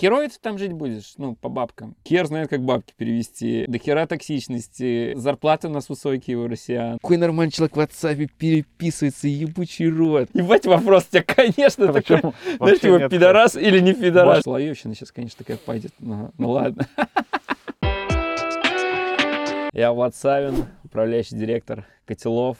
Херово 0.00 0.28
ты 0.28 0.36
там 0.40 0.56
жить 0.56 0.72
будешь, 0.72 1.12
ну, 1.18 1.34
по 1.34 1.50
бабкам. 1.50 1.94
Хер 2.08 2.24
знает, 2.24 2.48
как 2.48 2.64
бабки 2.64 2.94
перевести. 2.96 3.66
До 3.68 3.76
хера 3.76 4.06
токсичности. 4.06 5.12
Зарплаты 5.14 5.68
у 5.68 5.70
нас 5.70 5.90
высокие 5.90 6.38
у 6.38 6.48
россиян. 6.48 6.98
Какой 6.98 7.18
нормальный 7.18 7.52
человек 7.52 7.76
в 7.76 7.80
WhatsApp 7.80 8.30
переписывается, 8.38 9.28
ебучий 9.28 9.90
рот. 9.90 10.30
Ебать 10.32 10.64
вопрос 10.64 11.04
у 11.06 11.10
тебя, 11.10 11.22
конечно, 11.22 11.92
такой. 11.92 12.22
Знаешь, 12.56 12.80
типа, 12.80 13.10
пидорас 13.10 13.56
или 13.56 13.78
не 13.80 13.92
пидорас? 13.92 14.42
Слоевщина 14.42 14.94
сейчас, 14.94 15.12
конечно, 15.12 15.36
такая 15.36 15.58
пойдет. 15.58 15.92
Ну, 15.98 16.32
ну 16.38 16.52
ладно. 16.52 16.88
Я 19.74 19.92
Влад 19.92 20.16
Савин, 20.16 20.64
управляющий 20.82 21.36
директор 21.36 21.86
Котелов. 22.06 22.56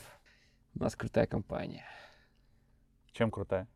У 0.74 0.80
нас 0.80 0.94
крутая 0.94 1.26
компания. 1.26 1.86
Чем 3.12 3.30
крутая? 3.30 3.66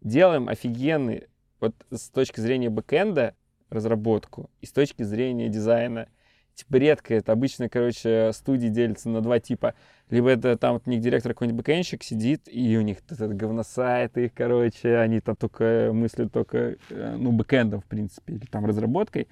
Делаем 0.00 0.48
офигенный, 0.48 1.26
вот 1.60 1.74
с 1.90 2.08
точки 2.10 2.40
зрения 2.40 2.70
бэкэнда, 2.70 3.34
разработку 3.70 4.50
и 4.60 4.66
с 4.66 4.72
точки 4.72 5.02
зрения 5.02 5.48
дизайна. 5.48 6.08
Типа 6.54 6.76
редко 6.76 7.14
это. 7.14 7.32
Обычно, 7.32 7.68
короче, 7.68 8.30
студии 8.32 8.68
делятся 8.68 9.10
на 9.10 9.20
два 9.20 9.40
типа. 9.40 9.74
Либо 10.08 10.30
это 10.30 10.56
там 10.56 10.74
вот 10.74 10.84
у 10.86 10.90
них 10.90 11.00
директор 11.00 11.34
какой-нибудь 11.34 11.58
бэкэнщик 11.58 12.02
сидит, 12.02 12.42
и 12.46 12.78
у 12.78 12.80
них 12.80 12.98
этот 13.10 13.36
говносайт 13.36 14.16
их, 14.16 14.32
короче, 14.32 14.96
они 14.96 15.20
там 15.20 15.36
только 15.36 15.90
мыслят 15.92 16.32
только, 16.32 16.76
э, 16.90 17.16
ну, 17.18 17.32
бэкэндом, 17.32 17.80
в 17.80 17.84
принципе, 17.84 18.34
или 18.34 18.46
там 18.46 18.64
разработкой. 18.64 19.28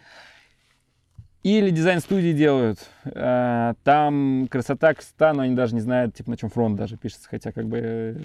Или 1.44 1.68
дизайн-студии 1.68 2.32
делают. 2.32 2.78
Э, 3.04 3.74
там 3.84 4.48
красота, 4.50 4.94
красота, 4.94 5.34
но 5.34 5.42
они 5.42 5.54
даже 5.54 5.74
не 5.74 5.82
знают, 5.82 6.14
типа, 6.14 6.30
на 6.30 6.38
чем 6.38 6.48
фронт 6.48 6.74
даже 6.74 6.96
пишется, 6.96 7.28
хотя 7.28 7.52
как 7.52 7.68
бы 7.68 7.78
э, 7.78 8.16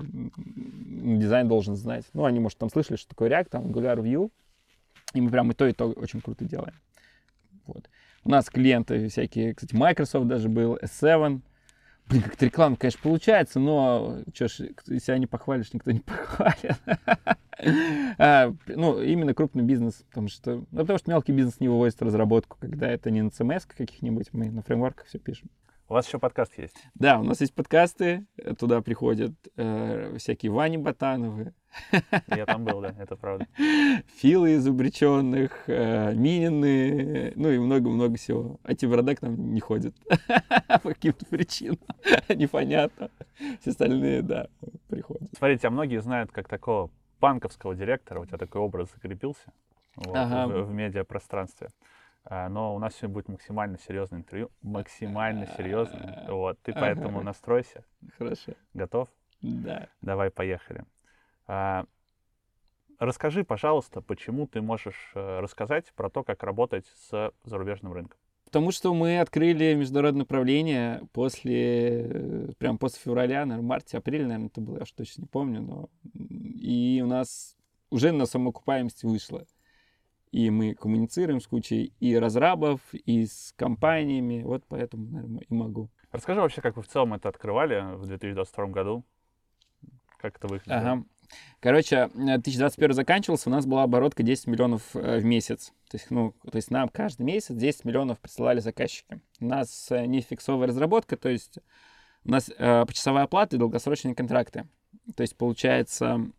дизайн 1.18 1.50
должен 1.50 1.76
знать. 1.76 2.06
Ну, 2.14 2.24
они, 2.24 2.40
может, 2.40 2.58
там 2.58 2.70
слышали, 2.70 2.96
что 2.96 3.10
такое 3.10 3.30
React, 3.30 3.50
там 3.50 3.68
Angular 3.68 3.98
Vue, 3.98 4.32
и 5.14 5.20
мы 5.20 5.32
прям 5.32 5.52
и 5.52 5.54
то, 5.54 5.68
и 5.68 5.74
то 5.74 5.92
очень 5.92 6.22
круто 6.22 6.46
делаем. 6.46 6.76
Вот. 7.66 7.90
У 8.24 8.30
нас 8.30 8.50
клиенты 8.50 9.10
всякие, 9.10 9.54
кстати, 9.54 9.76
Microsoft 9.76 10.28
даже 10.28 10.48
был, 10.48 10.78
S7, 10.78 11.42
Блин, 12.08 12.24
как-то 12.24 12.46
реклама, 12.46 12.76
конечно, 12.76 13.02
получается, 13.04 13.60
но 13.60 14.24
что 14.34 14.48
ж, 14.48 14.54
себя 15.00 15.20
не 15.20 15.28
похвалишь, 15.28 15.74
никто 15.74 15.92
не 15.92 16.00
похвалит. 16.06 16.78
а, 18.18 18.54
ну, 18.68 19.02
именно 19.02 19.34
крупный 19.34 19.64
бизнес, 19.64 20.04
потому 20.10 20.30
что, 20.30 20.66
ну, 20.72 20.80
потому 20.80 21.00
что 21.00 21.12
мелкий 21.12 21.32
бизнес 21.32 21.60
не 21.60 21.68
вывозит 21.68 22.02
разработку, 22.02 22.58
когда 22.60 22.90
это 22.90 23.12
не 23.12 23.22
на 23.22 23.30
CMS 23.30 23.64
каких-нибудь, 23.68 24.30
мы 24.34 24.50
на 24.50 24.62
фреймворках 24.62 25.08
все 25.08 25.20
пишем. 25.20 25.50
У 25.90 25.94
вас 25.94 26.06
еще 26.06 26.20
подкаст 26.20 26.56
есть? 26.60 26.76
Да, 26.94 27.20
у 27.20 27.24
нас 27.24 27.42
есть 27.42 27.56
подкасты, 27.56 28.28
туда 28.60 28.80
приходят 28.82 29.34
э, 29.58 30.18
всякие 30.20 30.52
Вани 30.52 30.78
Ботановы. 30.78 31.56
Я 32.28 32.46
там 32.46 32.64
был, 32.64 32.80
да, 32.80 32.94
это 33.00 33.16
правда. 33.16 33.48
Филы 34.18 34.52
из 34.52 34.68
обреченных, 34.68 35.64
э, 35.66 36.14
Минины, 36.14 37.34
ну 37.36 37.50
и 37.50 37.58
много-много 37.58 38.18
всего. 38.18 38.60
А 38.62 38.76
Тибрада 38.76 39.16
к 39.16 39.24
нам 39.24 39.52
не 39.52 39.62
ходит 39.62 39.96
по 40.84 40.90
каким-то 40.90 41.26
причинам, 41.26 41.80
непонятно. 42.30 43.10
Все 43.60 43.72
остальные, 43.72 44.22
да, 44.22 44.48
приходят. 44.90 45.28
Смотрите, 45.36 45.70
а 45.70 45.72
многие 45.72 46.04
знают 46.04 46.32
как 46.32 46.48
такого 46.48 46.92
банковского 47.20 47.76
директора, 47.76 48.20
у 48.20 48.26
тебя 48.26 48.38
такой 48.38 48.62
образ 48.62 48.92
закрепился 48.92 49.52
вот, 49.96 50.16
ага. 50.16 50.48
в, 50.48 50.66
в 50.66 50.74
медиапространстве. 50.74 51.70
А, 52.26 52.50
но 52.50 52.76
у 52.76 52.80
нас 52.80 52.96
сегодня 52.96 53.14
будет 53.14 53.30
максимально 53.30 53.78
серьезное 53.78 54.20
интервью, 54.20 54.52
максимально 54.62 55.48
серьезное. 55.58 56.26
Вот, 56.28 56.60
ты 56.62 56.74
поэтому 56.74 57.22
настройся. 57.22 57.84
Хорошо. 58.18 58.54
Готов? 58.74 59.10
Да. 59.42 59.88
Давай, 60.02 60.30
поехали. 60.30 60.84
А, 61.48 61.86
расскажи, 63.00 63.44
пожалуйста, 63.44 64.02
почему 64.02 64.48
ты 64.48 64.62
можешь 64.62 65.12
э, 65.16 65.40
рассказать 65.40 65.92
про 65.94 66.10
то, 66.10 66.24
как 66.24 66.44
работать 66.44 66.86
с 66.88 67.34
зарубежным 67.44 67.94
рынком? 67.94 68.20
Потому 68.50 68.72
что 68.72 68.96
мы 68.96 69.20
открыли 69.20 69.76
международное 69.76 70.22
направление 70.22 71.08
после, 71.14 72.08
э, 72.10 72.48
прям 72.58 72.80
после 72.80 73.00
февраля, 73.00 73.46
наверное, 73.46 73.68
марте, 73.68 73.98
апреле, 74.00 74.26
наверное, 74.26 74.48
это 74.48 74.60
было, 74.60 74.78
я 74.78 74.84
уж 74.84 74.92
точно 74.92 75.22
не 75.22 75.28
помню, 75.28 75.62
но 75.62 75.90
и 76.16 77.00
у 77.04 77.08
нас 77.08 77.56
уже 77.92 78.12
на 78.12 78.26
самоокупаемости 78.26 79.06
вышло. 79.06 79.46
И 80.32 80.50
мы 80.50 80.74
коммуницируем 80.74 81.42
с 81.42 81.48
кучей 81.48 81.94
и 82.00 82.16
разрабов, 82.16 82.82
и 82.92 83.28
с 83.28 83.54
компаниями. 83.56 84.42
Вот 84.42 84.64
поэтому, 84.68 85.12
наверное, 85.12 85.42
и 85.48 85.54
могу. 85.54 85.92
Расскажи 86.12 86.42
вообще, 86.42 86.62
как 86.62 86.76
вы 86.76 86.82
в 86.82 86.88
целом 86.88 87.14
это 87.14 87.30
открывали 87.30 87.98
в 87.98 88.08
2022 88.08 88.66
году? 88.68 89.06
Как 90.18 90.38
это 90.38 90.48
выглядело? 90.48 90.76
Ага. 90.76 91.04
Короче, 91.60 92.10
2021 92.14 92.94
заканчивался, 92.94 93.50
у 93.50 93.52
нас 93.52 93.66
была 93.66 93.84
оборотка 93.84 94.24
10 94.24 94.48
миллионов 94.48 94.96
э, 94.96 95.20
в 95.20 95.26
месяц. 95.26 95.74
То 95.90 95.98
есть, 95.98 96.10
ну, 96.10 96.34
то 96.44 96.56
есть 96.56 96.72
нам 96.72 96.90
каждый 96.90 97.24
месяц 97.24 97.54
10 97.56 97.86
миллионов 97.86 98.20
присылали 98.20 98.60
заказчики. 98.60 99.22
У 99.40 99.46
нас 99.46 99.88
э, 99.92 100.06
не 100.06 100.22
фиксовая 100.22 100.68
разработка, 100.68 101.18
то 101.18 101.30
есть 101.30 101.60
у 102.26 102.32
нас 102.32 102.50
э, 102.58 102.86
почасовая 102.86 103.24
оплата 103.24 103.56
и 103.56 103.60
долгосрочные 103.60 104.16
контракты. 104.16 104.68
То 105.16 105.22
есть, 105.22 105.36
получается, 105.36 106.32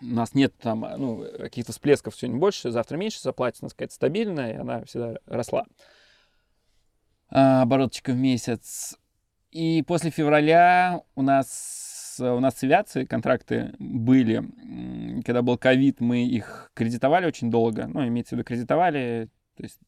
у 0.00 0.04
нас 0.04 0.34
нет 0.34 0.54
там, 0.58 0.86
ну, 0.96 1.24
каких-то 1.38 1.72
всплесков 1.72 2.14
сегодня 2.14 2.38
больше, 2.38 2.70
завтра 2.70 2.96
меньше 2.96 3.20
заплатить, 3.20 3.62
у 3.62 3.66
нас 3.66 3.72
какая-то 3.72 3.94
стабильная, 3.94 4.52
и 4.52 4.56
она 4.56 4.84
всегда 4.84 5.16
росла. 5.26 5.66
А, 7.30 7.62
обороточка 7.62 8.12
в 8.12 8.16
месяц. 8.16 8.96
И 9.50 9.82
после 9.82 10.10
февраля 10.10 11.02
у 11.14 11.22
нас, 11.22 11.87
у 12.20 12.40
нас 12.40 12.56
с 12.56 12.62
авиацией 12.62 13.06
контракты 13.06 13.74
были. 13.78 14.42
Когда 15.24 15.42
был 15.42 15.58
ковид, 15.58 16.00
мы 16.00 16.26
их 16.26 16.70
кредитовали 16.74 17.26
очень 17.26 17.50
долго. 17.50 17.86
Ну, 17.86 18.06
имеется 18.06 18.34
в 18.34 18.38
виду, 18.38 18.44
кредитовали. 18.44 19.28
То 19.56 19.62
есть 19.62 19.78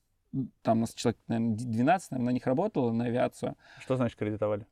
там 0.62 0.78
у 0.78 0.80
нас 0.82 0.94
человек, 0.94 1.18
наверное, 1.28 1.56
12, 1.56 2.10
наверное, 2.10 2.26
на 2.26 2.34
них 2.34 2.46
работало, 2.46 2.92
на 2.92 3.06
авиацию. 3.06 3.56
Что 3.80 3.96
значит 3.96 4.18
кредитовали? 4.18 4.66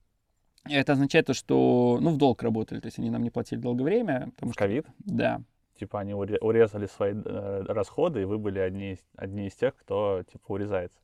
Это 0.68 0.92
означает 0.92 1.26
то, 1.26 1.34
что, 1.34 1.98
ну, 2.00 2.10
в 2.10 2.16
долг 2.16 2.42
работали, 2.42 2.80
то 2.80 2.86
есть 2.86 2.98
они 2.98 3.10
нам 3.10 3.22
не 3.22 3.30
платили 3.30 3.58
долгое 3.58 3.84
время. 3.84 4.30
Потому 4.34 4.52
что, 4.52 4.58
ковид? 4.58 4.86
Да. 4.98 5.40
Типа 5.78 6.00
они 6.00 6.12
урезали 6.12 6.86
свои 6.86 7.14
э, 7.14 7.62
расходы, 7.68 8.22
и 8.22 8.24
вы 8.24 8.38
были 8.38 8.58
одни, 8.58 8.92
из, 8.92 8.98
одни 9.16 9.46
из 9.46 9.54
тех, 9.54 9.76
кто, 9.76 10.24
типа, 10.30 10.52
урезается. 10.52 10.98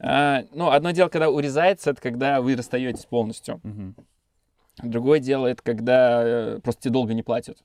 А, 0.00 0.42
ну, 0.52 0.70
одно 0.70 0.90
дело, 0.90 1.08
когда 1.08 1.30
урезается, 1.30 1.90
это 1.90 2.02
когда 2.02 2.40
вы 2.40 2.56
расстаетесь 2.56 3.06
полностью. 3.06 3.60
Угу. 3.62 3.94
Другое 4.82 5.20
дело, 5.20 5.46
это 5.46 5.62
когда 5.62 6.22
э, 6.24 6.60
просто 6.60 6.82
тебе 6.82 6.92
долго 6.92 7.14
не 7.14 7.22
платят. 7.22 7.58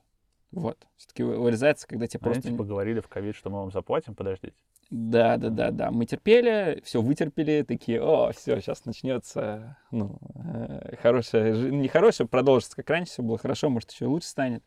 Вот. 0.50 0.78
Все-таки 0.96 1.22
урезается, 1.22 1.86
когда 1.86 2.06
тебе 2.06 2.20
Они, 2.22 2.34
просто... 2.34 2.50
типа, 2.50 2.64
говорили 2.64 3.00
в 3.00 3.08
ковид, 3.08 3.36
что 3.36 3.50
мы 3.50 3.60
вам 3.60 3.72
заплатим, 3.72 4.14
подождите. 4.14 4.54
Да, 4.90 5.38
да, 5.38 5.48
да, 5.48 5.70
да. 5.70 5.90
Мы 5.90 6.04
терпели, 6.04 6.82
все 6.84 7.00
вытерпели, 7.00 7.62
такие, 7.62 8.02
о, 8.02 8.30
все, 8.32 8.60
сейчас 8.60 8.84
начнется, 8.84 9.78
ну, 9.90 10.18
э, 10.34 10.96
хорошее, 11.00 11.70
не 11.70 11.88
хорошее, 11.88 12.28
продолжится, 12.28 12.76
как 12.76 12.90
раньше 12.90 13.12
все 13.12 13.22
было 13.22 13.38
хорошо, 13.38 13.70
может, 13.70 13.90
еще 13.90 14.04
лучше 14.04 14.28
станет. 14.28 14.62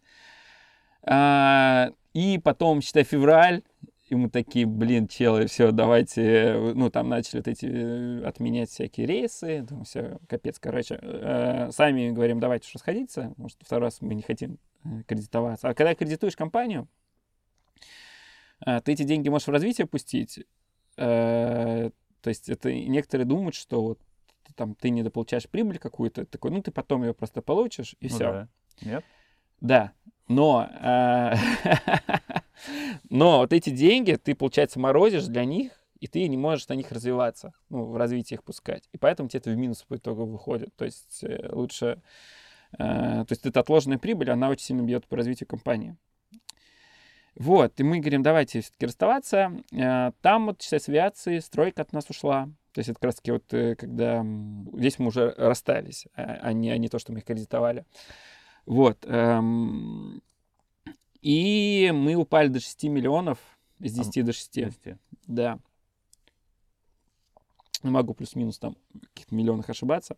А, 1.04 1.92
и 2.14 2.40
потом, 2.40 2.82
считай, 2.82 3.04
февраль, 3.04 3.62
и 4.08 4.16
мы 4.16 4.30
такие, 4.30 4.66
блин, 4.66 5.08
челы, 5.08 5.48
все, 5.48 5.72
давайте, 5.72 6.74
ну, 6.76 6.92
там 6.92 7.10
начали 7.10 7.38
вот 7.38 7.48
эти 7.48 7.66
э, 7.66 8.24
отменять 8.24 8.70
всякие 8.70 9.08
рейсы, 9.08 9.62
думаю, 9.62 9.86
все, 9.86 10.20
капец, 10.28 10.60
короче. 10.60 11.00
Э, 11.02 11.72
сами 11.72 12.12
говорим, 12.12 12.40
давайте 12.40 12.70
что 12.70 12.78
сходиться, 12.78 13.30
потому 13.30 13.50
что 13.50 13.66
второй 13.66 13.86
раз 13.86 14.02
мы 14.02 14.14
не 14.14 14.22
хотим 14.22 14.60
э, 14.84 15.04
кредитоваться. 15.08 15.70
А 15.70 15.74
когда 15.74 15.96
кредитуешь 15.96 16.36
компанию, 16.36 16.88
ты 18.60 18.94
эти 18.94 19.04
деньги 19.04 19.28
можешь 19.28 19.48
в 19.48 19.52
развитие 19.52 19.86
пустить. 19.86 20.46
Э, 20.98 21.90
то 22.22 22.30
есть 22.30 22.50
это 22.50 22.74
некоторые 22.74 23.26
думают, 23.26 23.56
что 23.56 23.82
вот 23.82 24.00
там 24.56 24.76
ты 24.76 24.90
недополучаешь 24.90 25.50
прибыль 25.50 25.80
какую-то, 25.80 26.26
такой, 26.26 26.52
ну 26.52 26.62
ты 26.62 26.72
потом 26.72 27.04
ее 27.04 27.14
просто 27.14 27.42
получишь 27.42 27.96
и 28.00 28.08
ну, 28.08 28.16
все. 28.16 28.20
Да. 28.20 28.48
Нет? 28.82 29.06
Да, 29.62 29.94
но, 30.28 30.70
э, 30.82 31.36
но 33.10 33.40
вот 33.40 33.54
эти 33.54 33.70
деньги 33.70 34.14
ты, 34.14 34.36
получается, 34.36 34.80
морозишь 34.80 35.26
для 35.26 35.46
них, 35.46 35.72
и 36.00 36.08
ты 36.08 36.28
не 36.28 36.38
можешь 36.38 36.68
на 36.68 36.74
них 36.74 36.92
развиваться, 36.92 37.54
ну, 37.70 37.86
в 37.86 37.98
развитии 37.98 38.36
их 38.36 38.44
пускать. 38.44 38.88
И 38.92 38.98
поэтому 38.98 39.30
тебе 39.30 39.40
это 39.40 39.50
в 39.52 39.56
минус 39.56 39.84
по 39.84 39.96
итогу 39.96 40.26
выходит. 40.26 40.76
То 40.76 40.86
есть 40.86 41.24
э, 41.24 41.50
лучше... 41.52 42.02
то 42.78 43.28
есть 43.30 43.46
эта 43.46 43.60
отложенная 43.62 43.98
прибыль, 43.98 44.30
она 44.32 44.50
очень 44.50 44.66
сильно 44.66 44.82
бьет 44.82 45.08
по 45.08 45.16
развитию 45.16 45.48
компании. 45.48 45.96
Вот, 47.36 47.78
и 47.80 47.84
мы 47.84 48.00
говорим, 48.00 48.24
давайте 48.24 48.62
все-таки 48.62 48.86
расставаться. 48.86 49.52
Э, 49.74 50.12
там 50.22 50.46
вот, 50.46 50.62
считай, 50.62 50.80
с 50.80 50.88
авиации 50.88 51.40
стройка 51.40 51.82
от 51.82 51.92
нас 51.92 52.10
ушла. 52.10 52.50
То 52.72 52.80
есть 52.80 52.90
это 52.90 53.00
как 53.00 53.06
раз 53.06 53.16
таки 53.16 53.32
вот, 53.32 53.54
э, 53.54 53.76
когда 53.76 54.26
здесь 54.74 55.00
мы 55.00 55.08
уже 55.08 55.34
расстались, 55.38 56.08
а, 56.16 56.40
а 56.42 56.54
не, 56.54 56.72
а 56.72 56.78
не 56.78 56.88
то, 56.88 56.98
что 56.98 57.12
мы 57.12 57.20
их 57.20 57.26
кредитовали. 57.26 57.86
Вот. 58.66 59.06
Эм, 59.06 60.22
и 61.22 61.92
мы 61.94 62.16
упали 62.16 62.48
до 62.48 62.60
6 62.60 62.84
миллионов, 62.86 63.40
с 63.80 63.92
10 63.92 64.18
а, 64.18 64.24
до 64.24 64.34
6. 64.34 64.54
10. 64.54 64.98
Да. 65.28 65.60
Могу 67.84 68.14
плюс-минус 68.14 68.58
там 68.58 68.76
в 68.94 69.00
каких-то 69.08 69.36
миллионах 69.36 69.70
ошибаться. 69.70 70.18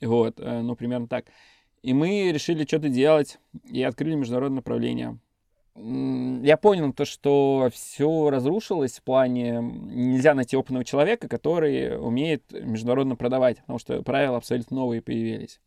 Вот, 0.00 0.38
э, 0.38 0.60
ну, 0.60 0.76
примерно 0.76 1.08
так. 1.08 1.26
И 1.82 1.92
мы 1.92 2.30
решили 2.32 2.64
что-то 2.64 2.88
делать 2.88 3.38
и 3.64 3.82
открыли 3.82 4.14
международное 4.14 4.56
направление 4.56 5.18
я 5.74 6.58
понял 6.58 6.92
то, 6.92 7.04
что 7.04 7.70
все 7.72 8.28
разрушилось 8.28 8.98
в 8.98 9.02
плане 9.02 9.60
нельзя 9.62 10.34
найти 10.34 10.56
опытного 10.56 10.84
человека, 10.84 11.28
который 11.28 11.98
умеет 11.98 12.52
международно 12.52 13.16
продавать, 13.16 13.58
потому 13.58 13.78
что 13.78 14.02
правила 14.02 14.36
абсолютно 14.36 14.76
новые 14.76 15.00
появились. 15.00 15.60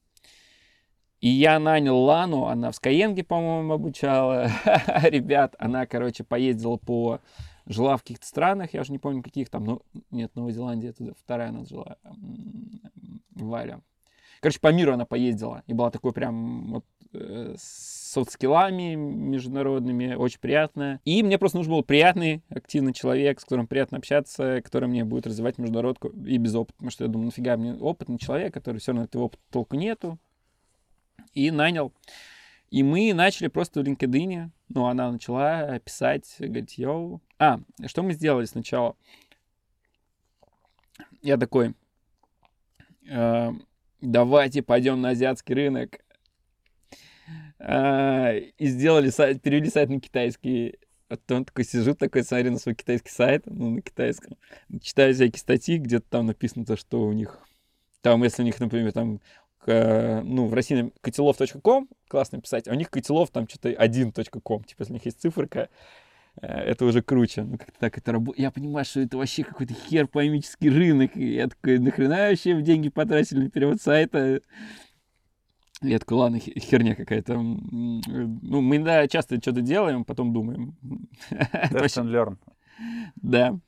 И 1.25 1.29
я 1.29 1.57
нанял 1.57 1.97
Лану, 1.97 2.45
она 2.45 2.69
в 2.69 2.75
Skyeng, 2.75 3.23
по-моему, 3.23 3.73
обучала 3.73 4.47
ребят. 5.09 5.55
Она, 5.57 5.87
короче, 5.87 6.23
поездила 6.23 6.77
по... 6.77 7.19
Жила 7.65 7.97
в 7.97 8.03
каких-то 8.03 8.27
странах, 8.27 8.75
я 8.75 8.81
уже 8.81 8.91
не 8.91 8.99
помню, 8.99 9.23
каких 9.23 9.49
там. 9.49 9.63
Ну, 9.63 9.81
нет, 10.11 10.35
Новая 10.35 10.51
Зеландия, 10.51 10.89
это 10.89 11.15
вторая 11.19 11.49
она 11.49 11.65
жила. 11.65 11.97
Валя. 13.31 13.81
Короче, 14.39 14.59
по 14.59 14.71
миру 14.71 14.93
она 14.93 15.05
поездила. 15.05 15.63
И 15.65 15.73
была 15.73 15.89
такой 15.89 16.13
прям 16.13 16.73
вот 16.73 16.85
э, 17.13 17.55
с 17.57 18.11
соцскиллами 18.13 18.93
международными, 18.93 20.13
очень 20.13 20.39
приятная. 20.39 21.01
И 21.05 21.23
мне 21.23 21.39
просто 21.39 21.57
нужен 21.57 21.73
был 21.73 21.81
приятный, 21.81 22.43
активный 22.49 22.93
человек, 22.93 23.39
с 23.39 23.45
которым 23.45 23.65
приятно 23.65 23.97
общаться, 23.97 24.61
который 24.63 24.87
мне 24.87 25.03
будет 25.03 25.25
развивать 25.25 25.57
международку 25.57 26.09
и 26.09 26.37
без 26.37 26.53
опыта. 26.53 26.75
Потому 26.75 26.91
что 26.91 27.03
я 27.03 27.09
думаю, 27.09 27.25
нафига 27.25 27.57
мне 27.57 27.73
опытный 27.73 28.19
человек, 28.19 28.53
который 28.53 28.77
все 28.77 28.91
равно 28.91 29.05
этого 29.05 29.23
опыта 29.23 29.41
толку 29.49 29.75
нету. 29.75 30.19
И 31.33 31.51
нанял. 31.51 31.93
И 32.69 32.83
мы 32.83 33.13
начали 33.13 33.47
просто 33.47 33.81
в 33.81 33.83
LinkedIn, 33.83 34.49
ну, 34.69 34.85
она 34.87 35.11
начала 35.11 35.79
писать, 35.79 36.35
говорить, 36.39 36.77
йоу. 36.77 37.21
А, 37.37 37.59
что 37.85 38.03
мы 38.03 38.13
сделали 38.13 38.45
сначала? 38.45 38.95
Я 41.21 41.37
такой, 41.37 41.73
э, 43.07 43.51
давайте 44.01 44.63
пойдем 44.63 45.01
на 45.01 45.09
азиатский 45.09 45.55
рынок. 45.55 45.99
А, 47.59 48.31
и 48.33 48.65
сделали 48.67 49.09
сайт, 49.09 49.41
перевели 49.41 49.69
сайт 49.69 49.89
на 49.89 49.99
китайский. 49.99 50.79
Потом 51.07 51.45
такой 51.45 51.63
сижу, 51.65 51.93
такой 51.93 52.23
смотрю 52.23 52.51
на 52.51 52.57
свой 52.57 52.75
китайский 52.75 53.11
сайт, 53.11 53.43
ну, 53.45 53.69
на 53.69 53.81
китайском. 53.81 54.37
Читаю 54.81 55.13
всякие 55.13 55.39
статьи, 55.39 55.77
где-то 55.77 56.05
там 56.09 56.25
написано 56.25 56.65
то, 56.65 56.75
что 56.75 57.01
у 57.03 57.13
них... 57.13 57.39
Там, 58.01 58.23
если 58.23 58.41
у 58.41 58.45
них, 58.45 58.59
например, 58.59 58.91
там, 58.91 59.21
ну, 59.67 60.47
в 60.47 60.53
России 60.53 60.91
котелов.ком 61.01 61.89
классно 62.07 62.41
писать, 62.41 62.67
а 62.67 62.71
у 62.71 62.75
них 62.75 62.89
котелов 62.89 63.31
там 63.31 63.47
что-то 63.47 63.69
1.ком, 63.69 64.63
типа, 64.63 64.81
если 64.81 64.93
у 64.93 64.95
них 64.95 65.05
есть 65.05 65.21
циферка, 65.21 65.69
э, 66.41 66.47
это 66.47 66.85
уже 66.85 67.01
круче. 67.01 67.43
Ну, 67.43 67.57
как-то 67.57 67.79
так 67.79 67.97
это 67.97 68.11
работает. 68.11 68.39
Я 68.39 68.51
понимаю, 68.51 68.85
что 68.85 69.01
это 69.01 69.17
вообще 69.17 69.43
какой-то 69.43 69.73
хер 69.73 70.07
поймический 70.07 70.69
рынок. 70.69 71.15
И 71.17 71.35
я 71.35 71.47
такой, 71.47 71.79
нахрена 71.79 72.29
вообще 72.29 72.55
в 72.55 72.61
деньги 72.61 72.89
потратили 72.89 73.43
на 73.43 73.49
перевод 73.49 73.81
сайта? 73.81 74.41
Я 75.81 75.99
такой, 75.99 76.17
ладно, 76.17 76.39
херня 76.39 76.95
какая-то. 76.95 77.37
Ну, 77.37 78.61
мы, 78.61 78.79
да, 78.79 79.07
часто 79.07 79.37
что-то 79.41 79.61
делаем, 79.61 80.05
потом 80.05 80.33
думаем. 80.33 80.77
Test 81.31 82.01
and 82.01 82.11
learn. 82.11 82.37
Да. 83.15 83.59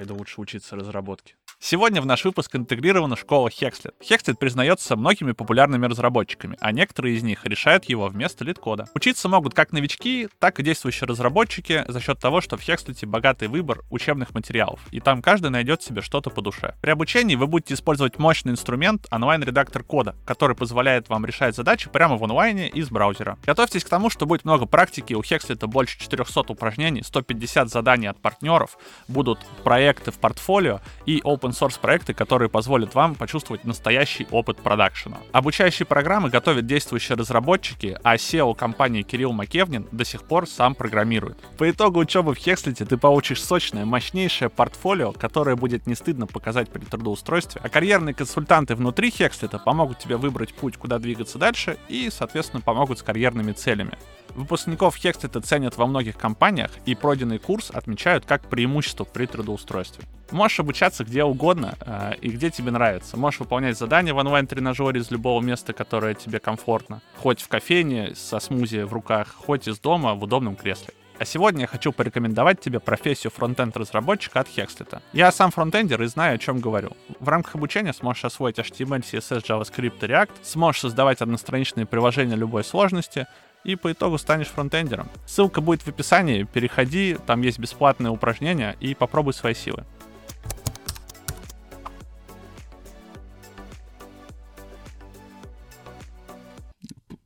Пойду 0.00 0.16
лучше 0.16 0.40
учиться 0.40 0.76
разработке. 0.76 1.36
Сегодня 1.62 2.00
в 2.00 2.06
наш 2.06 2.24
выпуск 2.24 2.56
интегрирована 2.56 3.16
школа 3.16 3.48
Hexlet. 3.48 3.92
Hexlet 4.00 4.36
признается 4.36 4.96
многими 4.96 5.32
популярными 5.32 5.84
разработчиками, 5.84 6.56
а 6.58 6.72
некоторые 6.72 7.16
из 7.16 7.22
них 7.22 7.44
решают 7.44 7.84
его 7.84 8.08
вместо 8.08 8.44
лид-кода. 8.46 8.88
Учиться 8.94 9.28
могут 9.28 9.52
как 9.52 9.70
новички, 9.72 10.30
так 10.38 10.58
и 10.58 10.62
действующие 10.62 11.06
разработчики 11.06 11.84
за 11.86 12.00
счет 12.00 12.18
того, 12.18 12.40
что 12.40 12.56
в 12.56 12.66
Hexlet 12.66 13.04
богатый 13.04 13.48
выбор 13.48 13.82
учебных 13.90 14.32
материалов, 14.32 14.80
и 14.90 15.00
там 15.00 15.20
каждый 15.20 15.50
найдет 15.50 15.82
себе 15.82 16.00
что-то 16.00 16.30
по 16.30 16.40
душе. 16.40 16.76
При 16.80 16.92
обучении 16.92 17.36
вы 17.36 17.46
будете 17.46 17.74
использовать 17.74 18.18
мощный 18.18 18.52
инструмент 18.52 19.06
онлайн-редактор 19.10 19.84
кода, 19.84 20.16
который 20.24 20.56
позволяет 20.56 21.10
вам 21.10 21.26
решать 21.26 21.54
задачи 21.54 21.90
прямо 21.90 22.16
в 22.16 22.24
онлайне 22.24 22.70
из 22.70 22.88
браузера. 22.88 23.38
Готовьтесь 23.44 23.84
к 23.84 23.88
тому, 23.90 24.08
что 24.08 24.24
будет 24.24 24.46
много 24.46 24.64
практики, 24.64 25.12
у 25.12 25.20
Hexlet 25.20 25.66
больше 25.66 26.00
400 26.00 26.40
упражнений, 26.48 27.02
150 27.02 27.68
заданий 27.68 28.06
от 28.06 28.18
партнеров, 28.18 28.78
будут 29.08 29.40
проекты 29.62 30.10
в 30.10 30.18
портфолио 30.18 30.80
и 31.04 31.20
open 31.20 31.49
open 31.50 31.68
source 31.68 31.80
проекты, 31.80 32.14
которые 32.14 32.48
позволят 32.48 32.94
вам 32.94 33.14
почувствовать 33.14 33.64
настоящий 33.64 34.26
опыт 34.30 34.58
продакшена. 34.58 35.18
Обучающие 35.32 35.86
программы 35.86 36.30
готовят 36.30 36.66
действующие 36.66 37.16
разработчики, 37.16 37.98
а 38.02 38.16
SEO 38.16 38.54
компании 38.54 39.02
Кирилл 39.02 39.32
Макевнин 39.32 39.86
до 39.92 40.04
сих 40.04 40.22
пор 40.22 40.48
сам 40.48 40.74
программирует. 40.74 41.38
По 41.58 41.70
итогу 41.70 42.00
учебы 42.00 42.34
в 42.34 42.38
Хекслите 42.38 42.84
ты 42.84 42.96
получишь 42.96 43.42
сочное, 43.42 43.84
мощнейшее 43.84 44.48
портфолио, 44.48 45.12
которое 45.12 45.56
будет 45.56 45.86
не 45.86 45.94
стыдно 45.94 46.26
показать 46.26 46.70
при 46.70 46.84
трудоустройстве, 46.84 47.60
а 47.62 47.68
карьерные 47.68 48.14
консультанты 48.14 48.74
внутри 48.74 49.10
Хекслита 49.10 49.58
помогут 49.58 49.98
тебе 49.98 50.16
выбрать 50.16 50.54
путь, 50.54 50.76
куда 50.76 50.98
двигаться 50.98 51.38
дальше 51.38 51.78
и, 51.88 52.08
соответственно, 52.10 52.60
помогут 52.60 52.98
с 52.98 53.02
карьерными 53.02 53.52
целями. 53.52 53.92
Выпускников 54.34 54.96
Хекслита 54.96 55.40
ценят 55.40 55.76
во 55.76 55.86
многих 55.86 56.16
компаниях, 56.16 56.70
и 56.86 56.94
пройденный 56.94 57.38
курс 57.38 57.70
отмечают 57.70 58.24
как 58.26 58.48
преимущество 58.48 59.04
при 59.04 59.26
трудоустройстве. 59.26 60.04
Можешь 60.30 60.60
обучаться 60.60 61.04
где 61.04 61.24
угодно 61.24 61.74
э, 61.80 62.12
и 62.20 62.28
где 62.28 62.50
тебе 62.50 62.70
нравится. 62.70 63.16
Можешь 63.16 63.40
выполнять 63.40 63.78
задания 63.78 64.14
в 64.14 64.18
онлайн-тренажере 64.18 65.00
из 65.00 65.10
любого 65.10 65.40
места, 65.42 65.72
которое 65.72 66.14
тебе 66.14 66.38
комфортно. 66.38 67.02
Хоть 67.16 67.40
в 67.40 67.48
кофейне 67.48 68.14
со 68.14 68.38
смузи 68.40 68.82
в 68.82 68.92
руках, 68.92 69.34
хоть 69.34 69.68
из 69.68 69.78
дома 69.78 70.14
в 70.14 70.22
удобном 70.22 70.56
кресле. 70.56 70.94
А 71.20 71.26
сегодня 71.26 71.62
я 71.62 71.66
хочу 71.66 71.92
порекомендовать 71.92 72.60
тебе 72.60 72.80
профессию 72.80 73.30
фронтенд-разработчика 73.30 74.40
от 74.40 74.48
Hexlet. 74.48 75.02
Я 75.12 75.30
сам 75.30 75.50
фронтендер 75.50 76.00
и 76.02 76.06
знаю, 76.06 76.36
о 76.36 76.38
чем 76.38 76.60
говорю. 76.60 76.96
В 77.18 77.28
рамках 77.28 77.56
обучения 77.56 77.92
сможешь 77.92 78.24
освоить 78.24 78.58
HTML, 78.58 79.02
CSS, 79.02 79.44
JavaScript 79.44 79.98
и 80.00 80.06
React, 80.06 80.30
сможешь 80.42 80.80
создавать 80.80 81.20
одностраничные 81.20 81.84
приложения 81.84 82.36
любой 82.36 82.64
сложности, 82.64 83.26
и 83.64 83.76
по 83.76 83.92
итогу 83.92 84.16
станешь 84.16 84.46
фронтендером. 84.46 85.10
Ссылка 85.26 85.60
будет 85.60 85.82
в 85.82 85.88
описании, 85.88 86.44
переходи, 86.44 87.18
там 87.26 87.42
есть 87.42 87.58
бесплатные 87.58 88.10
упражнения 88.10 88.74
и 88.80 88.94
попробуй 88.94 89.34
свои 89.34 89.52
силы. 89.52 89.84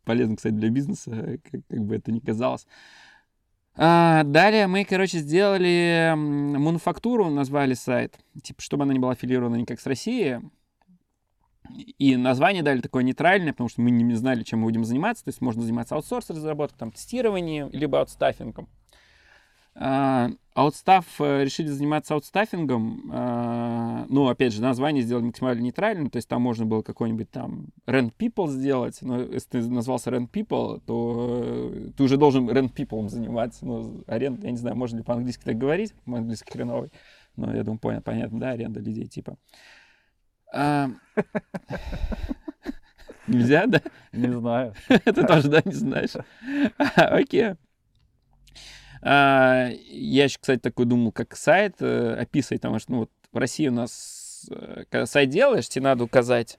Полезно, 0.05 0.37
кстати, 0.37 0.55
для 0.55 0.71
бизнеса, 0.71 1.39
как, 1.51 1.61
как 1.69 1.85
бы 1.85 1.97
это 1.97 2.13
ни 2.13 2.21
казалось. 2.21 2.67
А, 3.77 4.23
далее 4.23 4.67
мы, 4.67 4.85
короче, 4.85 5.19
сделали 5.19 6.13
мануфактуру, 6.15 7.29
назвали 7.29 7.75
сайт, 7.75 8.19
типа, 8.43 8.63
чтобы 8.63 8.85
она 8.85 8.93
не 8.93 9.01
была 9.01 9.13
аффилирована 9.13 9.57
никак 9.57 9.81
с 9.81 9.87
Россией. 9.87 10.41
И 11.99 12.17
название 12.17 12.63
дали 12.63 12.81
такое 12.81 13.03
нейтральное, 13.03 13.53
потому 13.53 13.69
что 13.69 13.81
мы 13.81 13.91
не 13.91 14.15
знали, 14.15 14.43
чем 14.43 14.61
мы 14.61 14.67
будем 14.67 14.85
заниматься. 14.85 15.25
То 15.25 15.31
есть 15.31 15.41
можно 15.41 15.63
заниматься 15.63 15.95
аутсорс 15.97 16.31
разработкой, 16.31 16.79
там, 16.79 16.93
тестированием, 16.93 17.71
либо 17.73 18.01
аутстаффингом. 18.01 18.69
А, 19.75 20.31
аутстаф 20.55 21.21
э, 21.21 21.45
решили 21.45 21.67
заниматься 21.67 22.15
аутстаффингом. 22.15 23.11
А, 23.13 24.07
ну, 24.09 24.29
опять 24.29 24.53
же, 24.53 24.63
название 24.63 25.03
сделали 25.03 25.25
максимально 25.25 25.61
нейтральным. 25.61 26.11
То 26.11 26.17
есть 26.17 26.29
там 26.29 26.43
можно 26.43 26.65
было 26.65 26.83
какой-нибудь 26.83 27.31
там 27.31 27.67
Rent 27.87 28.13
People 28.17 28.49
сделать. 28.49 28.99
Но 29.03 29.21
если 29.21 29.49
ты 29.49 29.69
назвался 29.69 30.11
Rent 30.11 30.31
People, 30.31 30.81
то 30.87 31.43
э, 31.45 31.91
ты 31.97 32.05
уже 32.05 32.17
должен 32.17 32.49
Rent 32.49 32.73
People 32.73 33.09
заниматься. 33.09 33.67
Ну, 33.67 34.05
аренда, 34.07 34.47
я 34.47 34.53
не 34.53 34.59
знаю, 34.59 34.77
можно 34.77 34.99
ли 34.99 35.03
по-английски 35.03 35.43
так 35.45 35.59
говорить. 35.59 35.93
Мой 36.07 36.21
английский 36.21 36.53
хреновый. 36.53 36.91
Но 37.37 37.55
я 37.55 37.65
думаю, 37.65 37.81
понятно, 37.81 38.13
понятно, 38.13 38.41
да, 38.41 38.51
аренда 38.51 38.81
людей 38.81 39.07
типа. 39.07 39.37
А, 40.53 40.89
нельзя, 43.27 43.67
да? 43.67 43.83
Не 44.13 44.33
знаю. 44.33 44.75
Ты 44.89 45.27
тоже, 45.27 45.49
да, 45.49 45.61
не 45.65 45.73
знаешь? 45.73 46.13
Окей. 46.95 47.55
А, 49.07 49.69
я 49.91 50.25
еще, 50.25 50.39
кстати, 50.41 50.61
такой 50.61 50.87
думал, 50.87 51.13
как 51.13 51.37
сайт 51.37 51.77
э, 51.81 52.17
описывать, 52.19 52.63
потому 52.63 52.79
что 52.79 52.93
ну, 52.93 52.99
вот 53.01 53.11
в 53.33 53.37
России 53.37 53.69
у 53.69 53.73
нас, 53.73 54.47
э, 54.51 54.85
когда 54.89 55.05
сайт 55.05 55.29
делаешь, 55.29 55.69
тебе 55.69 55.83
надо 55.83 56.05
указать 56.05 56.59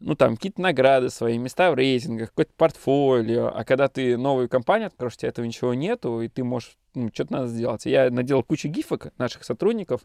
ну, 0.00 0.14
там, 0.14 0.36
какие-то 0.36 0.62
награды 0.62 1.10
свои, 1.10 1.36
места 1.36 1.70
в 1.70 1.74
рейтингах, 1.74 2.30
какое-то 2.30 2.52
портфолио. 2.56 3.52
А 3.54 3.64
когда 3.64 3.88
ты 3.88 4.16
новую 4.16 4.48
компанию 4.48 4.86
откроешь, 4.86 5.12
у 5.12 5.16
тебя 5.16 5.28
этого 5.28 5.44
ничего 5.44 5.74
нету, 5.74 6.22
и 6.22 6.28
ты 6.28 6.42
можешь, 6.42 6.78
ну, 6.94 7.10
что-то 7.12 7.34
надо 7.34 7.48
сделать. 7.48 7.84
Я 7.84 8.08
наделал 8.10 8.42
кучу 8.42 8.68
гифок 8.68 9.12
наших 9.18 9.44
сотрудников, 9.44 10.00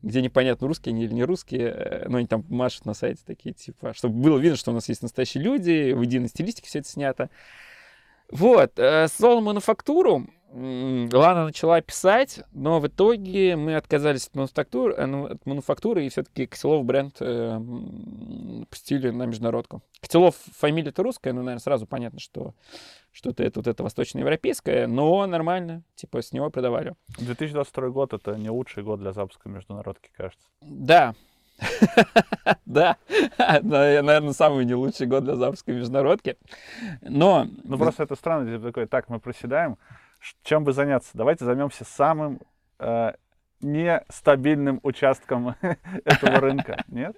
где 0.00 0.22
непонятно, 0.22 0.66
русские 0.66 0.94
они 0.94 1.04
или 1.04 1.12
не 1.12 1.24
русские, 1.24 1.68
э, 1.68 2.08
но 2.08 2.16
они 2.16 2.26
там 2.26 2.46
машут 2.48 2.86
на 2.86 2.94
сайте 2.94 3.20
такие, 3.26 3.54
типа, 3.54 3.92
чтобы 3.92 4.14
было 4.14 4.38
видно, 4.38 4.56
что 4.56 4.70
у 4.70 4.74
нас 4.74 4.88
есть 4.88 5.02
настоящие 5.02 5.44
люди, 5.44 5.92
в 5.92 6.00
единой 6.00 6.28
стилистике 6.28 6.66
все 6.66 6.78
это 6.78 6.88
снято. 6.88 7.30
Вот, 8.30 8.72
создал 8.76 9.42
мануфактуру, 9.42 10.26
Лана 10.54 11.46
начала 11.46 11.80
писать, 11.80 12.40
но 12.52 12.78
в 12.78 12.86
итоге 12.86 13.56
мы 13.56 13.74
отказались 13.74 14.26
от 14.26 14.34
мануфактуры, 14.34 14.94
э, 14.94 15.06
ну, 15.06 15.24
от 15.24 15.46
мануфактуры 15.46 16.04
и 16.04 16.10
все-таки 16.10 16.46
Котелов 16.46 16.84
бренд 16.84 17.16
э, 17.20 17.58
пустили 18.68 19.10
на 19.10 19.24
международку. 19.24 19.82
Котелов 20.00 20.36
фамилия-то 20.58 21.02
русская, 21.02 21.32
ну, 21.32 21.40
наверное, 21.40 21.62
сразу 21.62 21.86
понятно, 21.86 22.20
что 22.20 22.54
что-то 23.12 23.42
это 23.42 23.60
вот 23.60 23.66
это 23.66 23.82
восточноевропейское, 23.82 24.86
но 24.86 25.26
нормально, 25.26 25.82
типа 25.94 26.20
с 26.20 26.32
него 26.32 26.50
продавали. 26.50 26.94
2022 27.18 27.88
год— 27.88 28.12
это 28.14 28.34
не 28.36 28.50
лучший 28.50 28.82
год 28.82 29.00
для 29.00 29.12
запуска 29.12 29.48
международки, 29.48 30.10
кажется. 30.14 30.46
Да, 30.60 31.14
Да, 32.66 32.96
наверное, 33.62 34.32
самый 34.32 34.64
не 34.64 34.74
лучший 34.74 35.06
год 35.06 35.24
для 35.24 35.36
запуска 35.36 35.72
международки. 35.72 36.36
Но... 37.02 37.46
Ну, 37.64 37.78
просто 37.78 38.02
это 38.02 38.16
странно, 38.16 38.50
типа 38.50 38.66
такой, 38.68 38.86
так, 38.86 39.08
мы 39.08 39.20
проседаем, 39.20 39.76
чем 40.42 40.64
бы 40.64 40.72
заняться? 40.72 41.10
Давайте 41.14 41.44
займемся 41.44 41.84
самым 41.84 42.40
э, 42.78 43.12
нестабильным 43.60 44.80
участком 44.82 45.56
этого 46.04 46.40
рынка, 46.40 46.84
нет? 46.88 47.16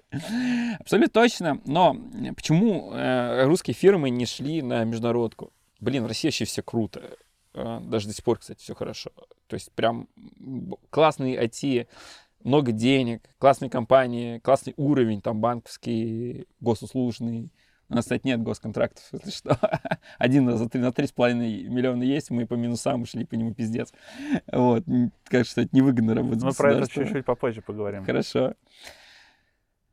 Абсолютно 0.79 1.11
точно. 1.11 1.61
Но 1.65 1.95
почему 2.35 2.93
э, 2.93 3.45
русские 3.45 3.73
фирмы 3.73 4.09
не 4.09 4.25
шли 4.25 4.61
на 4.61 4.83
международку? 4.83 5.51
Блин, 5.79 6.03
в 6.03 6.07
России 6.07 6.29
вообще 6.29 6.45
все 6.45 6.63
круто. 6.63 7.17
Э, 7.53 7.79
даже 7.81 8.07
до 8.07 8.13
сих 8.13 8.23
пор, 8.23 8.39
кстати, 8.39 8.61
все 8.61 8.75
хорошо. 8.75 9.11
То 9.47 9.55
есть 9.55 9.71
прям 9.73 10.07
классный 10.89 11.35
IT, 11.35 11.87
много 12.43 12.71
денег, 12.71 13.23
классные 13.39 13.69
компании, 13.69 14.39
классный 14.39 14.73
уровень, 14.77 15.21
там 15.21 15.41
банковский, 15.41 16.47
госуслужный. 16.59 17.51
У 17.87 17.95
нас, 17.95 18.05
кстати, 18.05 18.25
нет 18.25 18.41
госконтрактов, 18.41 19.03
если 19.11 19.29
что. 19.29 19.59
Один 20.17 20.57
за 20.57 20.67
три, 20.69 20.81
на 20.81 20.91
три 20.91 21.07
с 21.07 21.11
половиной 21.11 21.63
миллиона 21.63 22.03
есть, 22.03 22.31
мы 22.31 22.45
по 22.47 22.55
минусам 22.55 23.03
ушли, 23.03 23.25
по 23.25 23.35
нему 23.35 23.53
пиздец. 23.53 23.93
Вот, 24.51 24.83
кажется, 25.25 25.51
что 25.51 25.61
это 25.61 25.75
невыгодно 25.75 26.15
работать 26.15 26.43
Мы 26.43 26.53
про 26.53 26.73
это 26.73 26.89
чуть-чуть 26.89 27.25
попозже 27.25 27.61
поговорим. 27.61 28.03
Хорошо. 28.03 28.55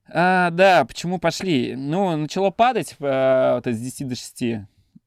А, 0.09 0.51
да, 0.51 0.85
почему 0.85 1.19
пошли? 1.19 1.75
Ну, 1.77 2.17
начало 2.17 2.51
падать 2.51 2.97
а, 3.01 3.57
вот, 3.57 3.67
с 3.67 3.79
10 3.79 4.09
до 4.09 4.15
6 4.15 4.45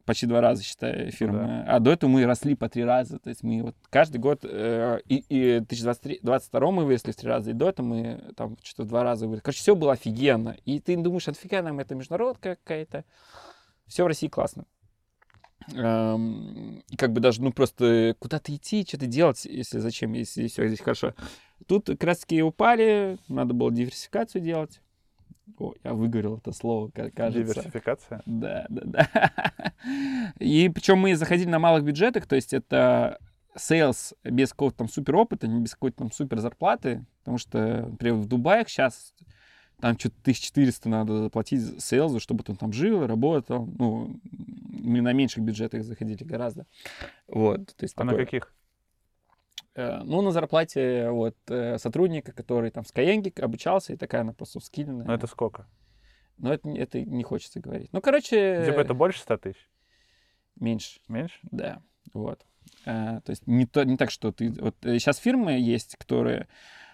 почти 0.06 0.28
два 0.28 0.42
раза, 0.42 0.64
считаю, 0.64 1.12
фирма. 1.12 1.40
Да. 1.40 1.76
А 1.76 1.80
до 1.80 1.92
этого 1.92 2.10
мы 2.10 2.26
росли 2.26 2.56
по 2.56 2.70
три 2.70 2.84
раза. 2.84 3.20
То 3.20 3.30
есть 3.30 3.44
мы 3.44 3.64
вот 3.64 3.76
каждый 3.90 4.18
год, 4.18 4.42
э, 4.44 5.00
и, 5.08 5.18
и 5.30 5.60
в 5.60 5.68
2022 5.68 6.72
мы 6.72 6.86
выросли 6.86 7.12
в 7.12 7.16
три 7.16 7.28
раза, 7.28 7.52
и 7.52 7.54
до 7.54 7.70
этого 7.70 7.86
мы 7.86 8.22
там 8.36 8.58
что-то 8.64 8.84
в 8.84 8.88
два 8.88 9.04
раза 9.04 9.28
выросли. 9.28 9.44
Короче, 9.44 9.60
все 9.60 9.76
было 9.76 9.94
офигенно. 9.94 10.56
И 10.66 10.80
ты 10.80 10.96
думаешь, 10.96 11.28
офига 11.28 11.62
нам 11.62 11.80
это 11.80 11.96
международка 11.96 12.56
какая-то. 12.56 13.04
Все 13.88 14.04
в 14.04 14.08
России 14.08 14.28
классно. 14.28 14.66
Эм, 15.74 16.84
и 16.90 16.96
как 16.96 17.12
бы 17.12 17.22
даже, 17.22 17.42
ну, 17.42 17.52
просто 17.52 18.16
куда-то 18.20 18.54
идти, 18.56 18.86
что-то 18.88 19.08
делать, 19.08 19.46
если 19.46 19.80
зачем, 19.80 20.14
если 20.14 20.48
все 20.48 20.68
здесь 20.68 20.82
хорошо. 20.82 21.14
Тут 21.68 21.90
краски 22.00 22.42
упали, 22.42 23.18
надо 23.28 23.54
было 23.54 23.72
диверсификацию 23.72 24.42
делать. 24.42 24.82
О, 25.58 25.74
я 25.84 25.94
выговорил 25.94 26.38
это 26.38 26.52
слово, 26.52 26.90
кажется. 26.90 27.32
Диверсификация? 27.32 28.22
Да, 28.26 28.66
да, 28.70 28.82
да. 28.86 29.74
И 30.40 30.70
причем 30.70 31.00
мы 31.00 31.16
заходили 31.16 31.50
на 31.50 31.60
малых 31.60 31.84
бюджетах, 31.84 32.26
то 32.26 32.36
есть 32.36 32.54
это 32.54 33.20
sales 33.56 34.14
без 34.24 34.52
какого-то 34.52 34.80
там 34.80 34.90
супер 34.90 35.16
опыта, 35.16 35.48
не 35.48 35.62
без 35.62 35.74
какой-то 35.74 35.98
там 36.00 36.12
супер 36.12 36.40
зарплаты, 36.40 37.06
потому 37.20 37.38
что, 37.38 37.88
например, 37.90 38.16
в 38.16 38.26
Дубае 38.28 38.66
сейчас 38.68 39.14
там 39.80 39.98
что-то 39.98 40.16
1400 40.22 40.90
надо 40.90 41.24
заплатить 41.24 41.82
сейлзу, 41.82 42.20
чтобы 42.20 42.44
он 42.48 42.56
там 42.56 42.74
жил, 42.74 43.06
работал. 43.06 43.66
Ну, 43.78 44.20
мы 44.32 45.02
на 45.02 45.14
меньших 45.14 45.44
бюджетах 45.44 45.84
заходили 45.84 46.24
гораздо. 46.24 46.66
Вот, 47.28 47.68
то 47.68 47.84
есть 47.84 47.94
а 47.96 48.02
такое... 48.02 48.18
на 48.18 48.26
каких? 48.26 48.54
Э, 49.76 50.02
ну, 50.04 50.22
на 50.22 50.32
зарплате 50.32 51.10
вот 51.10 51.36
э, 51.50 51.78
сотрудника, 51.78 52.32
который 52.32 52.72
там 52.72 52.84
в 52.84 52.94
Skyeng 52.94 53.42
обучался, 53.42 53.94
и 53.94 53.98
такая 53.98 54.22
она 54.22 54.34
просто 54.34 54.60
скильная. 54.62 55.06
Ну, 55.06 55.14
это 55.14 55.28
сколько? 55.28 55.68
Ну, 56.38 56.52
это, 56.52 56.70
это 56.70 57.02
не 57.02 57.24
хочется 57.24 57.60
говорить. 57.60 57.90
Ну, 57.92 58.02
короче... 58.02 58.64
Типа 58.66 58.80
это 58.80 58.94
больше 58.94 59.20
100 59.20 59.38
тысяч? 59.38 59.70
Меньше. 60.56 61.00
Меньше? 61.08 61.40
Да, 61.44 61.82
вот. 62.14 62.46
А, 62.86 63.20
то 63.22 63.30
есть 63.32 63.48
не, 63.48 63.66
то, 63.66 63.84
не 63.84 63.98
так, 63.98 64.12
что 64.12 64.32
ты... 64.32 64.52
Вот 64.52 64.76
сейчас 64.82 65.18
фирмы 65.18 65.60
есть, 65.60 65.98
которые 65.98 66.48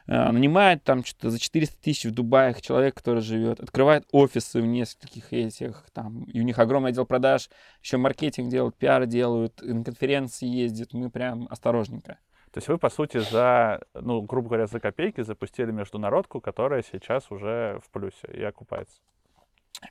а, 0.07 0.31
нанимают 0.31 0.83
там 0.83 1.03
что-то 1.03 1.29
за 1.29 1.39
400 1.39 1.77
тысяч 1.81 2.05
в 2.05 2.13
Дубае 2.13 2.55
человек, 2.59 2.95
который 2.95 3.21
живет, 3.21 3.59
открывает 3.59 4.07
офисы 4.11 4.61
в 4.61 4.65
нескольких 4.65 5.31
этих, 5.33 5.85
там, 5.93 6.23
и 6.23 6.39
у 6.39 6.43
них 6.43 6.57
огромный 6.57 6.89
отдел 6.89 7.05
продаж, 7.05 7.49
еще 7.81 7.97
маркетинг 7.97 8.49
делают, 8.49 8.75
пиар 8.75 9.05
делают, 9.05 9.61
на 9.61 9.83
конференции 9.83 10.47
ездят, 10.47 10.93
мы 10.93 11.09
прям 11.09 11.47
осторожненько. 11.49 12.17
То 12.51 12.57
есть 12.57 12.67
вы, 12.67 12.77
по 12.77 12.89
сути, 12.89 13.17
за, 13.17 13.81
ну, 13.93 14.21
грубо 14.21 14.49
говоря, 14.49 14.67
за 14.67 14.81
копейки 14.81 15.21
запустили 15.21 15.71
международку, 15.71 16.41
которая 16.41 16.83
сейчас 16.83 17.31
уже 17.31 17.79
в 17.83 17.89
плюсе 17.91 18.27
и 18.33 18.43
окупается. 18.43 18.99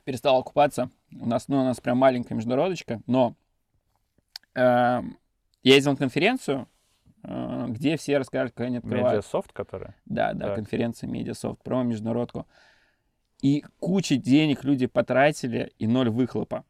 Перестала 0.03 0.39
окупаться. 0.39 0.91
У 1.19 1.25
нас, 1.25 1.47
ну, 1.47 1.61
у 1.61 1.63
нас 1.63 1.79
прям 1.79 1.97
маленькая 1.97 2.35
международочка, 2.35 3.01
но 3.07 3.35
э, 4.53 4.59
я 4.61 5.01
ездил 5.63 5.91
на 5.91 5.97
конференцию, 5.97 6.67
э, 7.23 7.65
где 7.69 7.97
все 7.97 8.19
рассказали, 8.19 8.49
как 8.49 8.67
они 8.67 8.77
открывают. 8.77 9.17
Медиасофт, 9.17 9.51
которая? 9.53 9.95
Да, 10.05 10.33
да, 10.33 10.47
так. 10.47 10.55
конференция 10.57 11.09
Медиасофт 11.09 11.63
про 11.63 11.81
международку. 11.81 12.45
И 13.41 13.65
куча 13.79 14.17
денег 14.17 14.63
люди 14.63 14.85
потратили, 14.85 15.73
и 15.79 15.87
ноль 15.87 16.11
выхлопа. 16.11 16.63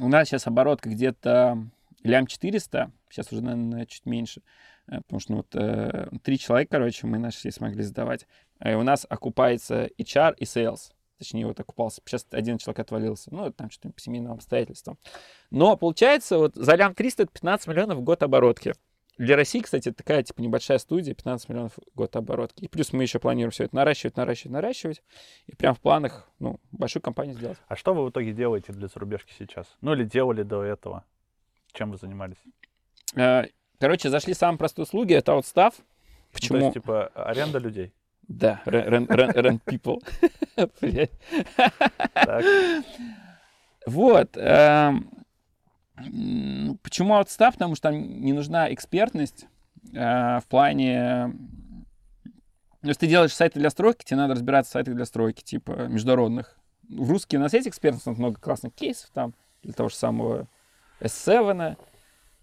У 0.00 0.08
нас 0.08 0.28
сейчас 0.28 0.48
оборотка 0.48 0.88
где-то 0.88 1.66
лям 2.02 2.26
400, 2.26 2.90
сейчас 3.08 3.32
уже, 3.32 3.42
наверное, 3.42 3.86
чуть 3.86 4.06
меньше. 4.06 4.42
Э, 4.88 5.00
потому 5.02 5.20
что 5.20 5.32
ну, 5.32 5.36
вот, 5.38 5.54
э, 5.54 6.08
три 6.22 6.38
человека, 6.38 6.76
короче, 6.76 7.06
мы 7.06 7.18
нашли, 7.18 7.50
смогли 7.50 7.82
сдавать. 7.82 8.26
И 8.64 8.68
э, 8.68 8.76
у 8.76 8.82
нас 8.82 9.06
окупается 9.08 9.88
HR 9.98 10.34
и 10.38 10.44
sales. 10.44 10.92
Точнее, 11.18 11.46
вот 11.46 11.60
окупался. 11.60 12.00
Сейчас 12.04 12.26
один 12.30 12.58
человек 12.58 12.80
отвалился. 12.80 13.32
Ну, 13.32 13.52
там 13.52 13.70
что-то 13.70 13.94
по 13.94 14.00
семейным 14.00 14.32
обстоятельствам. 14.32 14.98
Но 15.50 15.76
получается, 15.76 16.38
вот 16.38 16.56
за 16.56 16.74
лям 16.74 16.94
300 16.94 17.24
это 17.24 17.32
15 17.32 17.68
миллионов 17.68 17.98
в 17.98 18.02
год 18.02 18.22
оборотки. 18.22 18.74
Для 19.18 19.36
России, 19.36 19.60
кстати, 19.60 19.92
такая, 19.92 20.22
типа, 20.22 20.40
небольшая 20.40 20.78
студия, 20.78 21.14
15 21.14 21.48
миллионов 21.48 21.74
в 21.76 21.94
год 21.94 22.16
оборотки. 22.16 22.64
И 22.64 22.68
плюс 22.68 22.92
мы 22.92 23.02
еще 23.02 23.18
планируем 23.18 23.50
все 23.50 23.64
это 23.64 23.76
наращивать, 23.76 24.16
наращивать, 24.16 24.52
наращивать. 24.52 25.02
И 25.46 25.54
прям 25.54 25.74
в 25.74 25.80
планах, 25.80 26.28
ну, 26.38 26.58
большую 26.72 27.02
компанию 27.02 27.36
сделать. 27.36 27.58
А 27.68 27.76
что 27.76 27.94
вы 27.94 28.06
в 28.06 28.10
итоге 28.10 28.32
делаете 28.32 28.72
для 28.72 28.88
зарубежки 28.88 29.32
сейчас? 29.38 29.76
Ну, 29.80 29.92
или 29.92 30.04
делали 30.04 30.42
до 30.42 30.64
этого? 30.64 31.04
Чем 31.72 31.92
вы 31.92 31.98
занимались? 31.98 32.38
Короче, 33.82 34.10
зашли 34.10 34.32
самые 34.32 34.58
простые 34.58 34.84
услуги, 34.84 35.12
это 35.12 35.32
outstaff. 35.32 35.74
Почему? 36.32 36.58
То 36.58 36.64
есть, 36.66 36.74
типа, 36.74 37.06
аренда 37.16 37.58
людей? 37.58 37.92
Да, 38.28 38.62
rent 38.64 39.60
people. 39.66 39.98
Вот. 43.84 44.36
Эм, 44.36 45.10
почему 46.84 47.14
outstaff? 47.14 47.54
Потому 47.54 47.74
что 47.74 47.88
там 47.88 48.20
не 48.20 48.32
нужна 48.32 48.72
экспертность 48.72 49.46
э, 49.92 50.38
в 50.38 50.44
плане... 50.48 51.34
Если 52.82 53.00
ты 53.00 53.08
делаешь 53.08 53.34
сайты 53.34 53.58
для 53.58 53.70
стройки, 53.70 54.04
тебе 54.04 54.18
надо 54.18 54.34
разбираться 54.34 54.70
в 54.70 54.74
сайтах 54.74 54.94
для 54.94 55.06
стройки, 55.06 55.42
типа 55.42 55.88
международных. 55.88 56.56
В 56.88 57.10
русские 57.10 57.40
у 57.40 57.42
нас 57.42 57.52
есть 57.52 57.66
экспертность, 57.66 58.06
много 58.06 58.40
классных 58.40 58.74
кейсов 58.74 59.10
там, 59.12 59.34
для 59.64 59.72
того 59.72 59.88
же 59.88 59.96
самого 59.96 60.46
S7, 61.00 61.76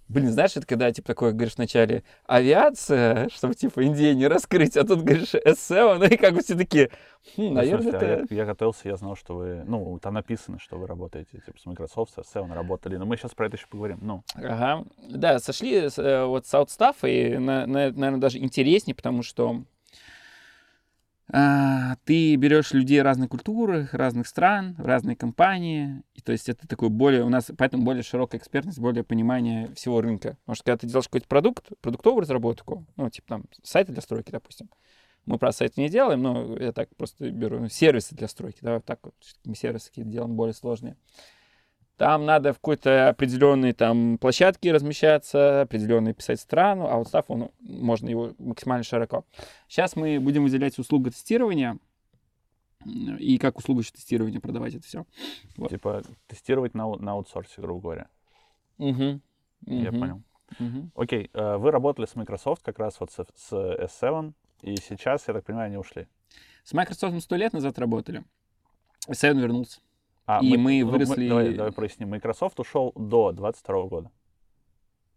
Блин, 0.10 0.32
знаешь, 0.32 0.58
это 0.58 0.66
когда, 0.66 0.92
типа, 0.92 1.08
такое 1.10 1.34
говоришь 1.34 1.56
вначале 1.56 2.04
авиация, 2.26 3.30
чтобы, 3.34 3.54
типа, 3.54 3.82
Индия 3.82 4.16
не 4.16 4.28
раскрыть, 4.28 4.76
а 4.76 4.84
тут 4.84 5.04
говоришь 5.04 5.30
ССО, 5.30 5.98
ну 6.00 6.06
и 6.06 6.18
как 6.18 6.34
бы 6.34 6.42
все 6.42 6.56
такие, 6.56 6.90
хм, 7.38 7.54
наверное, 7.54 7.94
это... 7.94 8.26
я, 8.30 8.38
я 8.38 8.46
готовился, 8.46 8.90
я 8.90 8.98
знал, 8.98 9.16
что 9.16 9.36
вы, 9.36 9.64
ну, 9.68 10.00
там 10.00 10.16
написано, 10.16 10.60
что 10.60 10.78
вы 10.78 10.88
работаете, 10.88 11.40
типа, 11.46 11.60
с 11.60 11.66
Microsoft, 11.68 12.14
с 12.14 12.36
SEO 12.36 12.52
работали, 12.52 12.98
но 12.98 13.06
мы 13.06 13.18
сейчас 13.18 13.36
про 13.36 13.46
это 13.46 13.58
еще 13.58 13.68
поговорим, 13.68 14.00
ну. 14.02 14.24
Ага, 14.34 14.84
да, 15.10 15.38
сошли 15.38 15.76
э, 15.76 16.26
вот 16.26 16.48
с 16.48 16.54
Outstaff, 16.56 16.96
и, 17.04 17.38
на, 17.38 17.68
на, 17.68 17.92
наверное, 17.92 18.18
даже 18.18 18.40
интереснее, 18.40 18.96
потому 18.96 19.22
что 19.22 19.64
а, 21.32 21.96
ты 22.06 22.36
берешь 22.36 22.74
людей 22.74 23.02
разной 23.02 23.28
культуры, 23.28 23.88
разных 23.92 24.28
стран, 24.28 24.76
разные 24.80 25.16
компании, 25.16 26.02
и 26.16 26.22
то 26.22 26.32
есть 26.32 26.50
это 26.50 26.68
такой 26.68 26.90
более, 26.90 27.24
у 27.24 27.30
нас 27.30 27.52
поэтому 27.56 27.84
более 27.84 28.02
широкая 28.02 28.40
экспертность, 28.40 28.80
более 28.80 29.04
понимание 29.04 29.72
всего 29.76 30.02
рынка. 30.02 30.38
Потому 30.42 30.56
что 30.56 30.64
когда 30.64 30.78
ты 30.78 30.88
делаешь 30.88 31.06
какой-то 31.06 31.28
продукт, 31.28 31.68
продуктовую 31.82 32.22
разработку, 32.22 32.86
ну, 32.96 33.10
типа 33.10 33.28
там 33.28 33.44
сайты 33.62 33.92
для 33.92 34.02
стройки, 34.02 34.32
допустим, 34.32 34.70
мы 35.26 35.38
про 35.38 35.52
сайты 35.52 35.82
не 35.82 35.90
делаем, 35.90 36.24
но 36.24 36.58
я 36.58 36.72
так 36.72 36.90
просто 36.96 37.30
беру 37.30 37.60
ну, 37.60 37.70
сервисы 37.70 38.16
для 38.16 38.28
стройки, 38.28 38.60
давай 38.62 38.82
так 38.82 39.00
вот, 39.04 39.14
мы 39.46 39.56
сервисы 39.56 39.90
какие-то 39.90 40.10
делаем 40.10 40.36
более 40.36 40.56
сложные. 40.56 40.96
Там 42.00 42.26
надо 42.26 42.54
в 42.54 42.60
какой-то 42.60 43.10
определенной 43.10 43.74
там 43.74 44.18
площадке 44.20 44.72
размещаться, 44.72 45.64
определенный 45.64 46.14
писать 46.14 46.40
страну, 46.40 46.88
а 46.88 46.96
вот 46.96 47.10
став, 47.10 47.26
он, 47.28 47.52
можно 47.60 48.08
его 48.08 48.32
максимально 48.40 48.86
широко. 48.86 49.26
Сейчас 49.68 49.98
мы 49.98 50.18
будем 50.22 50.44
выделять 50.44 50.80
услугу 50.80 51.12
тестирования, 51.12 51.78
и 52.86 53.38
как 53.38 53.58
услугу 53.58 53.84
тестирования 53.84 54.40
продавать 54.40 54.76
это 54.76 54.88
все. 54.88 55.06
Вот. 55.58 55.72
Типа 55.72 56.02
тестировать 56.28 56.74
на, 56.74 56.88
на 56.96 57.12
аутсорсе, 57.12 57.62
грубо 57.62 57.82
говоря. 57.82 58.08
Угу. 58.78 59.20
Я 59.66 59.90
угу. 59.90 60.00
понял. 60.00 60.22
Угу. 60.58 60.92
Окей, 60.96 61.30
э, 61.34 61.58
вы 61.58 61.70
работали 61.70 62.06
с 62.06 62.16
Microsoft 62.16 62.64
как 62.64 62.80
раз 62.80 62.98
вот 63.02 63.12
с, 63.12 63.26
с 63.36 63.52
S7, 63.52 64.32
и 64.62 64.78
сейчас, 64.78 65.28
я 65.28 65.34
так 65.34 65.44
понимаю, 65.44 65.66
они 65.68 65.76
ушли. 65.76 66.08
С 66.64 66.72
Microsoft 66.72 67.22
сто 67.22 67.36
лет 67.36 67.52
назад 67.52 67.78
работали. 67.78 68.24
S7 69.10 69.38
вернулся. 69.38 69.82
А, 70.32 70.42
и 70.44 70.58
мы, 70.58 70.84
мы 70.84 70.92
выросли... 70.92 71.24
Мы, 71.24 71.28
давай, 71.28 71.54
давай 71.56 71.72
проясним. 71.72 72.10
Microsoft 72.10 72.60
ушел 72.60 72.94
до 72.96 73.32
22 73.32 73.84
года. 73.88 74.12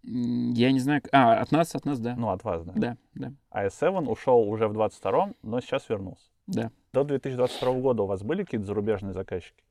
Я 0.02 0.72
не 0.72 0.80
знаю. 0.80 1.02
А, 1.12 1.34
от 1.34 1.52
нас, 1.52 1.74
от 1.74 1.84
нас, 1.84 2.00
да. 2.00 2.16
Ну, 2.16 2.30
от 2.30 2.42
вас, 2.44 2.64
да. 2.64 2.72
Да, 2.74 2.96
да. 3.14 3.32
А 3.50 3.66
S7 3.66 4.08
ушел 4.08 4.40
уже 4.48 4.68
в 4.68 4.72
22-м, 4.72 5.36
но 5.42 5.60
сейчас 5.60 5.86
вернулся. 5.90 6.30
Да. 6.46 6.72
До 6.94 7.04
2022 7.04 7.80
года 7.80 8.04
у 8.04 8.06
вас 8.06 8.22
были 8.22 8.42
какие-то 8.42 8.64
зарубежные 8.64 9.12
заказчики? 9.12 9.62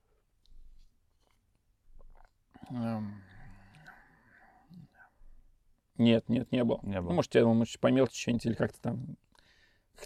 Эм. 2.70 3.24
Нет, 5.98 6.30
нет, 6.30 6.52
не 6.52 6.64
было. 6.64 6.82
Не 6.84 7.02
было. 7.02 7.10
Ну, 7.10 7.16
может, 7.16 7.34
я 7.34 7.42
думал, 7.42 7.56
может, 7.56 7.80
по 7.80 7.88
мелочи 7.88 8.22
что-нибудь 8.22 8.46
или 8.46 8.54
как-то 8.54 8.80
там 8.80 9.18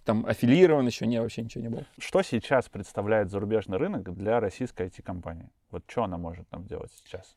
там 0.04 0.26
аффилирован 0.26 0.86
еще, 0.86 1.08
не, 1.08 1.22
вообще 1.22 1.42
ничего 1.42 1.64
не 1.64 1.70
было. 1.70 1.86
Что 1.98 2.22
сейчас 2.22 2.70
представляет 2.70 3.30
зарубежный 3.30 3.78
рынок 3.78 4.14
для 4.14 4.40
российской 4.40 4.88
IT-компании? 4.88 5.50
Вот 5.72 5.84
что 5.88 6.04
она 6.04 6.18
может 6.18 6.48
там 6.50 6.66
делать 6.66 6.92
сейчас? 7.04 7.36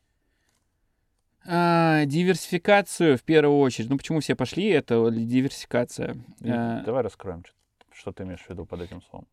А, 1.45 2.05
диверсификацию 2.05 3.17
в 3.17 3.23
первую 3.23 3.59
очередь. 3.59 3.89
Ну, 3.89 3.97
почему 3.97 4.19
все 4.19 4.35
пошли? 4.35 4.67
Это 4.67 5.09
диверсификация. 5.09 6.17
И, 6.41 6.49
а, 6.49 6.83
давай 6.83 7.03
раскроем, 7.03 7.43
что 7.91 8.11
ты 8.11 8.23
имеешь 8.23 8.41
в 8.41 8.49
виду 8.49 8.65
под 8.65 8.81
этим 8.81 9.01
словом. 9.03 9.27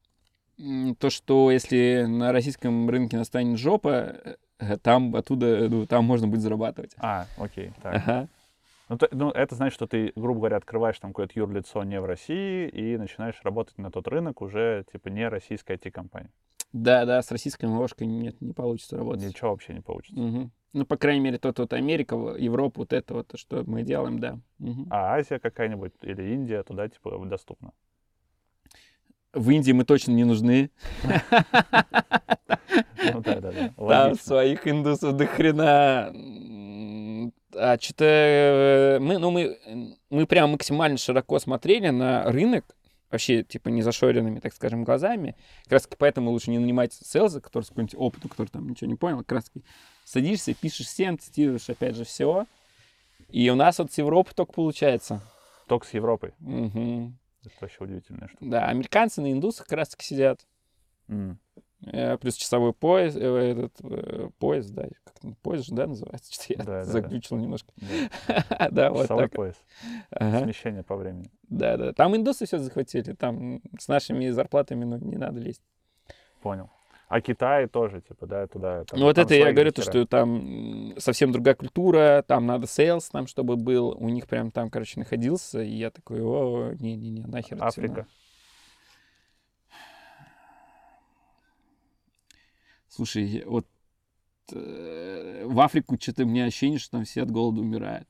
То, 0.98 1.10
что 1.10 1.50
если 1.50 2.06
на 2.08 2.32
российском 2.32 2.88
рынке 2.88 3.18
настанет 3.18 3.58
жопа, 3.58 4.16
э, 4.58 4.78
там 4.78 5.14
оттуда, 5.14 5.68
ну, 5.68 5.86
там 5.86 6.04
можно 6.04 6.28
будет 6.28 6.40
зарабатывать. 6.40 6.92
А, 6.96 7.26
окей, 7.36 7.72
так. 7.82 7.94
Ага. 7.96 8.28
Ну, 8.88 8.98
то, 8.98 9.08
ну, 9.10 9.30
это 9.30 9.54
значит, 9.56 9.74
что 9.74 9.86
ты, 9.86 10.12
грубо 10.14 10.40
говоря, 10.40 10.56
открываешь 10.58 10.98
там 10.98 11.10
какое-то 11.10 11.32
юрлицо 11.36 11.82
не 11.82 12.00
в 12.00 12.04
России 12.04 12.68
и 12.68 12.96
начинаешь 12.96 13.40
работать 13.42 13.76
на 13.78 13.90
тот 13.90 14.06
рынок 14.06 14.42
уже, 14.42 14.84
типа, 14.92 15.08
не 15.08 15.28
российская 15.28 15.74
IT-компания. 15.74 16.30
Да, 16.72 17.04
да, 17.04 17.22
с 17.22 17.30
российской 17.30 17.64
ложкой 17.64 18.06
нет, 18.06 18.40
не 18.40 18.52
получится 18.52 18.96
работать. 18.96 19.24
Ничего 19.26 19.50
вообще 19.50 19.74
не 19.74 19.80
получится. 19.80 20.20
Угу. 20.20 20.50
Ну, 20.74 20.86
по 20.86 20.96
крайней 20.96 21.20
мере, 21.20 21.38
тот 21.38 21.58
вот 21.58 21.72
Америка, 21.72 22.14
Европа, 22.38 22.80
вот 22.80 22.92
это 22.92 23.14
вот, 23.14 23.32
что 23.34 23.64
мы 23.66 23.82
делаем, 23.82 24.18
да. 24.18 24.38
Угу. 24.60 24.86
А 24.90 25.14
Азия 25.14 25.38
какая-нибудь 25.38 25.94
или 26.02 26.34
Индия 26.34 26.62
туда, 26.62 26.88
типа, 26.88 27.18
доступна? 27.24 27.72
В 29.32 29.50
Индии 29.50 29.72
мы 29.72 29.84
точно 29.84 30.12
не 30.12 30.24
нужны. 30.24 30.70
Ну 33.12 33.20
да, 33.20 33.40
да, 33.40 33.52
да. 33.52 33.68
Там 33.76 34.14
своих 34.16 34.66
индусов 34.66 35.16
до 35.16 35.26
хрена 35.26 36.12
а 37.56 37.78
что-то 37.80 38.04
э, 38.04 38.98
мы, 39.00 39.18
ну, 39.18 39.30
мы, 39.30 39.58
мы 40.10 40.26
прям 40.26 40.50
максимально 40.50 40.98
широко 40.98 41.38
смотрели 41.38 41.88
на 41.88 42.24
рынок, 42.24 42.64
вообще, 43.10 43.42
типа, 43.42 43.68
не 43.68 43.82
зашоренными, 43.82 44.40
так 44.40 44.54
скажем, 44.54 44.84
глазами. 44.84 45.36
Как 45.64 45.72
раз 45.72 45.88
поэтому 45.98 46.30
лучше 46.30 46.50
не 46.50 46.58
нанимать 46.58 46.92
селза, 46.92 47.40
который 47.40 47.64
с 47.64 47.68
каким-нибудь 47.68 47.94
опытом, 47.96 48.30
который 48.30 48.48
там 48.48 48.68
ничего 48.68 48.88
не 48.88 48.96
понял. 48.96 49.18
Как 49.18 49.32
раз 49.32 49.52
садишься, 50.04 50.54
пишешь 50.54 50.86
всем, 50.86 51.18
тестируешь, 51.18 51.68
опять 51.68 51.96
же, 51.96 52.04
все. 52.04 52.46
И 53.28 53.48
у 53.50 53.54
нас 53.54 53.78
вот 53.78 53.92
с 53.92 53.98
Европы 53.98 54.32
только 54.34 54.52
получается. 54.52 55.22
Только 55.66 55.86
с 55.86 55.94
Европой? 55.94 56.34
Угу. 56.40 57.12
Это 57.44 57.54
вообще 57.60 57.76
удивительная 57.80 58.28
штука. 58.28 58.44
Да, 58.44 58.66
американцы 58.66 59.20
на 59.20 59.32
индусах 59.32 59.66
как 59.66 59.78
раз 59.78 59.88
таки 59.90 60.04
сидят. 60.04 60.46
Mm. 61.08 61.36
Э, 61.84 62.16
плюс 62.16 62.34
часовой 62.34 62.72
пояс, 62.72 63.14
э, 63.16 63.20
этот 63.20 63.72
э, 63.82 64.30
пояс, 64.38 64.70
да, 64.70 64.88
как 65.04 65.36
пояс 65.42 65.66
же, 65.66 65.74
да, 65.74 65.86
называется, 65.86 66.32
что 66.32 66.54
я 66.54 66.64
да, 66.64 66.84
заглючил 66.84 67.36
да. 67.36 67.42
немножко. 67.42 67.72
Да, 67.76 68.68
да 68.70 68.90
вот 68.90 69.02
Часовой 69.02 69.24
так. 69.24 69.32
пояс. 69.32 69.54
Ага. 70.10 70.44
Смещение 70.44 70.82
по 70.82 70.96
времени. 70.96 71.30
Да, 71.42 71.76
да. 71.76 71.92
Там 71.92 72.16
индусы 72.16 72.46
все 72.46 72.58
захватили, 72.58 73.12
там 73.12 73.60
с 73.78 73.88
нашими 73.88 74.30
зарплатами, 74.30 74.84
ну, 74.84 74.98
не 74.98 75.16
надо 75.16 75.38
лезть. 75.38 75.62
Понял. 76.40 76.70
А 77.08 77.20
Китай 77.20 77.68
тоже, 77.68 78.00
типа, 78.00 78.26
да, 78.26 78.46
туда... 78.48 78.84
Там, 78.84 78.98
ну, 78.98 79.06
вот 79.06 79.16
это 79.16 79.32
я 79.34 79.52
говорю, 79.52 79.70
то, 79.70 79.82
что 79.82 80.04
там 80.06 80.92
совсем 80.98 81.30
другая 81.30 81.54
культура, 81.54 82.24
там 82.26 82.46
надо 82.46 82.66
sales, 82.66 83.08
там, 83.10 83.28
чтобы 83.28 83.54
был, 83.56 83.90
у 83.90 84.08
них 84.08 84.26
прям 84.26 84.50
там, 84.50 84.70
короче, 84.70 84.98
находился, 84.98 85.62
и 85.62 85.70
я 85.70 85.90
такой, 85.90 86.20
о, 86.20 86.72
не-не-не, 86.80 87.26
нахер. 87.26 87.62
Африка. 87.62 88.06
Слушай, 92.96 93.42
вот 93.44 93.66
э, 94.52 95.44
в 95.44 95.60
Африку 95.60 95.98
что-то 96.00 96.24
меня 96.24 96.46
ощущение, 96.46 96.78
что 96.78 96.92
там 96.92 97.04
все 97.04 97.24
от 97.24 97.30
голода 97.30 97.60
умирают. 97.60 98.08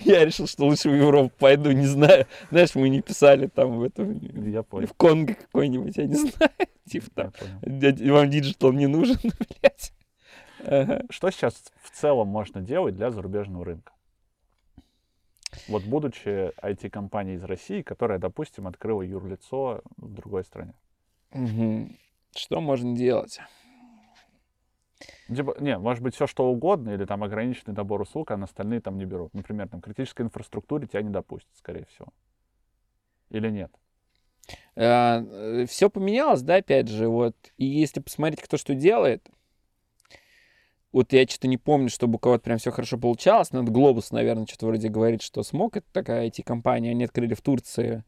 Я 0.00 0.24
решил, 0.24 0.48
что 0.48 0.64
лучше 0.64 0.90
в 0.90 0.94
Европу 0.94 1.32
пойду, 1.38 1.70
не 1.70 1.86
знаю. 1.86 2.26
Знаешь, 2.50 2.74
мы 2.74 2.88
не 2.88 3.00
писали 3.00 3.46
там 3.46 3.78
в 3.78 3.84
этом... 3.84 4.18
Я 4.50 4.64
понял. 4.64 4.88
В 4.88 4.94
Конго 4.94 5.34
какой-нибудь, 5.34 5.96
я 5.96 6.06
не 6.06 6.14
знаю. 6.16 6.50
Типа 6.90 7.10
там, 7.14 7.32
вам 7.62 8.28
диджитал 8.28 8.72
не 8.72 8.88
нужен, 8.88 9.18
блядь. 9.22 9.92
Ага. 10.64 11.04
Что 11.10 11.30
сейчас 11.30 11.62
в 11.80 11.90
целом 11.90 12.26
можно 12.26 12.60
делать 12.60 12.96
для 12.96 13.12
зарубежного 13.12 13.64
рынка? 13.64 13.92
Вот 15.68 15.84
будучи 15.84 16.52
IT-компанией 16.60 17.36
из 17.36 17.44
России, 17.44 17.82
которая, 17.82 18.18
допустим, 18.18 18.66
открыла 18.66 19.02
юрлицо 19.02 19.82
в 19.96 20.12
другой 20.12 20.42
стране. 20.42 20.74
Угу. 21.32 21.90
Что 22.34 22.60
можно 22.60 22.96
делать? 22.96 23.40
Типа, 25.28 25.56
не, 25.60 25.78
может 25.78 26.02
быть, 26.02 26.14
все 26.14 26.26
что 26.26 26.50
угодно, 26.50 26.90
или 26.90 27.04
там 27.04 27.22
ограниченный 27.22 27.74
набор 27.74 28.00
услуг, 28.00 28.30
а 28.30 28.36
на 28.36 28.44
остальные 28.44 28.80
там 28.80 28.96
не 28.96 29.04
берут. 29.04 29.34
Например, 29.34 29.68
там 29.68 29.80
критической 29.80 30.24
инфраструктуре 30.24 30.86
тебя 30.86 31.02
не 31.02 31.10
допустят, 31.10 31.50
скорее 31.56 31.84
всего. 31.86 32.08
Или 33.30 33.50
нет? 33.50 33.70
А, 34.74 35.22
э, 35.22 35.66
все 35.66 35.90
поменялось, 35.90 36.40
да, 36.40 36.56
опять 36.56 36.88
же, 36.88 37.08
вот. 37.08 37.36
И 37.58 37.66
если 37.66 38.00
посмотреть, 38.00 38.40
кто 38.40 38.56
что 38.56 38.74
делает, 38.74 39.28
вот 40.92 41.12
я 41.12 41.26
что-то 41.26 41.48
не 41.48 41.58
помню, 41.58 41.90
чтобы 41.90 42.16
у 42.16 42.18
кого-то 42.18 42.44
прям 42.44 42.58
все 42.58 42.70
хорошо 42.70 42.96
получалось. 42.96 43.52
Надо 43.52 43.70
Глобус, 43.70 44.10
наверное, 44.10 44.46
что-то 44.46 44.66
вроде 44.66 44.88
говорит, 44.88 45.20
что 45.20 45.42
смог. 45.42 45.76
Это 45.76 45.86
такая 45.92 46.28
IT-компания. 46.28 46.92
Они 46.92 47.04
открыли 47.04 47.34
в 47.34 47.42
Турции 47.42 48.04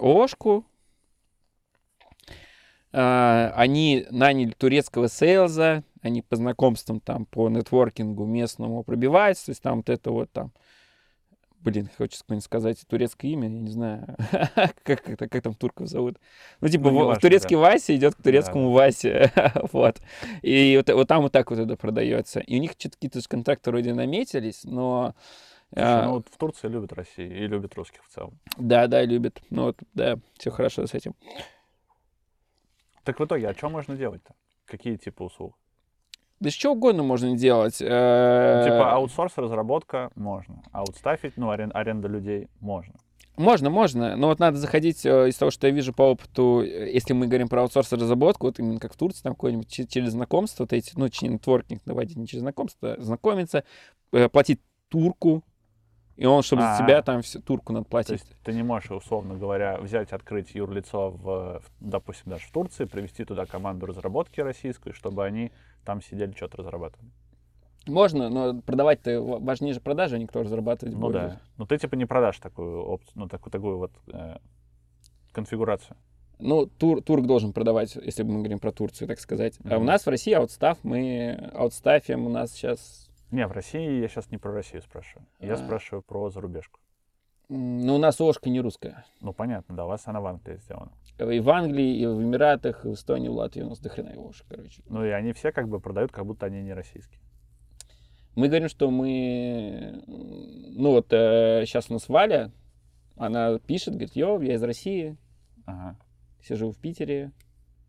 ООшку. 0.00 0.64
Э, 2.92 3.52
они 3.54 4.06
наняли 4.10 4.50
турецкого 4.50 5.08
сейлза, 5.08 5.82
они 6.02 6.22
по 6.22 6.36
знакомствам 6.36 7.00
там, 7.00 7.24
по 7.26 7.48
нетворкингу 7.48 8.26
местному 8.26 8.82
пробиваются, 8.82 9.46
то 9.46 9.50
есть 9.52 9.62
там 9.62 9.78
вот 9.78 9.88
это 9.88 10.10
вот 10.10 10.30
там, 10.30 10.52
блин, 11.60 11.88
хочется 11.96 12.22
какое-нибудь 12.22 12.44
сказать 12.44 12.84
турецкое 12.86 13.30
имя, 13.30 13.48
я 13.48 13.60
не 13.60 13.70
знаю, 13.70 14.16
как, 14.82 15.02
как, 15.02 15.18
как 15.18 15.42
там 15.42 15.54
турков 15.54 15.88
зовут. 15.88 16.18
Ну, 16.60 16.68
типа, 16.68 16.90
ну, 16.90 17.06
важно, 17.06 17.20
турецкий 17.20 17.56
да. 17.56 17.62
Вася 17.62 17.96
идет 17.96 18.14
к 18.14 18.22
турецкому 18.22 18.68
да. 18.68 18.74
Васе, 18.74 19.32
вот. 19.72 20.00
И 20.42 20.76
вот, 20.76 20.94
вот 20.94 21.08
там 21.08 21.22
вот 21.22 21.32
так 21.32 21.50
вот 21.50 21.60
это 21.60 21.76
продается. 21.76 22.40
И 22.40 22.56
у 22.56 22.60
них 22.60 22.72
что-то 22.72 22.96
какие-то 22.96 23.20
контракты 23.26 23.70
вроде 23.70 23.94
наметились, 23.94 24.64
но 24.64 25.14
Слушай, 25.72 26.00
а, 26.00 26.04
ну 26.04 26.12
вот 26.12 26.28
в 26.30 26.36
Турции 26.36 26.68
любят 26.68 26.92
Россию 26.92 27.44
и 27.44 27.46
любят 27.46 27.74
русских 27.74 28.04
в 28.04 28.08
целом. 28.08 28.38
Да, 28.58 28.86
да, 28.88 29.02
любят. 29.04 29.40
Ну 29.48 29.64
вот, 29.64 29.78
да, 29.94 30.18
все 30.38 30.50
хорошо 30.50 30.86
с 30.86 30.92
этим. 30.92 31.14
Так 33.04 33.18
в 33.18 33.24
итоге, 33.24 33.48
а 33.48 33.54
что 33.54 33.70
можно 33.70 33.96
делать-то? 33.96 34.34
Какие 34.66 34.96
типы 34.96 35.24
услуг? 35.24 35.56
Да 36.40 36.50
что 36.50 36.72
угодно 36.72 37.02
можно 37.02 37.36
делать. 37.36 37.78
Ну, 37.80 37.86
типа 37.86 38.92
аутсорс, 38.92 39.38
разработка 39.38 40.10
можно. 40.14 40.62
Аутстафить, 40.72 41.36
ну, 41.36 41.50
арен, 41.50 41.70
аренда 41.72 42.08
людей 42.08 42.48
можно. 42.60 42.94
Можно, 43.36 43.70
можно, 43.70 44.14
но 44.16 44.26
вот 44.26 44.40
надо 44.40 44.58
заходить 44.58 45.06
э, 45.06 45.30
из 45.30 45.36
того, 45.36 45.50
что 45.50 45.66
я 45.66 45.72
вижу 45.72 45.94
по 45.94 46.02
опыту, 46.02 46.60
э, 46.62 46.92
если 46.92 47.14
мы 47.14 47.28
говорим 47.28 47.48
про 47.48 47.62
аутсорс 47.62 47.90
разработку, 47.92 48.46
вот 48.46 48.58
именно 48.58 48.78
как 48.78 48.92
в 48.92 48.96
Турции, 48.98 49.22
там 49.22 49.34
какой-нибудь 49.34 49.88
через 49.88 50.10
знакомство, 50.10 50.64
вот 50.64 50.74
эти, 50.74 50.92
ну, 50.96 51.08
через 51.08 51.32
нетворкинг 51.32 51.86
наводить, 51.86 52.18
не 52.18 52.26
через 52.26 52.42
знакомство, 52.42 52.92
а 52.92 53.00
знакомиться, 53.00 53.64
э, 54.12 54.28
платить 54.28 54.60
турку, 54.88 55.42
и 56.16 56.26
он, 56.26 56.42
чтобы 56.42 56.62
А-а-а. 56.62 56.76
за 56.76 56.84
тебя 56.84 57.02
там 57.02 57.22
все, 57.22 57.40
турку 57.40 57.72
надо 57.72 57.86
платить. 57.86 58.08
То 58.08 58.14
есть 58.14 58.42
ты 58.44 58.52
не 58.52 58.62
можешь, 58.62 58.90
условно 58.90 59.34
говоря, 59.34 59.78
взять, 59.78 60.12
открыть 60.12 60.54
юрлицо, 60.54 61.10
в, 61.10 61.22
в, 61.24 61.62
допустим, 61.80 62.30
даже 62.30 62.46
в 62.46 62.50
Турции, 62.50 62.84
привести 62.84 63.24
туда 63.24 63.46
команду 63.46 63.86
разработки 63.86 64.40
российскую, 64.40 64.94
чтобы 64.94 65.24
они 65.24 65.52
там 65.84 66.02
сидели, 66.02 66.32
что-то 66.32 66.58
разрабатывали. 66.58 67.10
Можно, 67.86 68.28
но 68.28 68.60
продавать-то 68.60 69.20
важнее 69.20 69.74
же 69.74 69.80
продажи, 69.80 70.16
а 70.16 70.18
не 70.18 70.26
кто 70.26 70.42
разрабатывать 70.42 70.94
Ну 70.94 71.10
да. 71.10 71.40
Но 71.56 71.66
ты 71.66 71.78
типа 71.78 71.96
не 71.96 72.04
продашь 72.04 72.38
такую 72.38 72.84
опцию, 72.84 73.12
ну 73.16 73.28
такую, 73.28 73.50
такую 73.50 73.78
вот 73.78 73.92
э, 74.12 74.36
конфигурацию. 75.32 75.96
Ну, 76.38 76.66
тур, 76.66 77.02
турк 77.02 77.26
должен 77.26 77.52
продавать, 77.52 77.94
если 77.96 78.24
мы 78.24 78.38
говорим 78.38 78.58
про 78.58 78.72
Турцию, 78.72 79.08
так 79.08 79.20
сказать. 79.20 79.56
Mm-hmm. 79.58 79.74
А 79.74 79.78
у 79.78 79.84
нас 79.84 80.04
в 80.04 80.08
России 80.08 80.32
аутстав, 80.32 80.78
мы 80.82 81.50
аутстафим, 81.54 82.26
у 82.26 82.28
нас 82.28 82.52
сейчас 82.52 83.08
не, 83.32 83.46
в 83.46 83.52
России 83.52 84.00
я 84.00 84.08
сейчас 84.08 84.30
не 84.30 84.38
про 84.38 84.52
Россию 84.52 84.82
спрашиваю. 84.82 85.26
Я 85.40 85.54
а... 85.54 85.56
спрашиваю 85.56 86.02
про 86.02 86.30
зарубежку. 86.30 86.80
Ну, 87.48 87.96
у 87.96 87.98
нас 87.98 88.20
ОШКа 88.20 88.48
не 88.48 88.60
русская. 88.60 89.04
Ну, 89.20 89.34
понятно, 89.34 89.76
да, 89.76 89.84
у 89.84 89.88
вас 89.88 90.06
она 90.06 90.20
в 90.20 90.26
Англии 90.26 90.56
сделана. 90.56 90.92
И 91.18 91.40
в 91.40 91.50
Англии, 91.50 91.98
и 91.98 92.06
в 92.06 92.22
Эмиратах, 92.22 92.84
и 92.84 92.88
в 92.88 92.94
Эстонии, 92.94 93.28
в 93.28 93.32
Латвии 93.32 93.62
у 93.62 93.68
нас 93.68 93.78
дохрена 93.78 94.12
ОШК, 94.12 94.46
короче. 94.48 94.82
Ну, 94.88 95.04
и 95.04 95.10
они 95.10 95.32
все 95.32 95.52
как 95.52 95.68
бы 95.68 95.80
продают, 95.80 96.12
как 96.12 96.24
будто 96.24 96.46
они 96.46 96.62
не 96.62 96.72
российские. 96.72 97.20
Мы 98.34 98.48
говорим, 98.48 98.68
что 98.68 98.90
мы... 98.90 100.02
Ну, 100.06 100.92
вот 100.92 101.12
э, 101.12 101.64
сейчас 101.66 101.90
у 101.90 101.94
нас 101.94 102.08
Валя, 102.08 102.50
она 103.16 103.58
пишет, 103.58 103.94
говорит, 103.94 104.16
йо, 104.16 104.40
я 104.40 104.54
из 104.54 104.62
России, 104.62 105.18
ага. 105.66 105.98
сижу 106.42 106.70
в 106.70 106.78
Питере, 106.78 107.32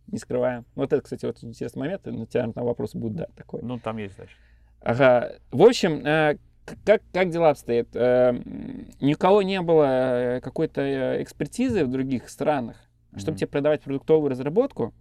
не 0.07 0.17
скрываем. 0.17 0.65
Вот 0.75 0.91
это, 0.91 1.01
кстати, 1.01 1.25
вот 1.25 1.41
интересный 1.41 1.79
момент, 1.79 2.05
на 2.05 2.25
тебя 2.25 2.47
на 2.47 2.63
вопрос 2.63 2.95
будет, 2.95 3.15
да, 3.15 3.27
такой. 3.37 3.61
Ну, 3.61 3.79
там 3.79 3.97
есть, 3.97 4.15
значит. 4.15 4.37
Ага. 4.83 5.37
В 5.51 5.63
общем, 5.63 6.05
э, 6.05 6.37
как, 6.85 7.01
как 7.13 7.29
дела 7.29 7.51
обстоят? 7.51 7.87
Э, 7.93 8.33
ни 8.99 9.13
у 9.13 9.17
кого 9.17 9.41
не 9.41 9.61
было 9.61 10.39
какой-то 10.43 11.21
экспертизы 11.21 11.85
в 11.85 11.89
других 11.89 12.29
странах, 12.29 12.77
чтобы 13.15 13.35
mm-hmm. 13.35 13.39
тебе 13.39 13.47
продавать 13.47 13.81
продуктовую 13.81 14.29
разработку. 14.29 14.93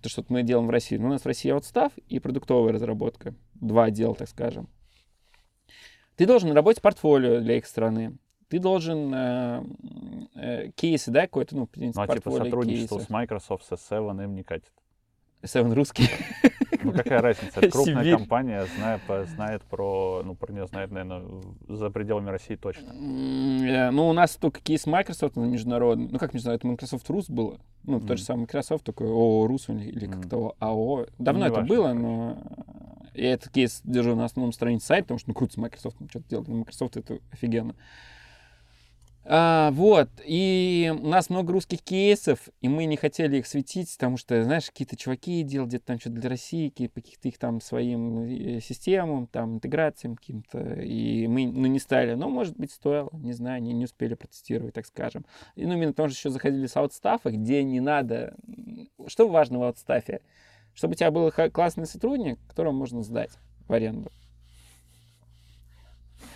То, 0.00 0.08
что 0.08 0.24
мы 0.28 0.42
делаем 0.42 0.68
в 0.68 0.70
России. 0.70 0.96
Ну, 0.96 1.06
у 1.06 1.10
нас 1.10 1.22
в 1.22 1.26
России 1.26 1.50
отстав 1.50 1.92
и 2.08 2.20
продуктовая 2.20 2.72
разработка. 2.72 3.34
Два 3.54 3.84
отдела, 3.84 4.14
так 4.14 4.28
скажем. 4.28 4.68
Ты 6.16 6.26
должен 6.26 6.52
работать 6.52 6.82
портфолио 6.82 7.40
для 7.40 7.56
их 7.56 7.66
страны. 7.66 8.16
Ты 8.48 8.60
должен 8.60 9.12
э, 9.14 9.62
э, 10.34 10.70
кейсы, 10.74 11.10
да, 11.10 11.22
какой-то, 11.22 11.56
ну, 11.56 11.66
в 11.66 11.70
принципе, 11.70 12.06
Ну, 12.06 12.12
а 12.12 12.16
типа 12.16 12.30
сотрудничество 12.30 12.98
кейсы. 12.98 13.08
с 13.08 13.10
Microsoft, 13.10 13.64
с 13.64 13.72
S7 13.72 14.24
им 14.24 14.34
не 14.34 14.42
катит. 14.42 14.72
S7 15.42 15.74
русский. 15.74 16.08
Ну 16.82 16.92
какая 16.92 17.20
разница? 17.20 17.60
Крупная 17.70 18.02
Сибирь. 18.02 18.16
компания, 18.16 18.66
знает, 18.76 19.00
знает 19.28 19.62
про, 19.64 20.22
ну 20.24 20.34
про 20.34 20.52
нее 20.52 20.66
знает, 20.66 20.90
наверное, 20.90 21.22
за 21.68 21.90
пределами 21.90 22.30
России 22.30 22.56
точно. 22.56 22.92
Э, 22.92 23.90
ну 23.90 24.08
у 24.08 24.12
нас 24.12 24.36
только 24.36 24.60
кейс 24.60 24.86
Microsoft 24.86 25.36
международный, 25.36 26.08
ну 26.10 26.18
как 26.18 26.34
международный, 26.34 26.72
Microsoft 26.72 27.08
Рус 27.10 27.28
было, 27.28 27.58
ну 27.84 27.98
mm. 27.98 28.06
тот 28.06 28.18
же 28.18 28.24
самый 28.24 28.42
Microsoft, 28.42 28.84
такой 28.84 29.08
ООО 29.08 29.46
Рус 29.46 29.68
или 29.68 30.06
как-то 30.06 30.54
АО. 30.58 31.06
Давно 31.18 31.40
ну, 31.40 31.46
это 31.46 31.60
важно, 31.60 31.74
было, 31.74 31.92
но 31.92 32.38
я 33.14 33.32
этот 33.32 33.52
кейс 33.52 33.80
держу 33.84 34.14
на 34.14 34.24
основном 34.24 34.52
странице 34.52 34.86
сайта, 34.86 35.04
потому 35.04 35.18
что 35.18 35.30
ну 35.30 35.34
круто 35.34 35.54
с 35.54 35.56
Microsoft 35.56 35.96
что-то 36.08 36.28
делать, 36.28 36.48
Microsoft 36.48 36.96
это 36.96 37.18
офигенно. 37.32 37.74
А, 39.30 39.72
вот, 39.72 40.08
и 40.24 40.90
у 40.98 41.06
нас 41.06 41.28
много 41.28 41.52
русских 41.52 41.82
кейсов, 41.82 42.48
и 42.62 42.68
мы 42.70 42.86
не 42.86 42.96
хотели 42.96 43.36
их 43.36 43.46
светить, 43.46 43.92
потому 43.92 44.16
что, 44.16 44.42
знаешь, 44.42 44.70
какие-то 44.70 44.96
чуваки 44.96 45.42
делают 45.42 45.68
где-то 45.68 45.84
там 45.84 46.00
что-то 46.00 46.16
для 46.16 46.30
России, 46.30 46.70
каких-то 46.70 47.28
их 47.28 47.36
там 47.36 47.60
своим 47.60 48.22
э, 48.22 48.60
системам, 48.62 49.26
там, 49.26 49.56
интеграциям 49.56 50.16
каким-то, 50.16 50.80
и 50.80 51.26
мы, 51.26 51.46
ну, 51.46 51.66
не 51.66 51.78
стали, 51.78 52.14
но, 52.14 52.30
может 52.30 52.56
быть, 52.56 52.72
стоило, 52.72 53.10
не 53.12 53.34
знаю, 53.34 53.60
не, 53.60 53.74
не 53.74 53.84
успели 53.84 54.14
протестировать, 54.14 54.72
так 54.72 54.86
скажем. 54.86 55.26
И, 55.56 55.66
ну, 55.66 55.74
именно 55.74 55.92
потому 55.92 56.08
что 56.08 56.16
еще 56.16 56.30
заходили 56.30 56.66
с 56.66 56.74
аутстафа, 56.78 57.30
где 57.30 57.62
не 57.62 57.80
надо... 57.80 58.34
Что 59.08 59.28
важно 59.28 59.58
в 59.58 59.62
аутстафе? 59.64 60.22
Чтобы 60.72 60.92
у 60.92 60.94
тебя 60.94 61.10
был 61.10 61.30
классный 61.52 61.84
сотрудник, 61.84 62.38
которого 62.48 62.72
можно 62.72 63.02
сдать 63.02 63.32
в 63.66 63.74
аренду. 63.74 64.10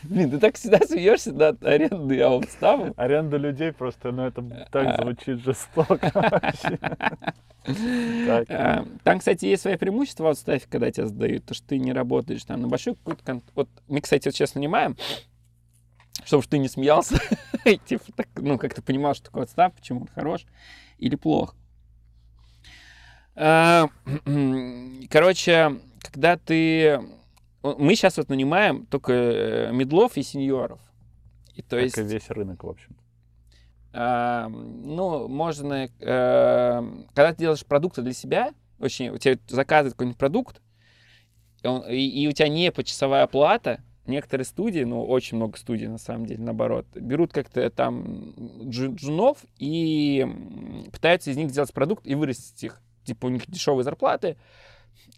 Блин, 0.05 0.31
ты 0.31 0.39
так 0.39 0.57
всегда 0.57 0.79
смеешься 0.81 1.33
над 1.33 1.65
арендой 1.65 2.21
аутстава. 2.21 2.93
Аренда 2.97 3.37
людей 3.37 3.73
просто, 3.73 4.11
ну 4.13 4.27
это 4.27 4.43
так 4.71 4.99
а. 4.99 5.03
звучит 5.03 5.41
жестоко 5.41 6.11
а, 7.67 8.85
Там, 9.05 9.19
кстати, 9.19 9.47
есть 9.47 9.63
свои 9.63 9.77
преимущества 9.77 10.25
в 10.25 10.27
аутстафе, 10.29 10.67
когда 10.69 10.91
тебя 10.91 11.07
сдают, 11.07 11.45
то, 11.47 11.55
что 11.55 11.69
ты 11.69 11.79
не 11.79 11.93
работаешь 11.93 12.45
там 12.45 12.63
на 12.63 12.69
большой 12.69 12.97
какой-то... 12.97 13.43
Вот 13.55 13.69
мы, 13.89 14.01
кстати, 14.01 14.27
вот 14.27 14.35
сейчас 14.35 14.55
нанимаем, 14.55 14.97
чтобы 16.25 16.45
ты 16.45 16.59
не 16.59 16.69
смеялся, 16.69 17.19
типа, 17.87 18.05
так, 18.17 18.29
ну, 18.37 18.59
как 18.59 18.75
ты 18.75 18.83
понимал, 18.83 19.15
что 19.15 19.27
такое 19.27 19.45
отстав, 19.45 19.75
почему 19.75 20.03
он 20.03 20.09
хорош 20.09 20.47
или 20.99 21.17
плох. 21.17 21.55
А, 23.35 23.89
короче, 25.11 25.79
когда 26.01 26.37
ты 26.37 27.01
мы 27.63 27.95
сейчас 27.95 28.17
вот 28.17 28.29
нанимаем 28.29 28.87
только 28.87 29.13
э, 29.13 29.73
медлов 29.73 30.17
и 30.17 30.23
сеньоров. 30.23 30.81
И, 31.55 31.63
то 31.63 31.77
как 31.77 31.83
есть, 31.83 31.99
и 31.99 32.03
весь 32.03 32.29
рынок, 32.31 32.65
в 32.65 32.69
общем. 32.69 32.97
А, 33.93 34.49
ну, 34.49 35.29
можно, 35.29 35.89
а, 36.01 36.83
когда 37.15 37.33
ты 37.33 37.39
делаешь 37.39 37.65
продукты 37.65 38.03
для 38.03 38.15
себя, 38.15 38.53
очень, 38.79 39.11
у 39.11 39.19
тебя 39.19 39.39
заказывают 39.49 39.95
какой-нибудь 39.95 40.19
продукт, 40.19 40.63
и, 41.63 41.67
он, 41.67 41.83
и, 41.89 41.97
и 41.97 42.27
у 42.27 42.33
тебя 42.33 42.49
не 42.49 42.73
почасовая 42.73 43.25
оплата, 43.25 43.81
некоторые 44.07 44.45
студии, 44.47 44.83
ну, 44.83 45.05
очень 45.05 45.37
много 45.37 45.59
студий, 45.59 45.87
на 45.87 45.99
самом 45.99 46.27
деле, 46.27 46.43
наоборот, 46.43 46.87
берут 46.95 47.33
как-то 47.33 47.69
там 47.71 48.35
джунов 48.69 49.39
и 49.59 50.27
пытаются 50.91 51.31
из 51.31 51.37
них 51.37 51.51
сделать 51.51 51.73
продукт 51.73 52.07
и 52.07 52.15
вырастить 52.15 52.65
их. 52.65 52.81
Типа 53.05 53.27
у 53.27 53.29
них 53.29 53.49
дешевые 53.49 53.85
зарплаты, 53.85 54.37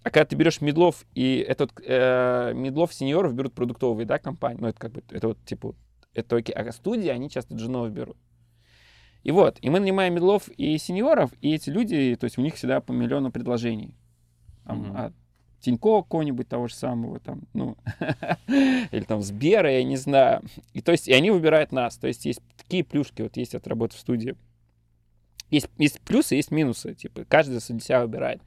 а 0.03 0.11
когда 0.11 0.25
ты 0.25 0.37
берешь 0.37 0.61
медлов, 0.61 1.05
и 1.15 1.39
этот 1.39 1.73
э, 1.85 2.53
медлов 2.55 2.93
сеньоров 2.93 3.35
берут 3.35 3.55
продуктовые, 3.55 4.07
да, 4.07 4.19
компании, 4.19 4.61
ну, 4.61 4.69
это 4.69 4.79
как 4.79 4.93
бы, 4.93 5.03
это 5.11 5.29
вот, 5.29 5.45
типа, 5.45 5.75
это 6.13 6.37
окей. 6.37 6.55
А 6.55 6.73
студии, 6.73 7.09
они 7.09 7.31
часто 7.31 7.55
джинов 7.55 7.91
берут. 7.91 8.17
И 9.23 9.31
вот, 9.31 9.59
и 9.63 9.71
мы 9.71 9.81
нанимаем 9.81 10.15
медлов 10.15 10.49
и 10.49 10.77
сеньоров, 10.77 11.33
и 11.41 11.55
эти 11.55 11.71
люди, 11.71 12.17
то 12.17 12.25
есть 12.25 12.37
у 12.39 12.43
них 12.43 12.55
всегда 12.55 12.81
по 12.81 12.93
миллиону 12.93 13.33
предложений. 13.33 13.95
Там, 14.67 14.83
mm-hmm. 14.83 15.07
от 15.07 15.15
Тинько 15.65 16.03
какого-нибудь 16.03 16.47
того 16.47 16.69
же 16.69 16.75
самого, 16.75 17.21
там, 17.21 17.41
ну, 17.55 17.79
или 18.49 19.05
там 19.05 19.23
Сбера, 19.23 19.73
я 19.73 19.83
не 19.83 19.97
знаю. 19.97 20.43
И 20.75 20.83
то 20.83 20.93
есть, 20.93 21.09
и 21.09 21.13
они 21.15 21.31
выбирают 21.31 21.73
нас. 21.73 21.97
То 21.97 22.07
есть 22.07 22.27
есть 22.27 22.43
такие 22.59 22.85
плюшки, 22.85 23.23
вот 23.23 23.39
есть 23.39 23.55
от 23.55 23.67
работы 23.67 23.97
в 23.97 24.01
студии. 24.01 24.37
Есть, 25.51 25.71
есть 25.79 26.03
плюсы, 26.03 26.35
есть 26.35 26.51
минусы. 26.51 26.95
Типа, 26.95 27.25
каждый 27.25 27.61
за 27.61 27.81
себя 27.81 28.03
выбирает. 28.03 28.43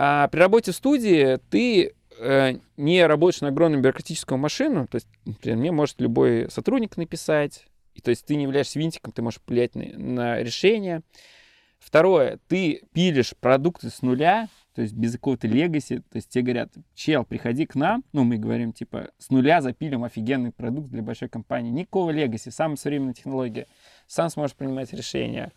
А 0.00 0.28
при 0.28 0.38
работе 0.38 0.70
в 0.70 0.76
студии 0.76 1.40
ты 1.50 1.92
э, 2.20 2.52
не 2.76 3.04
работаешь 3.04 3.40
на 3.40 3.48
огромную 3.48 3.82
бюрократическую 3.82 4.38
машину, 4.38 4.86
то 4.86 4.94
есть, 4.94 5.08
например, 5.24 5.58
мне 5.58 5.72
может 5.72 6.00
любой 6.00 6.48
сотрудник 6.52 6.96
написать, 6.96 7.66
и, 7.94 8.00
то 8.00 8.10
есть 8.10 8.24
ты 8.24 8.36
не 8.36 8.44
являешься 8.44 8.78
винтиком, 8.78 9.12
ты 9.12 9.22
можешь 9.22 9.40
влиять 9.44 9.74
на, 9.74 9.86
на 9.98 10.38
решение. 10.40 11.02
Второе, 11.80 12.38
ты 12.46 12.82
пилишь 12.92 13.34
продукты 13.40 13.90
с 13.90 14.00
нуля, 14.02 14.48
то 14.76 14.82
есть 14.82 14.94
без 14.94 15.14
какого-то 15.14 15.48
легаси, 15.48 15.96
то 15.98 16.14
есть 16.14 16.28
тебе 16.28 16.44
говорят, 16.44 16.72
чел, 16.94 17.24
приходи 17.24 17.66
к 17.66 17.74
нам, 17.74 18.04
ну, 18.12 18.22
мы 18.22 18.36
говорим, 18.36 18.72
типа, 18.72 19.10
с 19.18 19.30
нуля 19.30 19.60
запилим 19.60 20.04
офигенный 20.04 20.52
продукт 20.52 20.90
для 20.90 21.02
большой 21.02 21.28
компании, 21.28 21.72
никакого 21.72 22.12
легаси, 22.12 22.50
самая 22.50 22.76
современная 22.76 23.14
технология, 23.14 23.66
сам 24.06 24.30
сможешь 24.30 24.54
принимать 24.54 24.92
решения. 24.92 25.50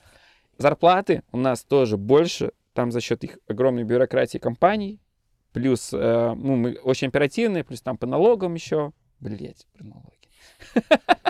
Зарплаты 0.57 1.21
у 1.31 1.37
нас 1.37 1.63
тоже 1.63 1.97
больше, 1.97 2.53
там 2.73 2.91
за 2.91 3.01
счет 3.01 3.23
их 3.23 3.39
огромной 3.47 3.83
бюрократии 3.83 4.37
компаний, 4.37 4.99
плюс 5.53 5.91
э, 5.93 6.33
ну, 6.35 6.55
мы 6.55 6.75
очень 6.75 7.07
оперативные, 7.07 7.63
плюс 7.63 7.81
там 7.81 7.97
по 7.97 8.07
налогам 8.07 8.53
еще. 8.53 8.93
Блять, 9.19 9.67
про 9.73 9.83
налоги. 9.85 10.17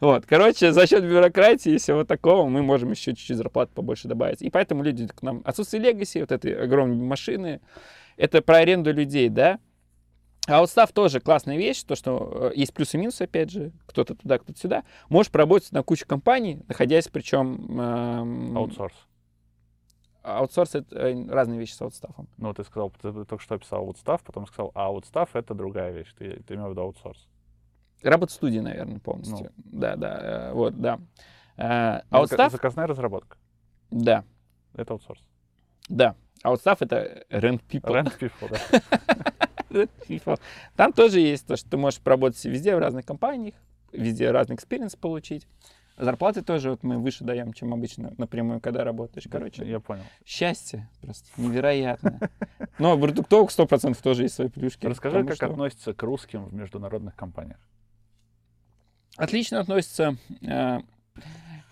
Вот, 0.00 0.26
короче, 0.26 0.72
за 0.72 0.86
счет 0.86 1.02
бюрократии 1.02 1.72
и 1.72 1.78
всего 1.78 2.04
такого 2.04 2.48
мы 2.48 2.62
можем 2.62 2.90
еще 2.90 3.14
чуть-чуть 3.14 3.36
зарплату 3.36 3.72
побольше 3.74 4.08
добавить. 4.08 4.42
И 4.42 4.50
поэтому 4.50 4.82
люди 4.82 5.06
к 5.06 5.22
нам... 5.22 5.42
Отсутствие 5.44 5.82
легаси, 5.82 6.20
вот 6.20 6.32
этой 6.32 6.52
огромной 6.52 7.04
машины, 7.04 7.60
это 8.16 8.42
про 8.42 8.58
аренду 8.58 8.92
людей, 8.92 9.28
да? 9.28 9.58
А 10.46 10.60
вот 10.60 10.70
тоже 10.94 11.20
классная 11.20 11.56
вещь, 11.56 11.82
то, 11.82 11.94
что 11.94 12.50
э, 12.52 12.58
есть 12.58 12.72
плюсы 12.72 12.96
и 12.96 13.00
минусы, 13.00 13.22
опять 13.22 13.50
же, 13.50 13.72
кто-то 13.86 14.14
туда, 14.14 14.38
кто-то 14.38 14.58
сюда. 14.58 14.84
Можешь 15.08 15.30
поработать 15.30 15.72
на 15.72 15.82
кучу 15.82 16.06
компаний, 16.06 16.62
находясь 16.68 17.08
причем... 17.08 17.80
Эм, 17.80 18.56
Аутсорс 18.56 18.94
аутсорс— 20.22 20.74
это 20.76 20.96
э, 20.96 21.26
разные 21.28 21.58
вещи 21.58 21.72
с 21.72 21.80
аутстафом. 21.80 22.28
Ну, 22.36 22.52
ты 22.52 22.64
сказал, 22.64 22.90
ты 22.90 23.12
только 23.24 23.42
что 23.42 23.54
описал 23.54 23.80
аутстаф, 23.80 24.22
потом 24.22 24.46
сказал, 24.46 24.72
а 24.74 24.86
аутстаф— 24.86 25.30
это 25.34 25.54
другая 25.54 25.92
вещь. 25.92 26.12
Ты, 26.18 26.42
ты 26.46 26.54
имел 26.54 26.68
в 26.68 26.70
виду 26.70 26.82
аутсорс. 26.82 27.28
Работа 28.02 28.32
студии, 28.32 28.60
наверное, 28.60 29.00
полностью. 29.00 29.52
Ну. 29.56 29.80
Да, 29.80 29.96
да, 29.96 30.18
э, 30.20 30.52
вот, 30.52 30.80
да. 30.80 31.00
А, 31.56 32.02
аутстаф... 32.10 32.52
Заказная 32.52 32.86
разработка. 32.86 33.38
Да. 33.90 34.24
Это 34.74 34.92
аутсорс. 34.92 35.22
Да. 35.88 36.14
Аутстаф— 36.42 36.78
это 36.82 37.24
rent 37.30 37.62
people. 37.68 37.92
Rent 37.92 38.18
people, 38.18 38.48
да. 38.50 38.80
rent 39.70 39.90
people. 40.08 40.40
Там 40.76 40.92
тоже 40.92 41.20
есть 41.20 41.46
то, 41.46 41.56
что 41.56 41.68
ты 41.68 41.76
можешь 41.76 42.00
работать 42.04 42.44
везде, 42.44 42.76
в 42.76 42.78
разных 42.78 43.04
компаниях, 43.04 43.54
везде 43.92 44.30
разный 44.30 44.54
experience 44.56 44.94
получить. 44.94 45.46
Зарплаты 45.98 46.42
тоже 46.42 46.70
вот 46.70 46.84
мы 46.84 46.98
выше 46.98 47.24
даем, 47.24 47.52
чем 47.52 47.74
обычно 47.74 48.14
напрямую, 48.18 48.60
когда 48.60 48.84
работаешь. 48.84 49.26
Короче, 49.28 49.68
я 49.68 49.80
понял. 49.80 50.04
Счастье 50.24 50.88
просто 51.00 51.28
невероятно. 51.36 52.20
Но 52.78 52.96
в 52.96 53.00
продуктовых 53.00 53.50
100% 53.50 54.00
тоже 54.00 54.22
есть 54.22 54.36
свои 54.36 54.48
плюшки. 54.48 54.86
Расскажи, 54.86 55.24
как 55.24 55.34
что... 55.34 55.46
относится 55.46 55.94
к 55.94 56.02
русским 56.04 56.44
в 56.44 56.54
международных 56.54 57.16
компаниях. 57.16 57.58
Отлично 59.16 59.58
относится. 59.58 60.16
Э, 60.42 60.78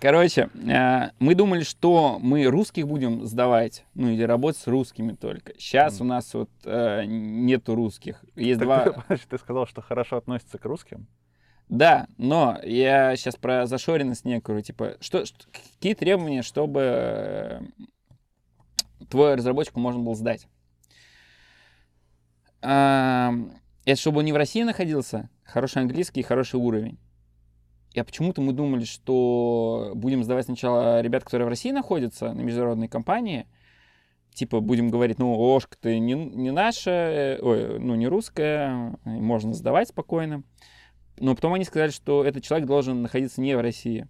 короче, 0.00 0.50
э, 0.54 1.10
мы 1.20 1.36
думали, 1.36 1.62
что 1.62 2.18
мы 2.20 2.46
русских 2.46 2.88
будем 2.88 3.24
сдавать, 3.24 3.84
ну 3.94 4.08
или 4.08 4.24
работать 4.24 4.60
с 4.60 4.66
русскими 4.66 5.12
только. 5.12 5.52
Сейчас 5.56 6.00
mm. 6.00 6.02
у 6.02 6.04
нас 6.04 6.34
вот 6.34 6.50
э, 6.64 7.04
нету 7.04 7.76
русских. 7.76 8.24
Есть 8.34 8.58
так 8.58 8.66
два. 8.66 9.04
Ты, 9.06 9.16
ты 9.30 9.38
сказал, 9.38 9.68
что 9.68 9.82
хорошо 9.82 10.16
относится 10.16 10.58
к 10.58 10.64
русским. 10.64 11.06
Да, 11.68 12.06
но 12.16 12.58
я 12.62 13.16
сейчас 13.16 13.36
про 13.36 13.66
зашоренность 13.66 14.24
некую, 14.24 14.62
типа, 14.62 14.96
что, 15.00 15.24
что, 15.26 15.46
какие 15.50 15.94
требования, 15.94 16.42
чтобы 16.42 16.80
э, 16.80 17.60
твой 19.10 19.34
разработчику 19.34 19.80
можно 19.80 20.00
было 20.00 20.14
сдать? 20.14 20.46
А, 22.62 23.32
это 23.84 24.00
чтобы 24.00 24.20
он 24.20 24.26
не 24.26 24.32
в 24.32 24.36
России 24.36 24.62
находился, 24.62 25.28
хороший 25.44 25.82
английский 25.82 26.22
хороший 26.22 26.60
уровень. 26.60 26.98
И 27.94 28.00
а 28.00 28.04
почему-то 28.04 28.42
мы 28.42 28.52
думали, 28.52 28.84
что 28.84 29.92
будем 29.94 30.22
сдавать 30.22 30.44
сначала 30.44 31.00
ребят, 31.00 31.24
которые 31.24 31.46
в 31.46 31.48
России 31.48 31.70
находятся, 31.70 32.32
на 32.32 32.42
международной 32.42 32.88
компании, 32.88 33.46
типа, 34.34 34.60
будем 34.60 34.90
говорить, 34.90 35.18
ну, 35.18 35.32
ложка-то 35.32 35.98
не, 35.98 36.12
не 36.12 36.50
наша, 36.52 36.90
э, 36.90 37.38
ой, 37.40 37.80
ну, 37.80 37.94
не 37.94 38.06
русская, 38.06 38.96
можно 39.04 39.54
сдавать 39.54 39.88
спокойно. 39.88 40.44
Но 41.18 41.34
потом 41.34 41.54
они 41.54 41.64
сказали, 41.64 41.90
что 41.90 42.24
этот 42.24 42.44
человек 42.44 42.66
должен 42.66 43.02
находиться 43.02 43.40
не 43.40 43.56
в 43.56 43.60
России. 43.60 44.06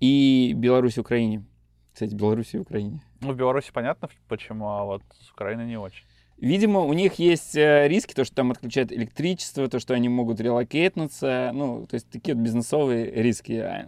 И 0.00 0.52
Беларуси, 0.56 1.00
Украине. 1.00 1.44
Кстати, 1.92 2.14
Беларуси 2.14 2.56
и 2.56 2.58
Украине. 2.58 3.02
Ну, 3.20 3.32
в 3.32 3.36
Беларуси 3.36 3.70
понятно, 3.72 4.08
почему, 4.28 4.68
а 4.68 4.84
вот 4.84 5.02
с 5.20 5.30
Украиной 5.30 5.66
не 5.66 5.76
очень. 5.76 6.04
Видимо, 6.38 6.80
у 6.80 6.92
них 6.92 7.20
есть 7.20 7.54
э, 7.54 7.86
риски, 7.86 8.14
то, 8.14 8.24
что 8.24 8.34
там 8.34 8.50
отключают 8.50 8.90
электричество, 8.90 9.68
то, 9.68 9.78
что 9.78 9.94
они 9.94 10.08
могут 10.08 10.40
релокейтнуться, 10.40 11.52
ну, 11.54 11.86
то 11.86 11.94
есть 11.94 12.10
такие 12.10 12.34
вот 12.34 12.42
бизнесовые 12.42 13.12
риски. 13.12 13.52
А, 13.52 13.86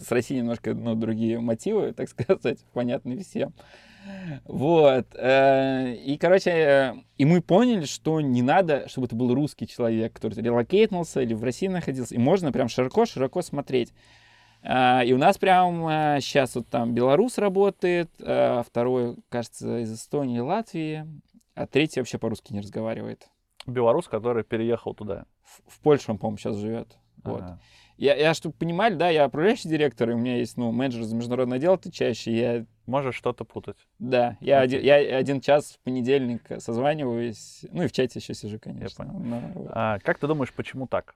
с 0.00 0.10
Россией 0.10 0.40
немножко 0.40 0.74
ну, 0.74 0.96
другие 0.96 1.38
мотивы, 1.38 1.92
так 1.96 2.08
сказать, 2.08 2.64
понятны 2.72 3.22
всем. 3.22 3.52
Вот. 4.44 5.06
Э, 5.14 5.94
и, 5.94 6.16
короче, 6.16 6.50
э, 6.50 6.94
и 7.18 7.24
мы 7.24 7.40
поняли, 7.40 7.84
что 7.84 8.20
не 8.20 8.42
надо, 8.42 8.88
чтобы 8.88 9.06
это 9.06 9.16
был 9.16 9.34
русский 9.34 9.66
человек, 9.66 10.14
который 10.14 10.40
релокейтнулся 10.42 11.20
или 11.20 11.34
в 11.34 11.44
России 11.44 11.68
находился. 11.68 12.14
И 12.14 12.18
можно 12.18 12.52
прям 12.52 12.68
широко-широко 12.68 13.42
смотреть. 13.42 13.92
И 14.64 15.12
у 15.12 15.18
нас 15.18 15.38
прям 15.38 16.20
сейчас 16.20 16.54
вот 16.54 16.68
там 16.68 16.94
белорус 16.94 17.36
работает, 17.38 18.08
второй, 18.14 19.16
кажется, 19.28 19.80
из 19.80 19.92
Эстонии 19.92 20.36
и 20.36 20.40
Латвии 20.40 21.04
а 21.54 21.66
третий 21.66 22.00
вообще 22.00 22.18
по-русски 22.18 22.52
не 22.52 22.60
разговаривает. 22.60 23.28
Белорус, 23.66 24.08
который 24.08 24.42
переехал 24.42 24.94
туда. 24.94 25.26
В, 25.42 25.76
в 25.76 25.80
Польше 25.80 26.10
он, 26.10 26.18
по-моему, 26.18 26.38
сейчас 26.38 26.56
живет. 26.56 26.98
Вот. 27.24 27.42
Ага. 27.42 27.60
Я, 27.98 28.16
я, 28.16 28.34
чтобы 28.34 28.54
понимали, 28.54 28.94
да, 28.94 29.10
я 29.10 29.26
управляющий 29.26 29.68
директор, 29.68 30.10
и 30.10 30.14
у 30.14 30.18
меня 30.18 30.38
есть, 30.38 30.56
ну, 30.56 30.72
менеджер 30.72 31.04
за 31.04 31.14
международное 31.14 31.58
дело 31.58 31.74
отвечающий, 31.74 32.36
я... 32.36 32.66
Можешь 32.86 33.14
что-то 33.14 33.44
путать. 33.44 33.76
Да, 34.00 34.36
я, 34.40 34.58
один, 34.58 34.82
я 34.82 34.96
один 35.16 35.40
час 35.40 35.74
в 35.74 35.78
понедельник 35.84 36.42
созваниваюсь, 36.58 37.64
ну, 37.70 37.84
и 37.84 37.86
в 37.86 37.92
чате 37.92 38.18
еще 38.18 38.34
сижу, 38.34 38.58
конечно. 38.58 39.04
Я 39.04 39.12
понял. 39.12 39.20
Но... 39.20 39.68
А, 39.70 39.98
как 40.00 40.18
ты 40.18 40.26
думаешь, 40.26 40.52
почему 40.52 40.88
так? 40.88 41.14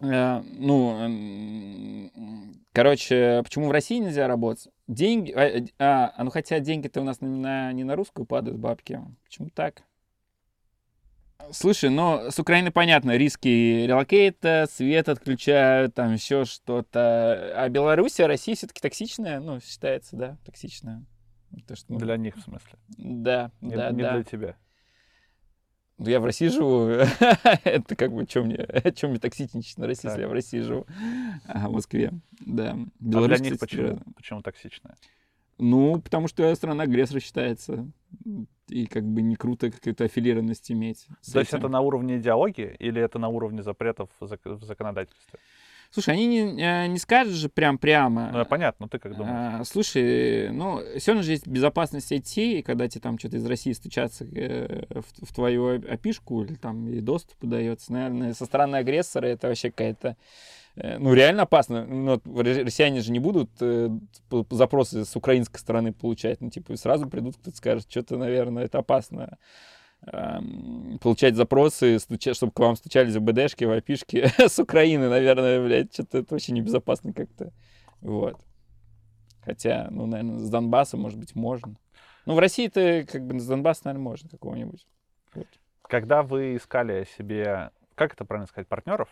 Э, 0.00 0.42
ну, 0.58 2.10
короче, 2.72 3.42
почему 3.42 3.68
в 3.68 3.70
России 3.72 3.98
нельзя 3.98 4.28
работать? 4.28 4.68
Деньги, 4.86 5.32
а, 5.32 5.64
а, 5.78 6.12
а 6.16 6.24
ну 6.24 6.30
хотя 6.30 6.60
деньги-то 6.60 7.00
у 7.00 7.04
нас 7.04 7.20
на, 7.20 7.72
не 7.72 7.82
на 7.82 7.96
русскую 7.96 8.26
падают 8.26 8.58
бабки. 8.58 9.00
Почему 9.24 9.48
так? 9.50 9.82
Слушай, 11.52 11.90
ну, 11.90 12.30
с 12.30 12.38
Украины 12.38 12.70
понятно, 12.70 13.16
риски 13.16 13.86
релокейта, 13.86 14.66
свет 14.70 15.08
отключают, 15.08 15.94
там 15.94 16.12
еще 16.12 16.44
что-то. 16.44 17.52
А 17.56 17.68
Белоруссия, 17.68 18.26
Россия 18.26 18.54
все-таки 18.54 18.80
токсичная, 18.80 19.40
ну, 19.40 19.60
считается, 19.60 20.16
да, 20.16 20.38
токсичная. 20.44 21.04
То, 21.66 21.76
что, 21.76 21.92
ну, 21.92 21.98
для 21.98 22.16
них, 22.16 22.36
в 22.36 22.42
смысле? 22.42 22.78
Да, 22.98 23.50
не, 23.60 23.76
да, 23.76 23.90
не 23.90 24.02
да. 24.02 24.14
для 24.14 24.24
тебя. 24.24 24.56
Ну, 25.98 26.08
я 26.08 26.20
в 26.20 26.24
России 26.24 26.48
живу. 26.48 26.88
это 27.64 27.96
как 27.96 28.12
бы, 28.12 28.26
чем 28.26 28.46
мне, 28.46 28.66
чем 28.94 29.10
мне 29.10 29.18
токсичничать 29.18 29.78
на 29.78 29.86
России, 29.86 30.08
если 30.08 30.20
я 30.22 30.28
в 30.28 30.32
России 30.32 30.60
живу. 30.60 30.86
А, 31.46 31.68
в 31.68 31.72
Москве, 31.72 32.12
да. 32.40 32.76
Беларусь, 33.00 33.38
а 33.38 33.42
для 33.42 33.50
них 33.50 33.60
почему, 33.60 34.00
почему 34.14 34.42
токсичная? 34.42 34.96
Ну, 35.58 36.00
потому 36.00 36.28
что 36.28 36.54
страна 36.54 36.84
агрессора 36.84 37.20
считается. 37.20 37.90
И 38.68 38.86
как 38.86 39.04
бы 39.04 39.22
не 39.22 39.36
круто 39.36 39.70
какую-то 39.70 40.04
аффилированность 40.04 40.70
иметь. 40.72 41.06
То 41.32 41.40
есть 41.40 41.54
это 41.54 41.68
на 41.68 41.80
уровне 41.80 42.16
идеологии 42.16 42.74
или 42.78 43.00
это 43.00 43.18
на 43.18 43.28
уровне 43.28 43.62
запретов 43.62 44.10
в 44.20 44.26
законодательстве? 44.26 45.38
Слушай, 45.90 46.14
они 46.14 46.26
не, 46.26 46.62
э, 46.62 46.86
не 46.88 46.98
скажут 46.98 47.34
же 47.34 47.48
прям 47.48 47.78
прямо. 47.78 48.30
Ну, 48.32 48.44
понятно, 48.44 48.88
ты 48.88 48.98
как 48.98 49.16
думаешь? 49.16 49.60
А, 49.60 49.64
слушай, 49.64 50.50
ну, 50.50 50.80
равно 51.06 51.22
же 51.22 51.32
есть 51.32 51.46
безопасность 51.46 52.12
IT, 52.12 52.58
и 52.58 52.62
когда 52.62 52.88
тебе 52.88 53.00
там 53.00 53.18
что-то 53.18 53.36
из 53.36 53.46
России 53.46 53.72
стучатся 53.72 54.24
э, 54.24 54.84
в, 54.90 55.26
в 55.26 55.34
твою 55.34 55.80
опишку 55.88 56.42
или 56.42 56.54
там 56.54 56.88
и 56.88 57.00
доступ 57.00 57.38
подается, 57.38 57.92
наверное, 57.92 58.34
со 58.34 58.46
стороны 58.46 58.76
агрессора 58.76 59.26
это 59.26 59.48
вообще 59.48 59.70
какая-то 59.70 60.16
ну, 60.76 61.14
реально 61.14 61.42
опасно. 61.42 61.86
Но 61.86 62.20
россияне 62.24 63.00
же 63.00 63.12
не 63.12 63.18
будут 63.18 63.50
э, 63.60 63.88
запросы 64.50 65.04
с 65.04 65.16
украинской 65.16 65.58
стороны 65.58 65.92
получать. 65.92 66.40
Ну, 66.40 66.50
типа, 66.50 66.76
сразу 66.76 67.08
придут, 67.08 67.36
кто-то 67.36 67.56
скажет, 67.56 67.90
что-то, 67.90 68.16
наверное, 68.16 68.64
это 68.64 68.78
опасно 68.78 69.38
получать 71.00 71.34
запросы, 71.34 71.98
чтобы 71.98 72.52
к 72.52 72.58
вам 72.60 72.76
стучались 72.76 73.16
в 73.16 73.20
БДшки, 73.20 73.64
в 73.64 73.72
опишки 73.72 74.30
с 74.38 74.58
Украины, 74.58 75.08
наверное, 75.08 75.64
блядь, 75.64 75.92
что-то 75.92 76.18
это 76.18 76.34
очень 76.34 76.54
небезопасно 76.54 77.12
как-то. 77.12 77.52
Вот. 78.00 78.36
Хотя, 79.40 79.88
ну, 79.90 80.06
наверное, 80.06 80.38
с 80.38 80.50
Донбасса, 80.50 80.96
может 80.96 81.18
быть, 81.18 81.34
можно. 81.34 81.76
Ну, 82.24 82.34
в 82.34 82.38
России-то, 82.38 83.06
как 83.10 83.26
бы, 83.26 83.38
с 83.38 83.46
Донбасса, 83.46 83.82
наверное, 83.84 84.04
можно 84.04 84.28
какого-нибудь. 84.28 84.86
Вот. 85.34 85.46
Когда 85.82 86.22
вы 86.22 86.56
искали 86.56 87.06
себе, 87.16 87.70
как 87.94 88.14
это 88.14 88.24
правильно 88.24 88.48
сказать, 88.48 88.68
партнеров? 88.68 89.08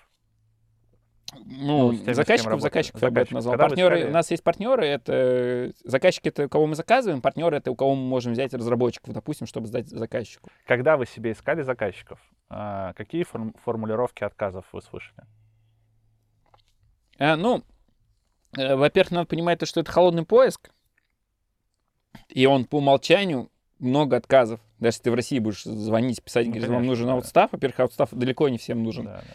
Ну, 1.47 1.92
ну 1.92 2.14
заказчиков, 2.14 2.61
заказчиков 2.61 3.03
я 3.03 3.11
бы 3.11 3.20
это 3.20 3.35
назвал. 3.35 3.57
партнеры, 3.57 3.97
искали... 3.97 4.11
У 4.11 4.12
нас 4.12 4.31
есть 4.31 4.42
партнеры, 4.42 4.87
это 4.87 5.73
заказчики, 5.85 6.29
это 6.29 6.47
у 6.47 6.49
кого 6.49 6.66
мы 6.66 6.75
заказываем, 6.75 7.20
партнеры, 7.20 7.57
это 7.57 7.70
у 7.70 7.77
кого 7.77 7.94
мы 7.94 8.03
можем 8.03 8.33
взять 8.33 8.55
разработчиков, 8.55 9.12
допустим, 9.12 9.47
чтобы 9.47 9.66
сдать 9.66 9.88
заказчику. 9.88 10.51
Когда 10.66 10.97
вы 10.97 11.07
себе 11.07 11.33
искали 11.33 11.62
заказчиков, 11.62 12.20
а, 12.49 12.92
какие 12.94 13.25
форм- 13.25 13.55
формулировки 13.64 14.25
отказов 14.25 14.64
вы 14.73 14.83
слышали? 14.83 15.23
А, 17.18 17.37
ну, 17.37 17.62
э, 18.57 18.75
во-первых, 18.75 19.12
надо 19.12 19.27
понимать, 19.27 19.59
то, 19.59 19.66
что 19.66 19.81
это 19.81 19.90
холодный 19.90 20.25
поиск, 20.25 20.70
и 22.29 22.47
он 22.47 22.64
по 22.64 22.79
умолчанию 22.79 23.51
много 23.79 24.16
отказов. 24.16 24.61
Даже 24.79 24.97
если 24.97 25.03
ты 25.05 25.11
в 25.11 25.14
России 25.14 25.38
будешь 25.38 25.62
звонить, 25.64 26.23
писать, 26.23 26.47
ну, 26.47 26.53
говоришь, 26.53 26.70
вам 26.70 26.87
нужен 26.87 27.07
да. 27.07 27.14
аутстав, 27.14 27.53
во-первых, 27.53 27.81
аутстав 27.81 28.11
далеко 28.12 28.49
не 28.49 28.59
всем 28.59 28.83
нужен. 28.83 29.05
Да, 29.05 29.23
да. 29.27 29.35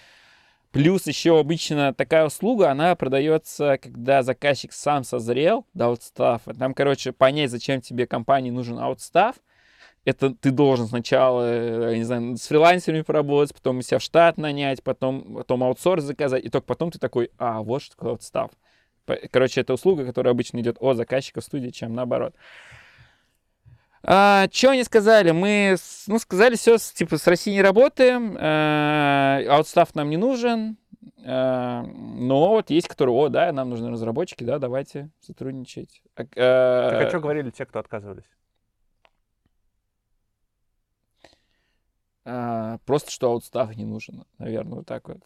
Плюс 0.72 1.08
еще 1.08 1.40
обычно 1.40 1.94
такая 1.96 2.28
услуга, 2.28 2.70
она 2.70 2.96
продается, 2.96 3.80
когда 3.82 4.22
заказчик 4.22 4.72
сам 4.72 5.04
созрел 5.04 5.66
до 5.74 5.88
аутстафа. 5.88 6.54
Там, 6.54 6.76
короче, 6.76 7.12
понять, 7.12 7.50
зачем 7.50 7.82
тебе 7.82 8.06
компании 8.06 8.52
нужен 8.52 8.78
аутстаф, 8.78 9.38
это 10.06 10.30
ты 10.30 10.52
должен 10.52 10.88
сначала, 10.88 11.90
я 11.90 11.98
не 11.98 12.04
знаю, 12.04 12.38
с 12.38 12.48
фрилансерами 12.48 13.02
поработать, 13.02 13.56
потом 13.56 13.82
себя 13.82 13.98
в 13.98 14.04
штат 14.04 14.38
нанять, 14.38 14.84
потом, 14.84 15.36
потом 15.36 15.64
аутсорс 15.64 16.04
заказать, 16.04 16.46
и 16.46 16.50
только 16.50 16.68
потом 16.68 16.92
ты 16.92 17.00
такой, 17.00 17.32
а, 17.38 17.62
вот 17.62 17.82
что 17.82 17.96
такое 17.96 18.12
аутстаф. 18.12 18.52
Короче, 19.32 19.62
это 19.62 19.74
услуга, 19.74 20.06
которая 20.06 20.34
обычно 20.34 20.60
идет 20.60 20.78
от 20.80 20.98
заказчика 20.98 21.42
в 21.42 21.44
студии, 21.44 21.70
чем 21.70 21.96
наоборот. 21.96 22.36
А, 24.12 24.48
что 24.52 24.72
они 24.72 24.84
сказали? 24.84 25.30
Мы, 25.30 25.76
ну, 26.08 26.18
сказали, 26.18 26.56
все, 26.56 26.78
типа, 26.80 27.20
с 27.20 27.28
Россией 27.28 27.58
не 27.58 27.62
работаем, 27.62 28.36
а, 28.40 29.40
аутстав 29.48 29.94
нам 29.94 30.10
не 30.10 30.18
нужен, 30.18 30.78
а, 31.24 31.84
но 31.84 32.50
вот 32.50 32.72
есть, 32.72 32.88
которые, 32.88 33.16
о, 33.16 33.30
да, 33.30 33.52
нам 33.52 33.70
нужны 33.70 33.92
разработчики, 33.92 34.44
да, 34.44 34.58
давайте 34.58 35.12
сотрудничать. 35.20 36.02
А, 36.16 36.24
а, 36.36 36.90
так 36.90 37.06
а 37.06 37.10
что 37.10 37.20
говорили 37.20 37.52
те, 37.52 37.68
кто 37.68 37.78
отказывались? 37.78 38.26
А, 42.26 42.80
просто, 42.88 43.12
что 43.12 43.30
аутстав 43.30 43.76
не 43.76 43.86
нужен, 43.86 44.26
наверное, 44.40 44.78
вот 44.78 44.88
так 44.88 45.08
вот. 45.08 45.20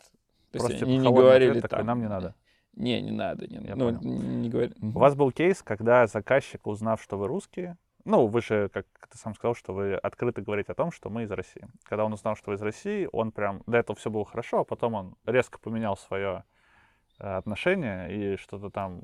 То 0.52 0.60
просто 0.60 0.74
есть 0.74 0.84
они 0.84 0.98
не 0.98 1.10
говорили 1.10 1.52
ответ, 1.52 1.69
так, 1.69 1.86
нам 1.86 2.02
не 2.02 2.10
надо. 2.10 2.36
Не, 2.74 3.02
не 3.02 3.12
надо. 3.12 3.48
Не, 3.48 3.65
Я 3.65 3.78
ну, 3.78 3.98
понял. 3.98 4.02
не 4.02 4.50
говори. 4.50 4.74
У 4.82 5.00
вас 5.00 5.15
был 5.15 5.32
кейс, 5.32 5.63
когда 5.63 6.06
заказчик, 6.06 6.67
узнав, 6.67 7.02
что 7.02 7.17
вы 7.17 7.28
русские, 7.28 7.78
ну, 8.06 8.28
вы 8.28 8.42
же, 8.42 8.70
как 8.70 8.86
ты 9.10 9.18
сам 9.18 9.34
сказал, 9.36 9.56
что 9.56 9.74
вы 9.74 9.96
открыто 9.96 10.42
говорите 10.42 10.72
о 10.72 10.76
том, 10.76 10.92
что 10.92 11.10
мы 11.10 11.24
из 11.24 11.32
России. 11.32 11.68
Когда 11.84 12.06
он 12.06 12.13
узнал, 12.13 12.36
что 12.36 12.52
вы 12.52 12.56
из 12.56 12.62
России, 12.62 13.08
он 13.12 13.32
прям... 13.32 13.63
До 13.66 13.78
этого 13.78 13.96
все 13.98 14.10
было 14.10 14.26
хорошо, 14.26 14.60
а 14.60 14.63
потом 14.63 14.94
он 14.94 15.16
резко 15.26 15.58
поменял 15.60 15.96
свое 15.96 16.44
э, 17.20 17.38
отношение 17.38 18.34
и 18.34 18.38
что-то 18.38 18.70
там 18.70 19.04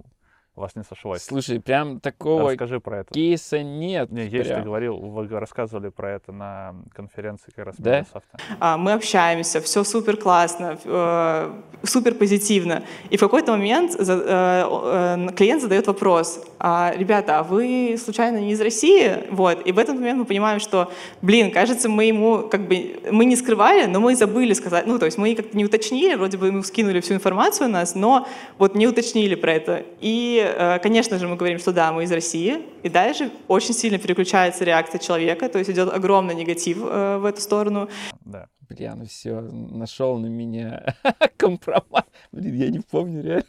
вас 0.59 0.75
не 0.75 0.83
сошлось. 0.83 1.23
Слушай, 1.23 1.59
прям 1.59 1.99
такого 1.99 2.51
Расскажи 2.51 2.79
про 2.79 2.99
это. 2.99 3.13
кейса 3.13 3.63
нет. 3.63 4.11
Не, 4.11 4.27
есть, 4.27 4.49
прям. 4.49 4.61
ты 4.61 4.65
говорил, 4.65 4.97
вы 4.97 5.27
рассказывали 5.39 5.89
про 5.89 6.11
это 6.11 6.31
на 6.31 6.75
конференции 6.93 7.51
как 7.55 7.65
раз 7.67 7.75
да? 7.77 7.99
Microsoft. 7.99 8.25
А, 8.59 8.77
мы 8.77 8.93
общаемся, 8.93 9.61
все 9.61 9.83
супер 9.83 10.17
классно, 10.17 10.77
э, 10.83 11.51
супер 11.83 12.15
позитивно. 12.15 12.83
И 13.09 13.17
в 13.17 13.19
какой-то 13.19 13.51
момент 13.51 13.93
за, 13.93 14.13
э, 14.13 15.27
э, 15.29 15.33
клиент 15.35 15.61
задает 15.61 15.87
вопрос, 15.87 16.45
а, 16.59 16.93
ребята, 16.95 17.39
а 17.39 17.43
вы 17.43 17.95
случайно 17.97 18.37
не 18.37 18.51
из 18.51 18.61
России? 18.61 19.25
Вот. 19.31 19.65
И 19.65 19.71
в 19.71 19.79
этот 19.79 19.95
момент 19.95 20.19
мы 20.19 20.25
понимаем, 20.25 20.59
что, 20.59 20.91
блин, 21.21 21.51
кажется, 21.51 21.89
мы 21.89 22.05
ему 22.05 22.49
как 22.49 22.67
бы, 22.67 22.99
мы 23.11 23.25
не 23.25 23.35
скрывали, 23.35 23.85
но 23.85 23.99
мы 23.99 24.15
забыли 24.15 24.53
сказать, 24.53 24.85
ну, 24.85 24.99
то 24.99 25.05
есть 25.05 25.17
мы 25.17 25.33
как-то 25.35 25.55
не 25.55 25.65
уточнили, 25.65 26.15
вроде 26.15 26.37
бы 26.37 26.47
ему 26.47 26.63
скинули 26.63 26.99
всю 26.99 27.13
информацию 27.13 27.65
о 27.65 27.69
нас, 27.69 27.95
но 27.95 28.27
вот 28.57 28.75
не 28.75 28.87
уточнили 28.87 29.35
про 29.35 29.53
это. 29.53 29.85
И 30.01 30.48
Э, 30.57 30.79
конечно 30.79 31.17
же, 31.17 31.27
мы 31.27 31.35
говорим, 31.35 31.59
что 31.59 31.71
да, 31.71 31.91
мы 31.91 32.03
из 32.03 32.11
России, 32.11 32.65
и 32.83 32.89
дальше 32.89 33.31
очень 33.47 33.73
сильно 33.73 33.97
переключается 33.97 34.63
реакция 34.63 34.99
человека, 34.99 35.49
то 35.49 35.59
есть 35.59 35.69
идет 35.69 35.93
огромный 35.93 36.35
негатив 36.35 36.79
э, 36.81 37.17
в 37.17 37.25
эту 37.25 37.41
сторону. 37.41 37.89
Да. 38.21 38.47
Бля, 38.69 38.93
ну 38.95 39.05
все, 39.05 39.41
нашел 39.41 40.19
на 40.19 40.27
меня 40.27 40.95
компромат. 41.37 42.07
Блин, 42.31 42.53
я 42.53 42.69
не 42.69 42.79
помню 42.79 43.23
реально. 43.23 43.43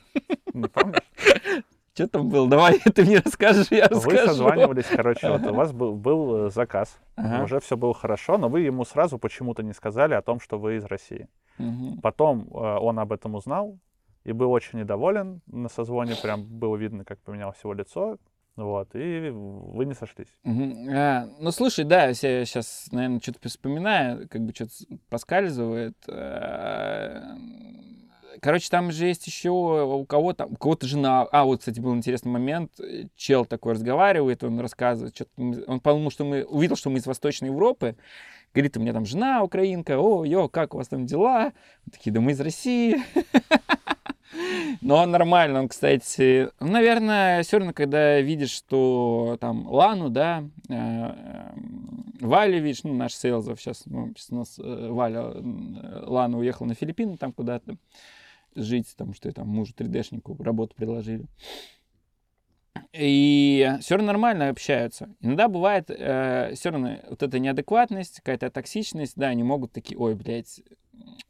Не 0.54 0.66
помнишь? 0.66 1.02
Что 1.94 2.08
там 2.08 2.30
было? 2.30 2.48
Давай 2.48 2.78
ты 2.94 3.04
мне 3.04 3.18
расскажешь, 3.18 3.66
я 3.70 3.86
расскажу. 3.88 4.16
Вы 4.16 4.26
созванивались, 4.26 4.86
короче, 4.86 5.28
вот 5.28 5.46
у 5.46 5.52
вас 5.52 5.72
был, 5.72 5.94
был 5.94 6.46
э, 6.46 6.50
заказ, 6.50 6.98
ага. 7.16 7.44
уже 7.44 7.60
все 7.60 7.76
было 7.76 7.92
хорошо, 7.92 8.38
но 8.38 8.48
вы 8.48 8.60
ему 8.60 8.86
сразу 8.86 9.18
почему-то 9.18 9.62
не 9.62 9.74
сказали 9.74 10.14
о 10.14 10.22
том, 10.22 10.40
что 10.40 10.58
вы 10.58 10.76
из 10.76 10.84
России. 10.84 11.28
Угу. 11.58 12.00
Потом 12.00 12.48
э, 12.52 12.56
он 12.56 12.98
об 12.98 13.12
этом 13.12 13.34
узнал 13.34 13.78
и 14.24 14.32
был 14.32 14.50
очень 14.52 14.80
недоволен 14.80 15.40
на 15.46 15.68
созвоне, 15.68 16.14
прям 16.20 16.44
было 16.44 16.76
видно, 16.76 17.04
как 17.04 17.20
поменялось 17.20 17.58
его 17.62 17.72
лицо. 17.72 18.18
Вот, 18.56 18.90
и 18.94 19.30
вы 19.32 19.86
не 19.86 19.94
сошлись. 19.94 20.28
Угу. 20.44 20.90
А, 20.92 21.28
ну, 21.38 21.50
слушай, 21.50 21.84
да, 21.84 22.08
я 22.08 22.14
сейчас, 22.14 22.88
наверное, 22.90 23.20
что-то 23.20 23.48
вспоминаю, 23.48 24.28
как 24.28 24.42
бы 24.42 24.52
что-то 24.54 24.72
проскальзывает. 25.08 25.96
А, 26.08 27.36
короче, 28.42 28.68
там 28.68 28.92
же 28.92 29.06
есть 29.06 29.26
еще 29.26 29.50
у 29.50 30.04
кого-то, 30.04 30.46
у 30.46 30.56
кого-то 30.56 30.86
жена. 30.86 31.22
А, 31.32 31.44
вот, 31.44 31.60
кстати, 31.60 31.80
был 31.80 31.94
интересный 31.94 32.32
момент. 32.32 32.72
Чел 33.16 33.46
такой 33.46 33.74
разговаривает, 33.74 34.44
он 34.44 34.60
рассказывает, 34.60 35.14
что 35.14 35.26
он 35.38 35.80
подумал, 35.80 36.10
что 36.10 36.24
мы 36.24 36.44
увидел, 36.44 36.76
что 36.76 36.90
мы 36.90 36.98
из 36.98 37.06
Восточной 37.06 37.46
Европы. 37.46 37.96
Говорит, 38.52 38.76
у 38.76 38.80
меня 38.80 38.92
там 38.92 39.06
жена 39.06 39.42
украинка, 39.42 39.98
о, 39.98 40.24
ё, 40.24 40.48
как 40.48 40.74
у 40.74 40.78
вас 40.78 40.88
там 40.88 41.06
дела? 41.06 41.52
Мы 41.86 41.92
такие, 41.92 42.12
да 42.12 42.20
мы 42.20 42.32
из 42.32 42.40
России. 42.40 42.96
Но 44.80 45.04
нормально, 45.06 45.60
он, 45.60 45.68
кстати, 45.68 46.50
наверное, 46.60 47.42
все 47.42 47.58
равно, 47.58 47.72
когда 47.72 48.20
видишь, 48.20 48.50
что 48.50 49.36
там 49.40 49.66
Лану, 49.66 50.08
да, 50.08 50.44
э, 50.68 50.74
э, 50.74 51.52
Валя, 52.20 52.58
видишь, 52.58 52.84
ну, 52.84 52.94
наш 52.94 53.14
Сейлзов 53.14 53.60
сейчас, 53.60 53.86
ну, 53.86 54.12
сейчас 54.16 54.30
у 54.30 54.36
нас 54.36 54.58
э, 54.58 54.88
Валя, 54.90 55.32
Лана 56.06 56.38
уехала 56.38 56.68
на 56.68 56.74
Филиппины 56.74 57.16
там 57.16 57.32
куда-то 57.32 57.76
жить, 58.54 58.88
потому 58.92 59.14
что 59.14 59.32
там 59.32 59.48
мужу 59.48 59.74
3D-шнику 59.76 60.40
работу 60.42 60.74
предложили. 60.76 61.26
И 62.92 63.70
все 63.80 63.96
равно 63.96 64.08
нормально 64.08 64.48
общаются. 64.48 65.14
Иногда 65.20 65.48
бывает 65.48 65.90
э, 65.90 66.52
все 66.54 66.70
равно 66.70 66.98
вот 67.08 67.22
эта 67.22 67.38
неадекватность, 67.38 68.16
какая-то 68.16 68.50
токсичность, 68.50 69.14
да, 69.16 69.28
они 69.28 69.42
могут 69.42 69.72
такие, 69.72 69.98
ой, 69.98 70.14
блядь, 70.14 70.60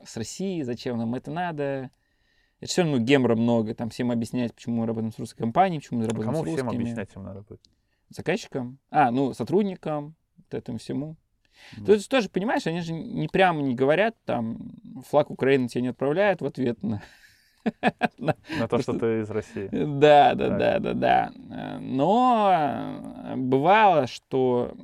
с 0.04 0.16
Россией, 0.16 0.62
зачем 0.62 0.98
нам 0.98 1.14
это 1.14 1.30
надо? 1.30 1.90
Это 2.60 2.70
все 2.70 2.82
равно 2.82 2.98
гемора 2.98 3.36
много, 3.36 3.74
там 3.74 3.88
всем 3.88 4.10
объяснять, 4.10 4.54
почему 4.54 4.76
мы 4.76 4.86
работаем 4.86 5.12
с 5.12 5.18
русской 5.18 5.38
компанией, 5.38 5.80
почему 5.80 6.00
мы 6.00 6.06
работаем 6.06 6.28
а 6.28 6.32
кому 6.32 6.44
с 6.44 6.46
русскими. 6.46 6.68
всем 6.68 6.80
объяснять 6.80 7.10
им 7.16 7.22
надо 7.24 7.42
будет? 7.42 7.60
Заказчикам? 8.10 8.78
А, 8.90 9.10
ну, 9.10 9.32
сотрудникам, 9.32 10.14
вот 10.36 10.54
этому 10.54 10.78
всему. 10.78 11.16
Mm. 11.78 11.84
Ты 11.86 12.08
тоже 12.08 12.28
понимаешь, 12.28 12.66
они 12.66 12.80
же 12.80 12.92
не 12.92 13.28
прямо 13.28 13.62
не 13.62 13.74
говорят, 13.74 14.16
там, 14.24 14.58
флаг 15.08 15.30
Украины 15.30 15.68
тебе 15.68 15.82
не 15.82 15.88
отправляют 15.88 16.42
в 16.42 16.46
ответ 16.46 16.82
на... 16.82 17.02
На 18.18 18.68
то, 18.68 18.78
что 18.78 18.94
ты 18.94 19.20
из 19.20 19.30
России. 19.30 19.68
Да, 19.70 20.34
да, 20.34 20.48
да, 20.48 20.78
да, 20.78 20.94
да. 20.94 21.78
Но 21.80 23.34
бывало, 23.36 24.06
что... 24.06 24.74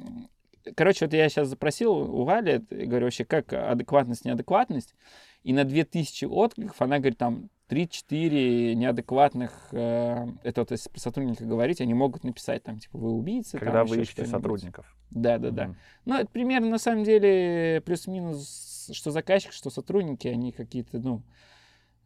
Короче, 0.75 1.07
вот 1.07 1.15
я 1.15 1.29
сейчас 1.29 1.49
запросил 1.49 1.93
у 1.93 2.25
Вали, 2.25 2.63
говорю, 2.69 3.07
вообще, 3.07 3.25
как 3.25 3.53
адекватность, 3.53 4.25
неадекватность. 4.25 4.95
И 5.43 5.55
на 5.55 5.65
2000 5.65 6.27
откликов 6.27 6.83
она 6.83 6.99
говорит, 6.99 7.19
там, 7.19 7.49
3-4 7.69 8.75
неадекватных, 8.75 9.69
э, 9.73 10.27
это 10.45 10.61
вот 10.61 10.71
если 10.71 10.89
про 10.89 11.01
сотрудника 11.01 11.45
говорить, 11.45 11.81
они 11.81 11.95
могут 11.95 12.23
написать 12.25 12.63
там, 12.63 12.79
типа, 12.79 12.97
вы 12.99 13.13
убийцы. 13.13 13.59
Когда 13.59 13.81
там, 13.81 13.87
вы 13.87 14.03
ищете 14.03 14.27
сотрудников. 14.27 14.87
Да, 15.11 15.39
да, 15.39 15.51
да. 15.51 15.75
Ну, 16.05 16.15
это 16.15 16.29
примерно, 16.29 16.69
на 16.69 16.79
самом 16.79 17.05
деле, 17.05 17.83
плюс-минус, 17.85 18.91
что 18.93 19.11
заказчик, 19.11 19.53
что 19.53 19.71
сотрудники, 19.71 20.29
они 20.29 20.53
какие-то, 20.53 20.99
ну, 20.99 21.23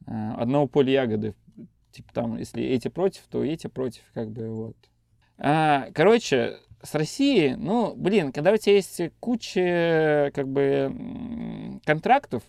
э, 0.07 0.33
одного 0.39 0.67
поля 0.67 0.93
ягоды. 0.93 1.35
Типа 1.93 2.13
там, 2.15 2.39
если 2.39 2.63
эти 2.63 2.89
против, 2.89 3.23
то 3.29 3.45
эти 3.45 3.67
против, 3.67 4.03
как 4.15 4.31
бы, 4.31 4.49
вот. 4.49 4.77
А, 5.37 5.91
короче, 5.93 6.59
с 6.83 6.95
Россией, 6.95 7.57
ну, 7.57 7.95
блин, 7.95 8.33
когда 8.33 8.53
у 8.53 8.57
тебя 8.57 8.77
есть 8.77 9.01
куча, 9.21 10.31
как 10.35 10.49
бы, 10.49 11.81
контрактов, 11.85 12.43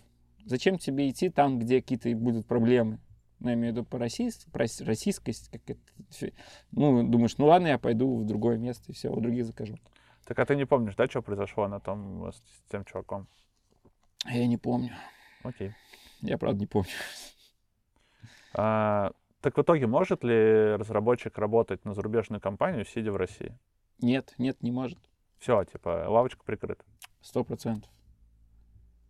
Зачем 0.45 0.77
тебе 0.77 1.09
идти 1.09 1.29
там, 1.29 1.59
где 1.59 1.81
какие-то 1.81 2.09
будут 2.15 2.47
проблемы? 2.47 2.99
Ну, 3.39 3.49
я 3.49 3.55
имею 3.55 3.73
в 3.73 3.77
виду 3.77 3.85
по, 3.85 3.97
российс... 3.97 4.45
про 4.51 4.65
российскость. 4.81 5.49
Как 5.49 5.61
это... 5.67 6.31
Ну, 6.71 7.07
думаешь, 7.07 7.37
ну 7.37 7.47
ладно, 7.47 7.67
я 7.67 7.79
пойду 7.79 8.17
в 8.17 8.25
другое 8.25 8.57
место 8.57 8.91
и 8.91 8.93
все, 8.93 9.09
у 9.09 9.19
других 9.19 9.45
закажу. 9.45 9.77
Так 10.25 10.37
а 10.37 10.45
ты 10.45 10.55
не 10.55 10.65
помнишь, 10.65 10.95
да, 10.95 11.07
что 11.07 11.21
произошло 11.21 11.67
на 11.67 11.79
том 11.79 12.31
с 12.31 12.41
тем 12.71 12.85
чуваком? 12.85 13.27
Я 14.25 14.45
не 14.45 14.57
помню. 14.57 14.91
Окей. 15.43 15.73
Я 16.21 16.37
правда 16.37 16.59
не 16.59 16.67
помню. 16.67 16.91
А, 18.53 19.11
так 19.41 19.57
в 19.57 19.61
итоге 19.61 19.87
может 19.87 20.23
ли 20.23 20.75
разработчик 20.75 21.37
работать 21.37 21.83
на 21.83 21.93
зарубежную 21.93 22.39
компанию, 22.39 22.85
сидя 22.85 23.11
в 23.11 23.15
России? 23.15 23.57
Нет, 23.99 24.35
нет, 24.37 24.61
не 24.61 24.71
может. 24.71 24.99
Все, 25.39 25.63
типа, 25.63 26.05
лавочка 26.07 26.43
прикрыта. 26.43 26.83
Сто 27.21 27.43
процентов. 27.43 27.89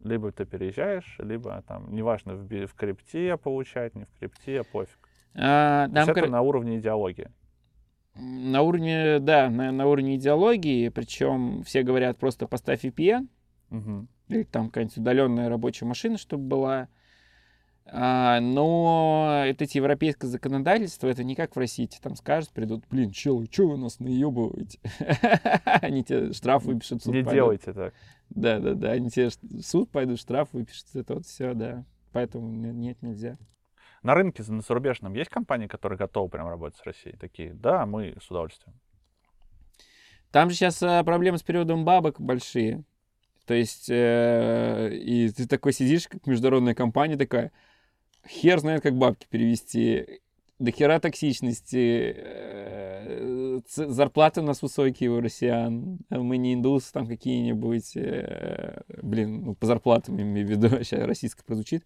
Либо 0.03 0.31
ты 0.31 0.45
переезжаешь, 0.45 1.15
либо 1.19 1.63
там, 1.67 1.93
неважно, 1.93 2.35
в, 2.35 2.47
в 2.47 2.73
крипте 2.73 3.37
получать, 3.37 3.95
не 3.95 4.05
в 4.05 4.09
крипте, 4.19 4.63
пофиг. 4.63 4.97
А, 5.35 5.87
там 5.89 6.09
это 6.09 6.21
кр... 6.21 6.29
на 6.29 6.41
уровне 6.41 6.79
идеологии. 6.79 7.29
На 8.15 8.61
уровне, 8.61 9.19
да, 9.19 9.49
на, 9.49 9.71
на 9.71 9.87
уровне 9.87 10.15
идеологии, 10.17 10.89
причем 10.89 11.63
все 11.63 11.83
говорят 11.83 12.17
просто 12.17 12.47
поставь 12.47 12.83
VPN, 12.83 13.27
угу. 13.69 14.07
или 14.27 14.43
там 14.43 14.67
какая-нибудь 14.67 14.97
удаленная 14.97 15.49
рабочая 15.49 15.85
машина, 15.85 16.17
чтобы 16.17 16.43
была. 16.43 16.87
А, 17.85 18.39
но 18.39 19.43
это 19.45 19.63
эти 19.63 19.77
европейское 19.77 20.29
законодательство, 20.29 21.07
это 21.07 21.23
не 21.23 21.35
как 21.35 21.55
в 21.55 21.59
России, 21.59 21.85
тебе 21.85 22.01
там 22.01 22.15
скажут, 22.15 22.51
придут, 22.51 22.85
блин, 22.89 23.11
чел, 23.11 23.43
что 23.49 23.67
вы 23.67 23.77
нас 23.77 23.99
наебываете? 23.99 24.79
Они 25.65 26.03
тебе 26.03 26.33
штраф 26.33 26.63
выпишут. 26.63 27.05
Не 27.05 27.23
делайте 27.23 27.73
так. 27.73 27.93
Да, 28.35 28.59
да, 28.59 28.73
да. 28.73 28.91
Они 28.91 29.09
тебе 29.09 29.29
в 29.29 29.61
суд 29.61 29.91
пойдут, 29.91 30.19
штраф 30.19 30.49
выпишут. 30.53 30.87
Это 30.93 31.15
вот 31.15 31.25
все, 31.25 31.53
да. 31.53 31.85
Поэтому 32.11 32.49
нет, 32.49 33.01
нельзя. 33.01 33.37
На 34.03 34.15
рынке 34.15 34.43
на 34.47 34.61
зарубежном 34.61 35.13
есть 35.13 35.29
компании, 35.29 35.67
которые 35.67 35.97
готовы 35.97 36.29
прям 36.29 36.47
работать 36.47 36.79
с 36.79 36.83
Россией? 36.83 37.17
Такие, 37.17 37.53
да, 37.53 37.85
мы 37.85 38.15
с 38.21 38.29
удовольствием. 38.31 38.75
Там 40.31 40.49
же 40.49 40.55
сейчас 40.55 40.81
а, 40.81 41.03
проблемы 41.03 41.37
с 41.37 41.43
периодом 41.43 41.85
бабок 41.85 42.19
большие. 42.19 42.83
То 43.45 43.53
есть, 43.53 43.89
э, 43.89 44.89
и 44.93 45.29
ты 45.29 45.47
такой 45.47 45.73
сидишь, 45.73 46.07
как 46.07 46.25
международная 46.25 46.73
компания 46.73 47.17
такая, 47.17 47.51
хер 48.27 48.59
знает, 48.59 48.81
как 48.81 48.95
бабки 48.95 49.27
перевести 49.29 50.21
до 50.61 50.71
хера 50.71 50.99
токсичности, 50.99 52.13
э, 52.15 53.61
зарплаты 53.67 54.41
у 54.41 54.43
нас 54.43 54.61
высокие 54.61 55.09
у 55.09 55.19
россиян, 55.19 55.97
мы 56.09 56.37
не 56.37 56.53
индусы 56.53 56.93
там 56.93 57.07
какие-нибудь, 57.07 57.97
э, 57.97 58.81
блин, 59.01 59.43
ну, 59.43 59.55
по 59.55 59.65
зарплатам 59.65 60.21
имею 60.21 60.45
в 60.45 60.49
виду, 60.51 60.69
сейчас 60.83 61.01
российское 61.07 61.43
прозвучит. 61.43 61.83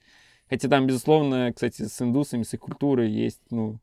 Хотя 0.49 0.67
там, 0.67 0.87
безусловно, 0.87 1.53
кстати, 1.53 1.83
с 1.83 2.01
индусами, 2.01 2.43
с 2.43 2.53
их 2.53 2.59
культурой 2.59 3.09
есть, 3.09 3.41
ну, 3.49 3.79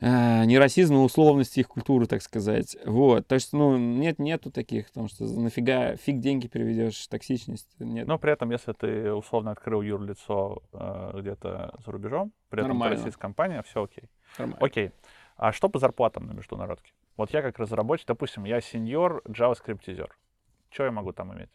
э, 0.00 0.44
не 0.44 0.58
расизм, 0.58 0.94
но 0.94 1.04
условности 1.04 1.60
их 1.60 1.68
культуры, 1.68 2.06
так 2.06 2.22
сказать. 2.22 2.76
Вот. 2.84 3.26
То 3.26 3.34
есть, 3.34 3.52
ну, 3.52 3.76
нет, 3.76 4.18
нету 4.18 4.50
таких, 4.50 4.88
потому 4.88 5.08
что 5.08 5.24
нафига 5.24 5.96
фиг 5.96 6.20
деньги 6.20 6.46
переведешь, 6.46 7.06
токсичность 7.06 7.68
нет. 7.78 8.06
Но 8.06 8.18
при 8.18 8.32
этом, 8.32 8.50
если 8.50 8.72
ты 8.72 9.12
условно 9.12 9.50
открыл 9.50 9.82
юрлицо 9.82 10.62
э, 10.72 11.20
где-то 11.20 11.74
за 11.84 11.92
рубежом, 11.92 12.32
при 12.48 12.60
этом 12.60 12.72
Нормально. 12.72 12.96
российская 12.96 13.20
компания, 13.20 13.62
все 13.62 13.84
окей. 13.84 14.04
Нормально. 14.38 14.64
Окей. 14.64 14.90
А 15.36 15.52
что 15.52 15.68
по 15.68 15.78
зарплатам 15.78 16.26
на 16.26 16.32
международке? 16.32 16.92
Вот 17.16 17.32
я 17.32 17.42
как 17.42 17.58
разработчик, 17.58 18.08
допустим, 18.08 18.44
я 18.44 18.60
сеньор 18.60 19.22
JavaScript-изер. 19.26 20.10
Что 20.70 20.84
я 20.84 20.90
могу 20.90 21.12
там 21.12 21.32
иметь? 21.34 21.48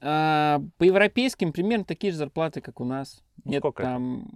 А, 0.00 0.60
по 0.76 0.84
европейским 0.84 1.52
примерно 1.52 1.84
такие 1.84 2.12
же 2.12 2.18
зарплаты, 2.18 2.60
как 2.60 2.80
у 2.80 2.84
нас. 2.84 3.22
Ну, 3.44 3.52
Нет 3.52 3.60
сколько 3.60 3.82
там... 3.82 4.26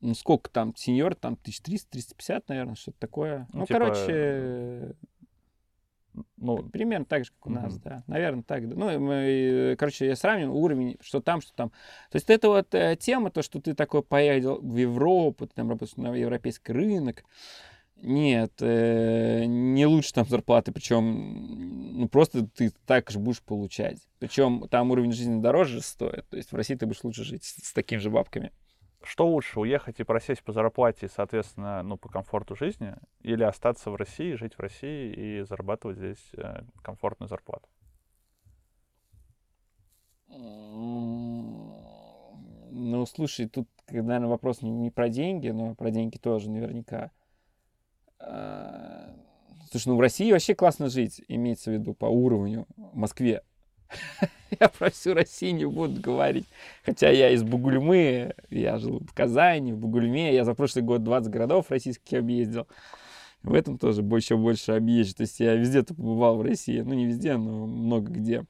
Ну 0.00 0.14
сколько 0.14 0.50
там, 0.50 0.74
сеньор, 0.76 1.14
там 1.14 1.36
1300-350, 1.44 2.44
наверное, 2.48 2.74
что-то 2.76 2.98
такое. 2.98 3.48
Ну, 3.52 3.60
ну 3.60 3.66
типа... 3.66 3.78
короче, 3.80 4.94
ну, 6.36 6.58
примерно 6.58 7.04
так 7.04 7.24
же, 7.24 7.32
как 7.32 7.46
у 7.46 7.50
нас, 7.50 7.78
да. 7.78 8.02
Наверное, 8.06 8.42
так. 8.42 8.68
Да. 8.68 8.76
Ну, 8.76 8.98
мы, 9.00 9.76
короче, 9.78 10.06
я 10.06 10.16
сравниваю 10.16 10.54
уровень, 10.54 10.96
что 11.00 11.20
там, 11.20 11.40
что 11.40 11.52
там. 11.54 11.70
То 12.10 12.16
есть 12.16 12.30
это 12.30 12.48
вот 12.48 12.74
э, 12.74 12.96
тема, 12.98 13.30
то, 13.30 13.42
что 13.42 13.60
ты 13.60 13.74
такой 13.74 14.02
поехал 14.02 14.58
в 14.60 14.76
Европу, 14.76 15.46
ты 15.46 15.54
там 15.54 15.68
работаешь 15.68 15.96
на 15.96 16.14
европейский 16.14 16.72
рынок. 16.72 17.24
Нет, 18.00 18.52
э, 18.60 19.44
не 19.46 19.84
лучше 19.86 20.14
там 20.14 20.24
зарплаты, 20.24 20.70
причем 20.70 21.98
ну, 21.98 22.08
просто 22.08 22.46
ты 22.46 22.70
так 22.86 23.10
же 23.10 23.18
будешь 23.18 23.42
получать. 23.42 23.98
Причем 24.20 24.68
там 24.68 24.92
уровень 24.92 25.12
жизни 25.12 25.40
дороже 25.40 25.80
стоит, 25.80 26.28
то 26.28 26.36
есть 26.36 26.52
в 26.52 26.56
России 26.56 26.76
ты 26.76 26.86
будешь 26.86 27.02
лучше 27.02 27.24
жить 27.24 27.42
с, 27.42 27.68
с 27.68 27.72
такими 27.72 27.98
же 27.98 28.10
бабками. 28.10 28.52
Что 29.02 29.28
лучше, 29.28 29.60
уехать 29.60 30.00
и 30.00 30.04
просесть 30.04 30.42
по 30.42 30.52
зарплате, 30.52 31.08
соответственно, 31.08 31.82
ну, 31.82 31.96
по 31.96 32.08
комфорту 32.08 32.56
жизни, 32.56 32.94
или 33.20 33.44
остаться 33.44 33.90
в 33.90 33.96
России, 33.96 34.34
жить 34.34 34.54
в 34.54 34.60
России 34.60 35.12
и 35.12 35.42
зарабатывать 35.42 35.98
здесь 35.98 36.30
э, 36.34 36.62
комфортную 36.82 37.28
зарплату? 37.28 37.68
Ну, 42.70 43.06
слушай, 43.06 43.48
тут 43.48 43.68
наверное, 43.90 44.28
вопрос 44.28 44.62
не, 44.62 44.70
не 44.70 44.90
про 44.90 45.08
деньги, 45.08 45.48
но 45.48 45.74
про 45.74 45.90
деньги 45.90 46.18
тоже 46.18 46.50
наверняка. 46.50 47.10
А, 48.18 49.14
слушай, 49.70 49.88
ну 49.88 49.96
в 49.96 50.00
России 50.00 50.32
вообще 50.32 50.54
классно 50.54 50.88
жить, 50.88 51.22
имеется 51.28 51.70
в 51.70 51.74
виду 51.74 51.94
по 51.94 52.06
уровню, 52.06 52.66
в 52.76 52.96
Москве. 52.96 53.42
Я 54.60 54.68
про 54.68 54.90
всю 54.90 55.14
Россию 55.14 55.54
не 55.54 55.66
буду 55.66 56.00
говорить. 56.00 56.46
Хотя 56.84 57.10
я 57.10 57.30
из 57.30 57.42
Бугульмы, 57.42 58.34
я 58.50 58.78
жил 58.78 59.00
в 59.00 59.12
Казани, 59.12 59.72
в 59.72 59.78
Бугульме. 59.78 60.34
Я 60.34 60.44
за 60.44 60.54
прошлый 60.54 60.84
год 60.84 61.02
20 61.04 61.30
городов 61.30 61.70
российских 61.70 62.18
объездил. 62.18 62.66
В 63.42 63.54
этом 63.54 63.78
тоже 63.78 64.02
больше 64.02 64.34
и 64.34 64.36
больше 64.36 64.72
объезжу. 64.72 65.14
То 65.14 65.22
есть 65.22 65.38
я 65.40 65.54
везде-то 65.54 65.94
побывал 65.94 66.38
в 66.38 66.42
России. 66.42 66.80
Ну, 66.80 66.94
не 66.94 67.06
везде, 67.06 67.36
но 67.36 67.66
много 67.66 68.10
где. 68.10 68.44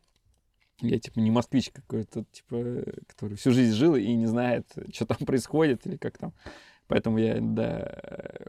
Я, 0.80 0.98
типа, 1.00 1.18
не 1.18 1.32
москвич 1.32 1.70
какой-то, 1.70 2.24
типа, 2.30 2.84
который 3.08 3.36
всю 3.36 3.50
жизнь 3.50 3.74
жил 3.74 3.96
и 3.96 4.14
не 4.14 4.26
знает, 4.26 4.66
что 4.94 5.06
там 5.06 5.18
происходит 5.26 5.86
или 5.86 5.96
как 5.96 6.16
там. 6.18 6.32
Поэтому 6.86 7.18
я, 7.18 7.38
да, 7.40 7.98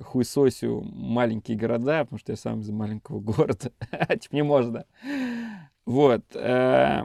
хуесосю 0.01 0.81
маленькие 0.81 1.57
города, 1.57 2.03
потому 2.03 2.19
что 2.19 2.31
я 2.31 2.37
сам 2.37 2.61
из 2.61 2.69
маленького 2.69 3.19
города. 3.19 3.71
типа, 4.19 4.35
не 4.35 4.43
можно. 4.43 4.85
Вот. 5.89 6.35
Э, 6.35 7.01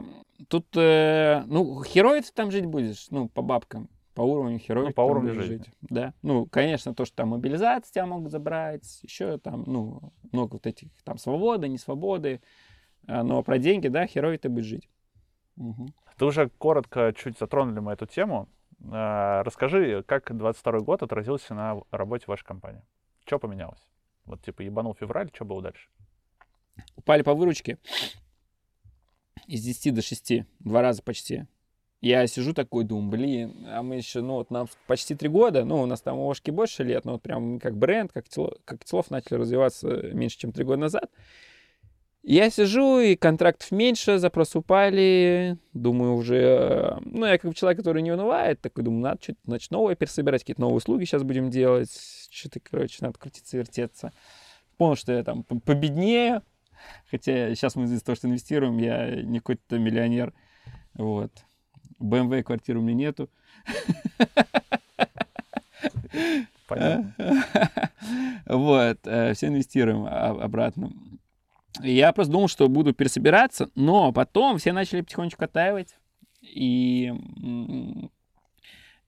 тут, 0.47 0.67
э, 0.77 1.43
ну, 1.47 1.81
херови 1.81 2.21
ты 2.21 2.31
там 2.31 2.51
жить 2.51 2.67
будешь, 2.67 3.07
ну, 3.09 3.27
по 3.27 3.41
бабкам. 3.41 3.89
По 4.13 4.21
уровню 4.21 4.59
хероев. 4.59 4.89
Ну, 4.89 4.93
по 4.93 5.01
уровню 5.01 5.33
жизни. 5.33 5.57
Жить. 5.57 5.69
Да. 5.81 6.13
Ну, 6.21 6.45
конечно, 6.45 6.93
то, 6.93 7.03
что 7.03 7.15
там 7.15 7.29
мобилизация 7.29 7.91
тебя 7.91 8.05
могут 8.05 8.31
забрать, 8.31 8.99
еще 9.01 9.39
там, 9.39 9.63
ну, 9.65 10.13
много 10.31 10.53
вот 10.53 10.67
этих, 10.67 10.89
там, 11.03 11.17
свободы, 11.17 11.67
не 11.67 11.79
свободы. 11.79 12.41
А, 13.07 13.23
но 13.23 13.41
про 13.41 13.57
деньги, 13.57 13.87
да, 13.87 14.05
херови 14.05 14.37
ты 14.37 14.49
будешь 14.49 14.67
жить. 14.67 14.87
Угу. 15.57 15.87
Ты 16.19 16.25
уже 16.25 16.49
коротко 16.49 17.11
чуть 17.17 17.39
затронули 17.39 17.79
мы 17.79 17.93
эту 17.93 18.05
тему. 18.05 18.47
Расскажи, 18.79 20.03
как 20.03 20.37
22 20.37 20.81
год 20.81 21.01
отразился 21.01 21.55
на 21.55 21.81
работе 21.89 22.25
вашей 22.27 22.45
компании? 22.45 22.83
Что 23.25 23.39
поменялось? 23.39 23.81
Вот 24.25 24.43
типа 24.43 24.61
ебанул 24.61 24.93
февраль, 24.93 25.31
что 25.33 25.43
было 25.43 25.63
дальше? 25.63 25.89
Упали 26.95 27.23
по 27.23 27.33
выручке 27.33 27.79
из 29.47 29.61
10 29.61 29.93
до 29.93 30.01
6, 30.01 30.43
два 30.59 30.81
раза 30.81 31.01
почти. 31.01 31.45
Я 32.01 32.27
сижу 32.27 32.53
такой, 32.53 32.83
думаю, 32.83 33.09
блин, 33.09 33.65
а 33.67 33.81
мы 33.81 33.95
еще, 33.95 34.21
ну 34.21 34.33
вот 34.33 34.51
нам 34.51 34.67
почти 34.85 35.15
три 35.15 35.27
года, 35.27 35.65
ну 35.65 35.81
у 35.81 35.85
нас 35.85 36.01
там 36.01 36.19
ОШки 36.19 36.51
больше 36.51 36.83
лет, 36.83 37.03
но 37.03 37.13
вот 37.13 37.23
прям 37.23 37.59
как 37.59 37.75
бренд, 37.77 38.11
как, 38.13 38.29
тело, 38.29 38.57
как 38.63 38.85
Телов 38.85 39.09
начали 39.09 39.39
развиваться 39.39 39.87
меньше, 40.13 40.37
чем 40.37 40.51
три 40.51 40.63
года 40.65 40.81
назад. 40.81 41.09
Я 42.21 42.49
сижу, 42.49 42.99
и 42.99 43.15
контрактов 43.15 43.71
меньше, 43.71 44.17
запросы 44.17 44.57
упали, 44.57 45.57
думаю 45.73 46.15
уже, 46.15 46.99
ну, 47.05 47.25
я 47.25 47.37
как 47.37 47.55
человек, 47.55 47.79
который 47.79 48.01
не 48.01 48.11
унывает, 48.11 48.61
такой 48.61 48.83
думаю, 48.83 49.01
надо 49.01 49.21
что-то, 49.21 49.39
значит, 49.45 49.71
новое 49.71 49.95
пересобирать, 49.95 50.41
какие-то 50.41 50.61
новые 50.61 50.77
услуги 50.77 51.05
сейчас 51.05 51.21
будем 51.23 51.51
делать, 51.51 51.91
что-то, 52.31 52.59
короче, 52.59 52.97
надо 53.01 53.19
крутиться, 53.19 53.57
вертеться. 53.57 54.11
Понял, 54.77 54.95
что 54.95 55.13
я 55.13 55.23
там 55.23 55.43
победнее, 55.43 56.41
Хотя 57.09 57.53
сейчас 57.55 57.75
мы 57.75 57.85
из-за 57.85 58.03
того, 58.03 58.15
что 58.15 58.27
инвестируем, 58.27 58.77
я 58.77 59.21
не 59.23 59.39
какой-то 59.39 59.77
миллионер. 59.77 60.33
Вот. 60.93 61.31
BMW 61.99 62.43
квартиры 62.43 62.79
у 62.79 62.81
меня 62.81 62.95
нету. 62.95 63.29
Понятно. 66.67 67.15
Вот, 68.47 68.99
э, 69.05 69.33
все 69.33 69.47
инвестируем 69.47 70.05
обратно. 70.05 70.91
Я 71.81 72.13
просто 72.13 72.31
думал, 72.31 72.47
что 72.47 72.69
буду 72.69 72.93
пересобираться, 72.93 73.69
но 73.73 74.11
потом 74.11 74.59
все 74.59 74.71
начали 74.71 75.01
потихонечку 75.01 75.43
оттаивать. 75.43 75.97
И 76.41 77.11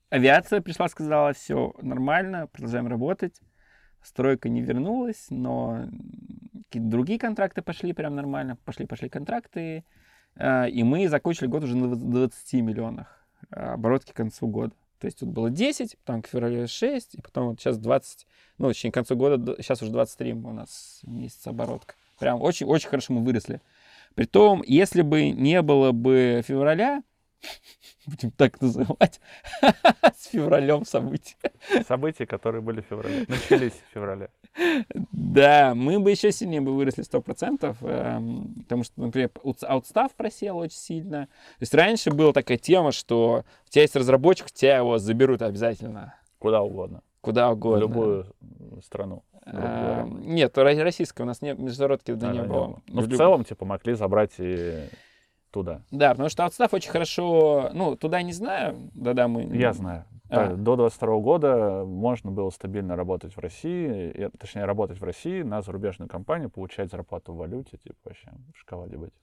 авиация 0.10 0.62
пришла, 0.62 0.90
сказала, 0.90 1.34
все 1.34 1.74
нормально, 1.82 2.48
продолжаем 2.48 2.88
работать. 2.88 3.40
Стройка 4.02 4.50
не 4.50 4.62
вернулась, 4.62 5.28
но 5.30 5.88
какие-то 6.68 6.90
другие 6.90 7.20
контракты 7.20 7.62
пошли 7.62 7.94
прям 7.94 8.16
нормально. 8.16 8.58
Пошли-пошли 8.66 9.10
контракты. 9.10 9.84
А, 10.36 10.66
и 10.66 10.84
мы 10.84 11.08
закончили 11.08 11.48
год 11.48 11.64
уже 11.64 11.76
на 11.76 11.96
20 11.96 12.54
миллионах 12.54 13.26
а, 13.50 13.74
оборотки 13.74 14.12
к 14.12 14.16
концу 14.16 14.48
года. 14.48 14.74
То 15.00 15.06
есть 15.06 15.20
тут 15.20 15.30
было 15.30 15.50
10, 15.50 15.98
потом 16.00 16.22
к 16.22 16.28
февралю 16.28 16.68
6, 16.68 17.16
и 17.16 17.22
потом 17.22 17.50
вот 17.50 17.60
сейчас 17.60 17.78
20, 17.78 18.28
ну, 18.58 18.68
точнее, 18.68 18.92
к 18.92 18.96
концу 18.96 19.16
года, 19.16 19.56
сейчас 19.62 19.82
уже 19.84 19.92
23 19.92 20.34
у 20.34 20.54
нас 20.54 21.02
месяц 21.04 21.46
оборотка. 21.46 21.94
Прям 22.20 22.42
очень-очень 22.42 22.90
хорошо 22.90 23.14
мы 23.14 23.24
выросли. 23.24 23.62
Притом, 24.16 24.64
если 24.66 25.04
бы 25.04 25.30
не 25.30 25.62
было 25.62 25.92
бы 25.92 26.42
февраля, 26.46 27.04
будем 28.08 28.32
так 28.32 28.60
называть, 28.62 29.20
с 30.18 30.28
февралем 30.28 30.86
события. 30.86 31.36
События, 31.88 32.26
которые 32.26 32.62
были 32.62 32.82
в 32.82 32.86
феврале, 32.86 33.26
начались 33.28 33.74
в 33.74 33.94
феврале. 33.94 34.30
Да, 35.12 35.74
мы 35.76 36.00
бы 36.00 36.12
еще 36.12 36.32
сильнее 36.32 36.62
бы 36.62 36.76
выросли 36.76 37.04
100%, 37.04 37.78
эм, 37.82 38.56
потому 38.64 38.84
что, 38.84 39.02
например, 39.02 39.30
аутстав 39.62 40.16
просел 40.16 40.58
очень 40.58 40.78
сильно. 40.78 41.28
То 41.28 41.62
есть 41.62 41.74
раньше 41.74 42.12
была 42.12 42.34
такая 42.34 42.58
тема, 42.58 42.92
что 42.92 43.44
у 43.66 43.70
тебя 43.70 43.84
есть 43.84 43.96
разработчик, 43.96 44.52
тебя 44.52 44.78
его 44.78 44.98
заберут 44.98 45.42
обязательно. 45.42 46.16
Куда 46.40 46.62
угодно. 46.62 47.02
Куда 47.22 47.52
угодно. 47.52 47.78
В 47.78 47.90
любую 47.90 48.26
страну. 48.84 49.24
А, 49.46 50.06
нет, 50.06 50.58
российская 50.58 51.24
у 51.24 51.26
нас 51.26 51.42
не, 51.42 51.54
международки 51.54 52.12
тогда 52.12 52.30
а, 52.30 52.34
не 52.34 52.42
было. 52.42 52.82
Ну, 52.88 53.02
в 53.02 53.16
целом, 53.16 53.46
типа, 53.46 53.66
могли 53.66 53.94
забрать 53.94 54.34
и 54.40 54.88
туда. 55.58 55.82
Да, 55.90 56.12
потому 56.12 56.30
что 56.30 56.44
аутстав 56.44 56.74
очень 56.74 56.92
хорошо, 56.92 57.72
ну, 57.74 57.96
туда 57.96 58.22
не 58.22 58.34
знаю, 58.34 58.76
да-да, 58.94 59.28
мы... 59.28 59.44
Я 59.44 59.74
знаю. 59.74 60.06
А. 60.30 60.54
До 60.56 60.76
22 60.76 61.20
года 61.20 61.84
можно 61.86 62.32
было 62.32 62.50
стабильно 62.52 62.96
работать 62.96 63.36
в 63.36 63.40
России, 63.40 64.30
точнее, 64.38 64.66
работать 64.66 65.00
в 65.00 65.04
России 65.04 65.42
на 65.42 65.62
зарубежную 65.62 66.10
компанию, 66.10 66.50
получать 66.50 66.92
зарплату 66.92 67.34
в 67.34 67.38
валюте, 67.38 67.78
типа, 67.78 67.96
вообще 68.04 68.30
в 68.54 68.60
шоколаде 68.60 68.98
быть. 68.98 69.14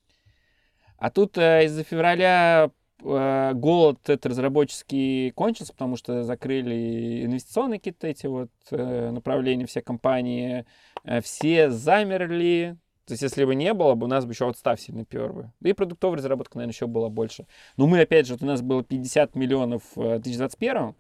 А 0.97 1.11
тут 1.11 1.39
э, 1.39 1.67
из-за 1.67 1.85
февраля 1.85 2.71
э, 3.05 3.53
голод 3.55 3.99
этот 4.05 4.27
разработческий 4.27 5.31
кончился, 5.33 5.73
потому 5.73 5.97
что 5.97 6.25
закрыли 6.25 7.25
инвестиционные 7.27 7.79
какие-то 7.79 8.09
эти 8.09 8.27
вот 8.27 8.51
э, 8.71 9.11
направления, 9.11 9.67
все 9.67 9.83
компании, 9.83 10.65
э, 11.05 11.21
все 11.21 11.71
замерли, 11.71 12.77
то 13.07 13.13
есть, 13.13 13.23
если 13.23 13.45
бы 13.45 13.55
не 13.55 13.75
было 13.75 13.95
бы, 13.95 14.07
у 14.07 14.09
нас 14.09 14.25
бы 14.25 14.33
еще 14.33 14.49
отстав 14.49 14.81
сильно 14.81 15.05
первый. 15.05 15.51
Да 15.61 15.69
и 15.69 15.75
продуктовая 15.75 16.17
разработка, 16.19 16.57
наверное, 16.57 16.73
еще 16.73 16.87
была 16.87 17.11
больше. 17.11 17.47
Но 17.77 17.87
мы, 17.87 18.01
опять 18.01 18.27
же, 18.27 18.35
вот 18.35 18.43
у 18.43 18.47
нас 18.47 18.63
было 18.63 18.83
50 18.83 19.35
миллионов 19.35 19.83
в 19.95 20.19
2021 20.19 20.95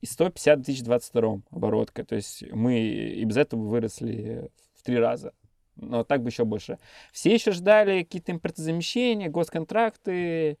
и 0.00 0.06
150 0.06 0.58
в 0.58 0.62
2022 0.62 1.40
оборотка. 1.50 2.04
То 2.04 2.14
есть 2.14 2.42
мы 2.52 2.80
и 2.80 3.22
без 3.24 3.36
этого 3.36 3.60
выросли 3.60 4.50
в 4.74 4.82
три 4.82 4.98
раза. 4.98 5.34
Но 5.76 6.04
так 6.04 6.22
бы 6.22 6.30
еще 6.30 6.44
больше. 6.44 6.78
Все 7.12 7.34
еще 7.34 7.52
ждали 7.52 8.02
какие-то 8.02 8.32
импортозамещения, 8.32 9.28
госконтракты. 9.28 10.58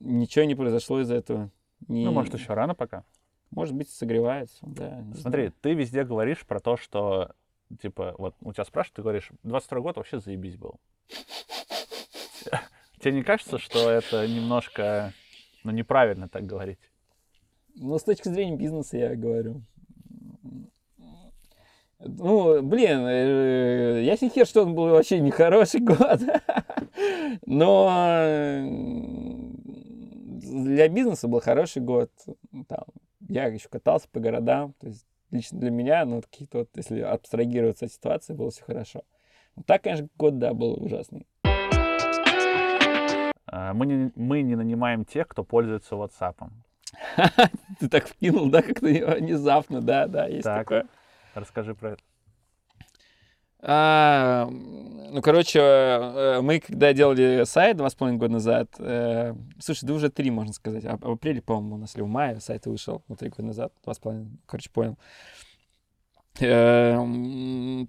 Ничего 0.00 0.44
не 0.46 0.54
произошло 0.54 1.02
из 1.02 1.10
этого. 1.10 1.50
Не... 1.86 2.06
Ну, 2.06 2.12
может, 2.12 2.32
еще 2.32 2.54
рано 2.54 2.74
пока. 2.74 3.04
Может 3.50 3.74
быть, 3.74 3.90
согревается, 3.90 4.58
да. 4.62 5.04
Смотри, 5.14 5.44
знаю. 5.44 5.54
ты 5.60 5.74
везде 5.74 6.04
говоришь 6.04 6.46
про 6.46 6.60
то, 6.60 6.76
что 6.76 7.32
типа, 7.80 8.14
вот 8.18 8.34
у 8.40 8.52
тебя 8.52 8.64
спрашивают, 8.64 8.96
ты 8.96 9.02
говоришь, 9.02 9.30
22 9.42 9.80
год 9.80 9.96
вообще 9.96 10.20
заебись 10.20 10.56
был. 10.56 10.80
Тебе 13.00 13.12
не 13.12 13.22
кажется, 13.22 13.58
что 13.58 13.90
это 13.90 14.26
немножко, 14.26 15.12
ну, 15.64 15.70
неправильно 15.70 16.28
так 16.28 16.44
говорить? 16.46 16.78
Ну, 17.76 17.98
с 17.98 18.02
точки 18.02 18.28
зрения 18.28 18.56
бизнеса 18.56 18.96
я 18.96 19.14
говорю. 19.14 19.62
Ну, 22.00 22.62
блин, 22.62 23.06
э, 23.06 24.02
ясен 24.04 24.30
хер, 24.30 24.46
что 24.46 24.62
он 24.62 24.74
был 24.74 24.88
вообще 24.88 25.20
нехороший 25.20 25.80
год. 25.80 26.20
Но 27.46 27.88
для 30.40 30.88
бизнеса 30.88 31.28
был 31.28 31.40
хороший 31.40 31.82
год. 31.82 32.10
Там, 32.68 32.84
я 33.28 33.46
еще 33.46 33.68
катался 33.68 34.08
по 34.08 34.20
городам, 34.20 34.74
то 34.80 34.86
есть 34.86 35.06
лично 35.30 35.58
для 35.58 35.70
меня, 35.70 36.04
ну, 36.04 36.22
какие-то 36.22 36.58
вот, 36.58 36.68
если 36.74 37.00
абстрагироваться 37.00 37.86
от 37.86 37.92
ситуации, 37.92 38.34
было 38.34 38.50
все 38.50 38.64
хорошо. 38.64 39.02
Ну, 39.56 39.62
так, 39.64 39.82
конечно, 39.82 40.08
год, 40.16 40.38
да, 40.38 40.54
был 40.54 40.82
ужасный. 40.82 41.26
А, 43.50 43.72
мы 43.74 43.86
не, 43.86 44.12
мы 44.14 44.42
не 44.42 44.56
нанимаем 44.56 45.04
тех, 45.04 45.26
кто 45.28 45.42
пользуется 45.44 45.94
WhatsApp. 45.94 46.36
Ты 47.80 47.88
так 47.88 48.06
вкинул, 48.06 48.50
да, 48.50 48.62
как-то 48.62 48.86
внезапно, 49.18 49.80
да, 49.80 50.06
да, 50.06 50.26
есть 50.26 50.44
так, 50.44 50.58
такое. 50.60 50.86
Расскажи 51.34 51.74
про 51.74 51.92
это. 51.92 52.02
А, 53.60 54.48
ну, 54.50 55.20
короче, 55.20 55.58
э, 55.58 56.40
мы 56.42 56.60
когда 56.60 56.92
делали 56.92 57.42
сайт 57.44 57.76
два 57.76 57.90
с 57.90 57.94
половиной 57.94 58.18
года 58.18 58.34
назад, 58.34 58.68
э, 58.78 59.34
слушай, 59.58 59.84
да 59.84 59.94
уже 59.94 60.10
три, 60.10 60.30
можно 60.30 60.52
сказать, 60.52 60.84
а, 60.84 60.96
в 60.96 61.10
апреле, 61.10 61.42
по-моему, 61.42 61.74
у 61.74 61.78
нас 61.78 61.96
или 61.96 62.02
в 62.02 62.06
мае 62.06 62.40
сайт 62.40 62.66
вышел, 62.66 63.02
ну, 63.08 63.16
три 63.16 63.30
года 63.30 63.42
назад, 63.42 63.72
два 63.84 63.94
с 63.94 63.98
половиной, 63.98 64.28
короче, 64.46 64.70
понял. 64.70 64.96
Э, 66.40 66.94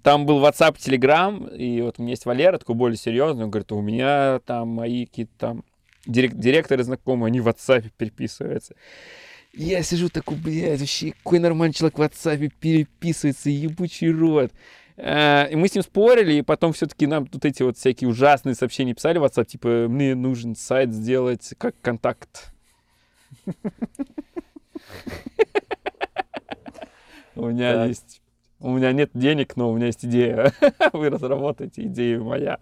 там 0.02 0.26
был 0.26 0.44
WhatsApp, 0.44 0.76
Telegram, 0.76 1.56
и 1.56 1.82
вот 1.82 1.98
у 1.98 2.02
меня 2.02 2.12
есть 2.12 2.26
Валера, 2.26 2.58
такой 2.58 2.74
более 2.74 2.96
серьезный, 2.96 3.44
он 3.44 3.50
говорит, 3.50 3.70
у 3.70 3.80
меня 3.80 4.40
там 4.44 4.68
мои 4.68 5.06
какие-то 5.06 5.32
там 5.38 5.64
дирек- 6.04 6.34
директоры 6.34 6.82
знакомые, 6.82 7.28
они 7.28 7.40
в 7.40 7.46
WhatsApp 7.46 7.90
переписываются. 7.96 8.74
Я 9.52 9.82
сижу 9.82 10.08
такой, 10.08 10.36
блядь, 10.36 10.80
вообще 10.80 11.12
какой 11.12 11.38
нормальный 11.38 11.74
человек 11.74 11.98
в 11.98 12.02
WhatsApp 12.02 12.50
переписывается, 12.60 13.50
ебучий 13.50 14.10
рот. 14.10 14.52
А, 15.02 15.44
и 15.44 15.56
мы 15.56 15.68
с 15.68 15.74
ним 15.74 15.82
спорили, 15.82 16.34
и 16.34 16.42
потом 16.42 16.72
все-таки 16.72 17.06
нам 17.06 17.26
тут 17.26 17.44
эти 17.44 17.62
вот 17.62 17.78
всякие 17.78 18.10
ужасные 18.10 18.54
сообщения 18.54 18.94
писали 18.94 19.18
в 19.18 19.24
WhatsApp, 19.24 19.46
типа, 19.46 19.86
мне 19.88 20.14
нужен 20.14 20.54
сайт 20.54 20.92
сделать 20.92 21.54
как 21.58 21.74
контакт. 21.80 22.52
У 27.34 27.46
меня 27.46 27.86
есть... 27.86 28.20
У 28.58 28.76
меня 28.76 28.92
нет 28.92 29.10
денег, 29.14 29.56
но 29.56 29.70
у 29.70 29.76
меня 29.76 29.86
есть 29.86 30.04
идея. 30.04 30.52
Вы 30.92 31.08
разработаете 31.08 31.86
идею 31.86 32.24
моя. 32.24 32.58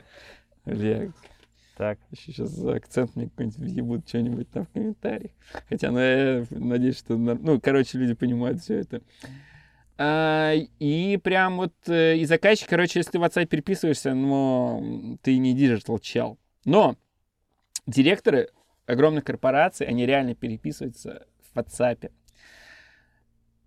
Олег. 0.64 1.10
Так. 1.76 1.98
Сейчас 2.16 2.56
акцент 2.64 3.16
мне 3.16 3.28
какой-нибудь 3.28 3.58
въебут 3.58 4.08
что-нибудь 4.08 4.48
там 4.50 4.66
в 4.66 4.68
комментариях. 4.68 5.32
Хотя, 5.68 5.90
ну, 5.90 5.98
я 5.98 6.46
надеюсь, 6.50 6.98
что... 6.98 7.16
Ну, 7.16 7.60
короче, 7.60 7.98
люди 7.98 8.14
понимают 8.14 8.60
все 8.60 8.78
это. 8.78 9.02
А, 10.00 10.54
и 10.54 11.16
прям 11.16 11.56
вот 11.56 11.74
э, 11.88 12.18
и 12.18 12.24
заказчик, 12.24 12.68
короче, 12.68 13.00
если 13.00 13.10
ты 13.10 13.18
в 13.18 13.24
WhatsApp 13.24 13.46
переписываешься, 13.46 14.14
но 14.14 14.80
ты 15.22 15.38
не 15.38 15.56
digital 15.56 15.98
чел. 16.00 16.38
Но 16.64 16.94
директоры 17.86 18.50
огромных 18.86 19.24
корпораций, 19.24 19.88
они 19.88 20.06
реально 20.06 20.36
переписываются 20.36 21.26
в 21.52 21.58
WhatsApp. 21.58 22.12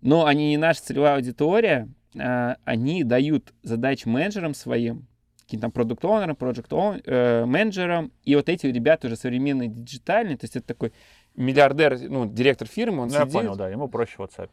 Но 0.00 0.24
они 0.24 0.48
не 0.48 0.56
наша 0.56 0.82
целевая 0.82 1.16
аудитория, 1.16 1.88
а 2.18 2.56
они 2.64 3.04
дают 3.04 3.52
задачи 3.62 4.08
менеджерам 4.08 4.54
своим, 4.54 5.06
каким-то 5.42 5.68
продукт 5.68 6.02
оунерам 6.02 6.34
продукт 6.34 6.72
менеджерам, 6.72 8.10
и 8.24 8.34
вот 8.36 8.48
эти 8.48 8.66
ребята 8.66 9.06
уже 9.06 9.16
современные, 9.16 9.68
диджитальные, 9.68 10.38
то 10.38 10.44
есть 10.44 10.56
это 10.56 10.66
такой 10.66 10.94
миллиардер, 11.34 11.98
ну, 12.08 12.26
директор 12.26 12.66
фирмы, 12.66 13.02
он 13.02 13.08
ну, 13.08 13.14
сидит. 13.14 13.34
Я 13.34 13.40
понял, 13.40 13.56
да, 13.56 13.68
ему 13.68 13.88
проще 13.88 14.16
в 14.16 14.20
WhatsApp. 14.20 14.50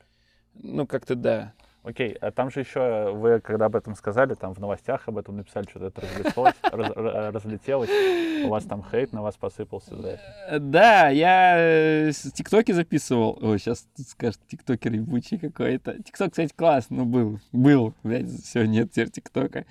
Ну, 0.55 0.85
как-то 0.85 1.15
да. 1.15 1.53
Окей, 1.83 2.11
а 2.19 2.31
там 2.31 2.51
же 2.51 2.59
еще 2.59 3.11
вы, 3.13 3.39
когда 3.39 3.65
об 3.65 3.75
этом 3.75 3.95
сказали, 3.95 4.33
там 4.33 4.53
в 4.53 4.59
новостях 4.59 5.07
об 5.07 5.17
этом 5.17 5.37
написали, 5.37 5.65
что 5.69 5.85
это 5.85 6.01
разлетелось, 6.01 6.55
раз, 6.63 6.91
разлетелось, 7.33 7.89
у 8.43 8.49
вас 8.49 8.65
там 8.65 8.83
хейт 8.83 9.13
на 9.13 9.21
вас 9.21 9.37
посыпался 9.37 9.95
за 9.95 10.09
это. 10.09 10.21
Э, 10.49 10.59
да, 10.59 11.07
я 11.07 11.55
э, 11.57 12.11
тиктоки 12.33 12.73
записывал. 12.73 13.39
Ой, 13.41 13.59
сейчас 13.59 13.87
скажет 14.07 14.41
тиктокер 14.47 14.91
ебучий 14.91 15.37
какой-то. 15.37 16.03
Тикток, 16.03 16.31
кстати, 16.31 16.51
класс, 16.53 16.87
ну 16.89 17.05
был, 17.05 17.39
был, 17.53 17.93
блядь, 18.03 18.29
все, 18.29 18.65
нет 18.65 18.91
теперь 18.91 19.09
тиктока. 19.09 19.65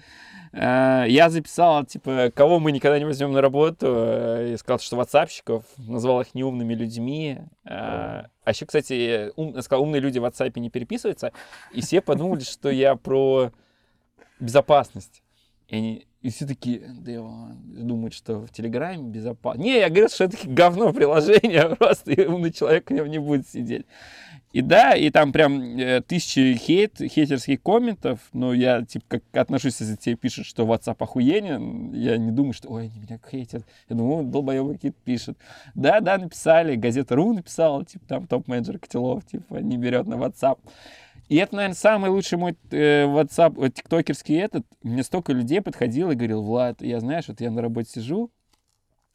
Э, 0.52 1.04
я 1.08 1.30
записал, 1.30 1.84
типа, 1.84 2.32
кого 2.34 2.58
мы 2.60 2.72
никогда 2.72 2.98
не 2.98 3.04
возьмем 3.04 3.32
на 3.32 3.40
работу, 3.40 3.86
и 3.86 4.56
сказал, 4.56 4.78
что 4.78 4.96
ватсапщиков, 4.96 5.64
назвал 5.76 6.20
их 6.20 6.34
неумными 6.34 6.74
людьми. 6.74 7.38
А 7.64 8.26
еще, 8.46 8.64
кстати, 8.64 9.30
ум, 9.36 9.60
сказал, 9.60 9.82
умные 9.82 10.00
люди 10.00 10.18
в 10.18 10.24
WhatsApp 10.24 10.58
не 10.58 10.70
переписываются, 10.70 11.32
и 11.72 11.82
все 11.82 12.00
подумали, 12.00 12.40
что 12.40 12.70
я 12.70 12.96
про 12.96 13.52
безопасность. 14.40 15.22
И, 15.68 15.76
они, 15.76 16.06
и 16.22 16.30
все 16.30 16.46
такие, 16.46 16.80
да 16.80 17.22
думают, 17.82 18.14
что 18.14 18.40
в 18.40 18.50
Телеграме 18.50 19.02
безопасно. 19.02 19.60
Не, 19.60 19.78
я 19.78 19.90
говорю, 19.90 20.08
что 20.08 20.24
это 20.24 20.36
говно 20.44 20.92
приложение, 20.92 21.76
просто 21.76 22.12
и 22.12 22.26
умный 22.26 22.52
человек 22.52 22.90
в 22.90 22.94
нем 22.94 23.08
не 23.08 23.18
будет 23.18 23.46
сидеть. 23.46 23.86
И 24.52 24.62
да, 24.62 24.94
и 24.94 25.10
там 25.10 25.30
прям 25.30 25.60
э, 25.78 26.00
тысячи 26.00 26.54
хейт, 26.54 26.98
хейтерских 27.00 27.62
комментов, 27.62 28.20
но 28.32 28.54
я, 28.54 28.82
типа, 28.82 29.04
как 29.08 29.22
отношусь, 29.32 29.78
если 29.80 29.96
тебе 29.96 30.16
пишут, 30.16 30.46
что 30.46 30.64
WhatsApp 30.64 30.96
охуенен, 31.00 31.92
я 31.92 32.16
не 32.16 32.30
думаю, 32.30 32.54
что, 32.54 32.70
ой, 32.70 32.84
они 32.84 32.98
меня 32.98 33.20
хейтят. 33.30 33.66
Я 33.90 33.96
думаю, 33.96 34.24
долбоебы 34.24 34.74
какие-то 34.74 34.96
пишут. 35.04 35.36
Да, 35.74 36.00
да, 36.00 36.16
написали, 36.16 36.76
газета 36.76 37.14
РУ 37.14 37.34
написала, 37.34 37.84
типа, 37.84 38.06
там 38.08 38.26
топ-менеджер 38.26 38.78
Котелов, 38.78 39.26
типа, 39.26 39.56
не 39.56 39.76
берет 39.76 40.06
на 40.06 40.14
WhatsApp. 40.14 40.58
И 41.28 41.36
это, 41.36 41.54
наверное, 41.54 41.76
самый 41.76 42.10
лучший 42.10 42.38
мой 42.38 42.56
э, 42.70 43.04
WhatsApp, 43.04 43.62
э, 43.62 43.70
тиктокерский 43.70 44.38
этот. 44.38 44.64
Мне 44.82 45.02
столько 45.02 45.34
людей 45.34 45.60
подходило 45.60 46.12
и 46.12 46.14
говорил, 46.14 46.42
Влад, 46.42 46.80
я, 46.80 47.00
знаешь, 47.00 47.28
вот 47.28 47.42
я 47.42 47.50
на 47.50 47.60
работе 47.60 47.90
сижу, 47.90 48.30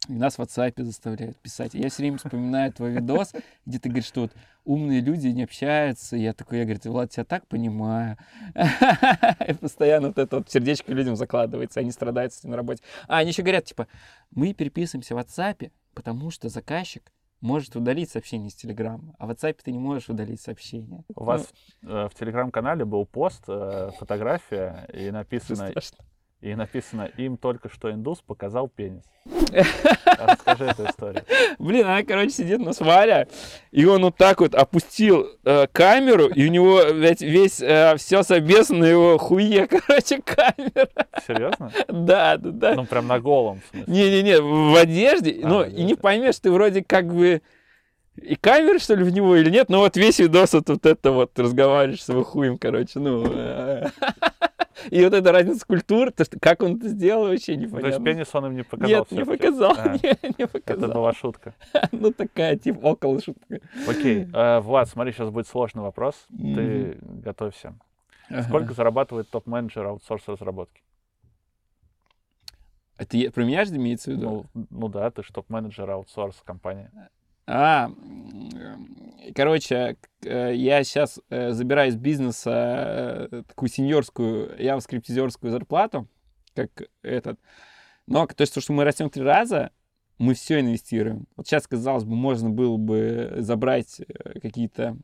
и 0.08 0.12
нас 0.12 0.36
в 0.36 0.40
WhatsApp 0.40 0.82
заставляют 0.82 1.36
писать. 1.38 1.74
я 1.74 1.88
все 1.88 2.02
время 2.02 2.18
вспоминаю 2.18 2.72
твой 2.72 2.92
видос, 2.92 3.32
где 3.66 3.78
ты 3.78 3.88
говоришь, 3.88 4.06
что 4.06 4.22
вот 4.22 4.32
умные 4.64 5.00
люди 5.00 5.28
не 5.28 5.44
общаются. 5.44 6.16
Я 6.16 6.32
такой, 6.32 6.58
я 6.58 6.64
говорю, 6.64 6.80
Влад, 6.84 7.10
тебя 7.10 7.24
так 7.24 7.46
понимаю. 7.46 8.16
И 9.48 9.52
постоянно 9.54 10.08
вот 10.08 10.18
это 10.18 10.36
вот 10.36 10.50
сердечко 10.50 10.92
людям 10.92 11.16
закладывается, 11.16 11.80
они 11.80 11.90
страдают 11.90 12.32
с 12.32 12.40
этим 12.40 12.50
на 12.50 12.56
работе. 12.56 12.82
А 13.08 13.18
они 13.18 13.30
еще 13.30 13.42
говорят, 13.42 13.64
типа, 13.64 13.86
мы 14.30 14.52
переписываемся 14.52 15.14
в 15.14 15.18
WhatsApp, 15.18 15.70
потому 15.94 16.30
что 16.30 16.48
заказчик 16.48 17.10
может 17.40 17.76
удалить 17.76 18.10
сообщение 18.10 18.48
из 18.48 18.54
Телеграма, 18.54 19.14
а 19.18 19.26
в 19.26 19.30
WhatsApp 19.30 19.58
ты 19.62 19.70
не 19.70 19.78
можешь 19.78 20.08
удалить 20.08 20.40
сообщение. 20.40 21.04
У 21.14 21.24
вас 21.24 21.52
ну, 21.82 21.90
в, 21.90 21.94
э, 21.94 22.08
в 22.08 22.14
Телеграм-канале 22.14 22.86
был 22.86 23.04
пост, 23.04 23.44
э, 23.48 23.90
фотография, 23.98 24.88
и 24.92 25.10
написано... 25.10 25.70
И 26.44 26.54
написано, 26.54 27.10
им 27.16 27.38
только 27.38 27.70
что 27.70 27.90
индус 27.90 28.18
показал 28.20 28.68
пенис. 28.68 29.04
Расскажи 30.04 30.66
эту 30.66 30.84
историю. 30.84 31.24
Блин, 31.58 31.86
она, 31.86 32.02
короче, 32.02 32.32
сидит 32.32 32.60
на 32.60 32.74
сваре, 32.74 33.28
и 33.70 33.86
он 33.86 34.02
вот 34.02 34.16
так 34.18 34.42
вот 34.42 34.54
опустил 34.54 35.26
э, 35.42 35.66
камеру, 35.72 36.26
и 36.26 36.46
у 36.46 36.50
него 36.50 36.82
ведь 36.82 37.22
весь 37.22 37.62
э, 37.62 37.96
все 37.96 38.22
собесно 38.22 38.76
на 38.76 38.84
его 38.84 39.16
хуе, 39.16 39.66
короче, 39.86 40.20
камера. 40.20 40.90
Серьезно? 41.26 41.72
Да, 41.88 42.36
да, 42.36 42.50
да. 42.50 42.74
Ну, 42.74 42.84
прям 42.84 43.06
на 43.06 43.20
голом, 43.20 43.62
Не-не-не, 43.72 44.42
в 44.42 44.76
одежде. 44.76 45.40
А, 45.42 45.48
ну, 45.48 45.64
и 45.64 45.82
не 45.82 45.94
поймешь, 45.94 46.40
ты 46.40 46.50
вроде 46.50 46.84
как 46.84 47.06
бы 47.06 47.40
и 48.16 48.36
камеры, 48.36 48.80
что 48.80 48.94
ли, 48.96 49.02
в 49.02 49.10
него 49.10 49.34
или 49.36 49.48
нет, 49.48 49.70
но 49.70 49.78
вот 49.78 49.96
весь 49.96 50.18
видос 50.18 50.52
вот, 50.52 50.68
вот 50.68 50.84
это 50.84 51.10
вот 51.10 51.38
разговариваешь 51.38 52.02
с 52.02 52.08
его 52.10 52.22
хуем, 52.22 52.58
короче, 52.58 52.98
ну... 52.98 53.24
И 54.90 55.04
вот 55.04 55.12
эта 55.12 55.32
разница 55.32 55.66
культур, 55.66 56.12
то, 56.12 56.24
что, 56.24 56.38
как 56.38 56.62
он 56.62 56.76
это 56.76 56.88
сделал, 56.88 57.28
вообще 57.28 57.56
непонятно. 57.56 57.80
То 57.80 57.86
есть 57.88 58.04
пенис 58.04 58.34
он 58.34 58.46
им 58.46 58.56
не 58.56 58.62
показал 58.62 58.88
Нет, 58.88 59.10
не 59.10 59.24
показал, 59.24 59.74
а, 59.76 59.88
не, 59.94 60.34
не 60.38 60.46
показал. 60.46 60.84
Это 60.84 60.94
была 60.94 61.12
шутка. 61.12 61.54
ну, 61.92 62.12
такая, 62.12 62.56
типа, 62.56 62.78
около 62.86 63.20
шутка. 63.20 63.60
Окей, 63.88 64.28
э, 64.32 64.60
Влад, 64.60 64.88
смотри, 64.88 65.12
сейчас 65.12 65.30
будет 65.30 65.46
сложный 65.46 65.82
вопрос. 65.82 66.26
Ты 66.30 66.98
готовься. 67.00 67.74
Сколько 68.42 68.74
зарабатывает 68.74 69.28
топ-менеджер 69.30 69.86
аутсорс-разработки? 69.86 70.82
Это 72.96 73.18
про 73.32 73.42
меня 73.42 73.64
же 73.64 73.74
имеется 73.74 74.10
в 74.10 74.14
виду? 74.14 74.46
Ну, 74.54 74.66
ну 74.70 74.88
да, 74.88 75.10
ты 75.10 75.22
же 75.22 75.32
топ-менеджер 75.32 75.90
аутсорс 75.90 76.40
компании. 76.44 76.90
А, 77.46 77.90
короче, 79.34 79.96
э, 80.24 80.54
я 80.54 80.82
сейчас 80.84 81.20
э, 81.28 81.52
забираю 81.52 81.90
из 81.90 81.96
бизнеса 81.96 83.28
э, 83.30 83.42
такую 83.46 83.68
сеньорскую, 83.68 84.56
явоскриптизерскую 84.58 85.50
зарплату, 85.50 86.08
как 86.54 86.70
этот. 87.02 87.38
Но 88.06 88.26
то, 88.26 88.46
что 88.46 88.72
мы 88.72 88.84
растем 88.84 89.10
три 89.10 89.22
раза, 89.22 89.70
мы 90.18 90.34
все 90.34 90.60
инвестируем. 90.60 91.26
Вот 91.36 91.46
сейчас, 91.46 91.66
казалось 91.66 92.04
бы, 92.04 92.14
можно 92.14 92.50
было 92.50 92.76
бы 92.76 93.34
забрать 93.38 94.00
какие-то 94.40 94.96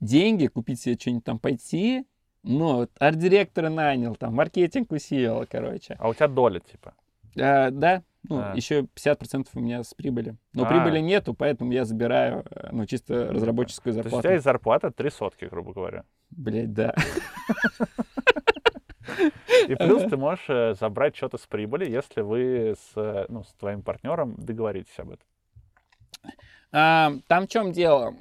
деньги, 0.00 0.48
купить 0.48 0.80
себе 0.80 0.96
что-нибудь 0.98 1.24
там 1.24 1.38
пойти, 1.38 2.06
но 2.42 2.88
арт-директора 2.98 3.68
нанял, 3.68 4.16
там, 4.16 4.34
маркетинг 4.34 4.90
усилил, 4.92 5.46
короче. 5.48 5.96
А 5.98 6.08
у 6.08 6.14
тебя 6.14 6.28
доля, 6.28 6.60
типа? 6.60 6.94
А, 7.38 7.70
да, 7.70 8.02
ну, 8.28 8.38
а. 8.38 8.52
еще 8.54 8.80
50% 8.82 9.48
у 9.54 9.60
меня 9.60 9.82
с 9.82 9.94
прибыли. 9.94 10.36
Но 10.52 10.64
а. 10.64 10.66
прибыли 10.66 11.00
нету, 11.00 11.34
поэтому 11.34 11.72
я 11.72 11.84
забираю, 11.84 12.44
э, 12.50 12.68
ну, 12.72 12.86
чисто 12.86 13.32
разработческую 13.32 13.92
зарплату. 13.92 14.10
То 14.10 14.16
есть 14.16 14.20
у 14.20 14.22
тебя 14.22 14.32
есть 14.34 14.44
зарплата 14.44 14.90
три 14.90 15.10
сотки, 15.10 15.46
грубо 15.46 15.72
говоря. 15.72 16.04
Блять, 16.30 16.72
да. 16.72 16.94
И 19.68 19.74
плюс 19.74 20.02
ты 20.04 20.16
можешь 20.16 20.44
э, 20.48 20.74
забрать 20.78 21.16
что-то 21.16 21.38
с 21.38 21.46
прибыли, 21.46 21.90
если 21.90 22.20
вы 22.20 22.74
с, 22.78 23.26
ну, 23.28 23.42
с 23.42 23.52
твоим 23.54 23.82
партнером 23.82 24.36
договоритесь 24.36 24.98
об 24.98 25.10
этом. 25.10 25.26
А, 26.72 27.12
там 27.26 27.46
в 27.46 27.48
чем 27.48 27.72
дело? 27.72 28.14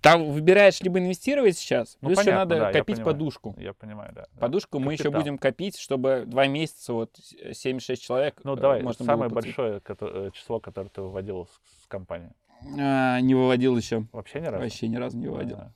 Там 0.00 0.30
выбираешь 0.30 0.80
либо 0.80 0.98
инвестировать 0.98 1.56
сейчас, 1.56 1.96
ну, 2.00 2.08
плюс 2.08 2.18
понятно, 2.18 2.30
еще 2.30 2.38
надо 2.38 2.58
да, 2.58 2.72
копить 2.72 2.98
я 2.98 3.04
подушку. 3.04 3.54
Я 3.58 3.72
понимаю, 3.72 4.12
да. 4.14 4.26
Подушку 4.38 4.78
Капитал. 4.78 4.86
мы 4.86 4.92
еще 4.92 5.10
будем 5.10 5.38
копить, 5.38 5.78
чтобы 5.78 6.24
два 6.26 6.46
месяца, 6.46 6.92
вот 6.92 7.16
76 7.52 8.02
человек 8.02 8.40
Ну 8.44 8.56
давай, 8.56 8.82
можно 8.82 9.04
самое 9.04 9.30
большое 9.30 9.80
э, 9.86 10.30
число, 10.34 10.60
которое 10.60 10.88
ты 10.88 11.02
выводил 11.02 11.46
с, 11.46 11.84
с 11.84 11.86
компании. 11.86 12.32
А, 12.78 13.20
не 13.20 13.34
выводил 13.34 13.76
еще. 13.76 14.06
Вообще 14.12 14.40
ни 14.40 14.46
разу? 14.46 14.62
Вообще 14.62 14.88
ни 14.88 14.96
разу 14.96 15.16
не 15.16 15.28
выводил. 15.28 15.58
А, 15.58 15.72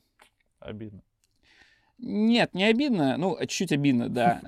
обидно. 0.61 1.03
Нет, 1.99 2.53
не 2.53 2.65
обидно. 2.65 3.17
Ну, 3.17 3.39
чуть-чуть 3.41 3.73
обидно, 3.73 4.09
да. 4.09 4.41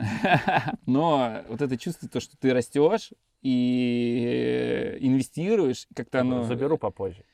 Но 0.87 1.43
вот 1.49 1.63
это 1.63 1.79
чувство, 1.79 2.09
то, 2.09 2.19
что 2.19 2.37
ты 2.37 2.53
растешь 2.53 3.13
и 3.43 4.99
инвестируешь, 5.01 5.87
как-то 5.95 6.21
оно... 6.21 6.43
Заберу 6.43 6.79
попозже. 6.79 7.25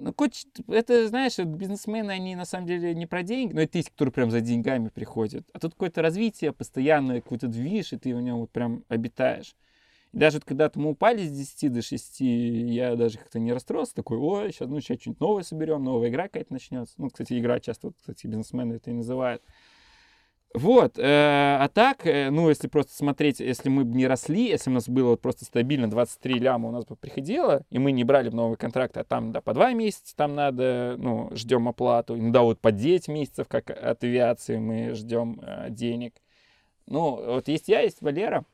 Ну, 0.00 0.14
коч, 0.14 0.44
это, 0.68 1.08
знаешь, 1.08 1.38
бизнесмены, 1.38 2.10
они 2.10 2.34
на 2.34 2.46
самом 2.46 2.66
деле 2.66 2.94
не 2.94 3.04
про 3.04 3.22
деньги, 3.22 3.52
но 3.52 3.60
это 3.60 3.76
есть, 3.76 3.90
которые 3.90 4.14
прям 4.14 4.30
за 4.30 4.40
деньгами 4.40 4.88
приходят. 4.88 5.46
А 5.52 5.58
тут 5.58 5.72
какое-то 5.74 6.00
развитие, 6.00 6.52
постоянное 6.52 7.20
какое-то 7.20 7.48
движ, 7.48 7.92
и 7.92 7.98
ты 7.98 8.16
в 8.16 8.20
нем 8.22 8.38
вот 8.38 8.50
прям 8.50 8.82
обитаешь. 8.88 9.54
И 10.12 10.18
даже 10.18 10.38
вот 10.38 10.46
когда 10.46 10.70
мы 10.74 10.90
упали 10.90 11.26
с 11.26 11.30
10 11.30 11.68
до 11.68 11.82
6, 11.82 12.20
я 12.20 12.96
даже 12.96 13.18
как-то 13.18 13.38
не 13.38 13.52
расстроился, 13.52 13.94
такой, 13.94 14.16
ой, 14.16 14.52
сейчас, 14.52 14.68
ну, 14.68 14.80
сейчас 14.80 15.00
что-нибудь 15.00 15.20
новое 15.20 15.42
соберем, 15.42 15.84
новая 15.84 16.08
игра 16.08 16.24
какая-то 16.24 16.52
начнется. 16.54 16.94
Ну, 16.96 17.10
кстати, 17.10 17.38
игра 17.38 17.60
часто, 17.60 17.88
вот, 17.88 17.96
кстати, 17.98 18.26
бизнесмены 18.26 18.74
это 18.74 18.90
и 18.90 18.94
называют. 18.94 19.42
Вот, 20.52 20.98
э, 20.98 21.02
а 21.04 21.68
так, 21.68 22.04
э, 22.06 22.28
ну, 22.30 22.48
если 22.48 22.66
просто 22.66 22.92
смотреть, 22.92 23.38
если 23.38 23.68
мы 23.68 23.84
бы 23.84 23.96
не 23.96 24.08
росли, 24.08 24.48
если 24.48 24.68
у 24.68 24.72
нас 24.72 24.88
было 24.88 25.10
вот 25.10 25.20
просто 25.20 25.44
стабильно 25.44 25.88
23 25.88 26.40
ляма 26.40 26.68
у 26.68 26.72
нас 26.72 26.84
бы 26.84 26.96
приходило, 26.96 27.62
и 27.70 27.78
мы 27.78 27.92
не 27.92 28.02
брали 28.02 28.30
новый 28.30 28.56
контракт, 28.56 28.96
а 28.96 29.04
там, 29.04 29.30
да, 29.30 29.40
по 29.40 29.54
2 29.54 29.74
месяца 29.74 30.16
там 30.16 30.34
надо, 30.34 30.96
ну, 30.98 31.30
ждем 31.36 31.68
оплату, 31.68 32.18
иногда 32.18 32.42
вот 32.42 32.60
по 32.60 32.72
9 32.72 33.06
месяцев, 33.06 33.46
как 33.46 33.70
от 33.70 34.02
авиации, 34.02 34.56
мы 34.56 34.94
ждем 34.94 35.40
э, 35.40 35.70
денег. 35.70 36.14
Ну, 36.86 37.22
вот 37.24 37.46
есть 37.46 37.68
я, 37.68 37.82
есть 37.82 38.02
Валера, 38.02 38.44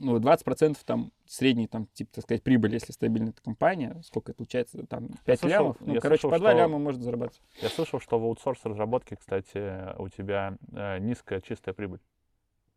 ну, 0.00 0.18
20% 0.18 0.78
там 0.84 1.12
средний, 1.26 1.66
там, 1.66 1.86
типа, 1.92 2.10
так 2.14 2.24
сказать, 2.24 2.42
прибыль, 2.42 2.72
если 2.72 2.92
стабильная 2.92 3.34
компания, 3.44 4.00
сколько 4.02 4.32
это 4.32 4.38
получается, 4.38 4.86
там, 4.86 5.08
5 5.26 5.40
слышал, 5.40 5.58
лямов, 5.58 5.76
ну, 5.80 6.00
короче, 6.00 6.22
слышал, 6.22 6.30
по 6.30 6.38
2 6.38 6.50
что... 6.50 6.58
ляма 6.58 6.78
может 6.78 7.02
зарабатывать. 7.02 7.42
Я 7.60 7.68
слышал, 7.68 8.00
что 8.00 8.18
в 8.18 8.24
аутсорс 8.24 8.64
разработке, 8.64 9.16
кстати, 9.16 9.94
у 10.00 10.08
тебя 10.08 10.56
э, 10.72 10.98
низкая 10.98 11.40
чистая 11.42 11.74
прибыль. 11.74 12.00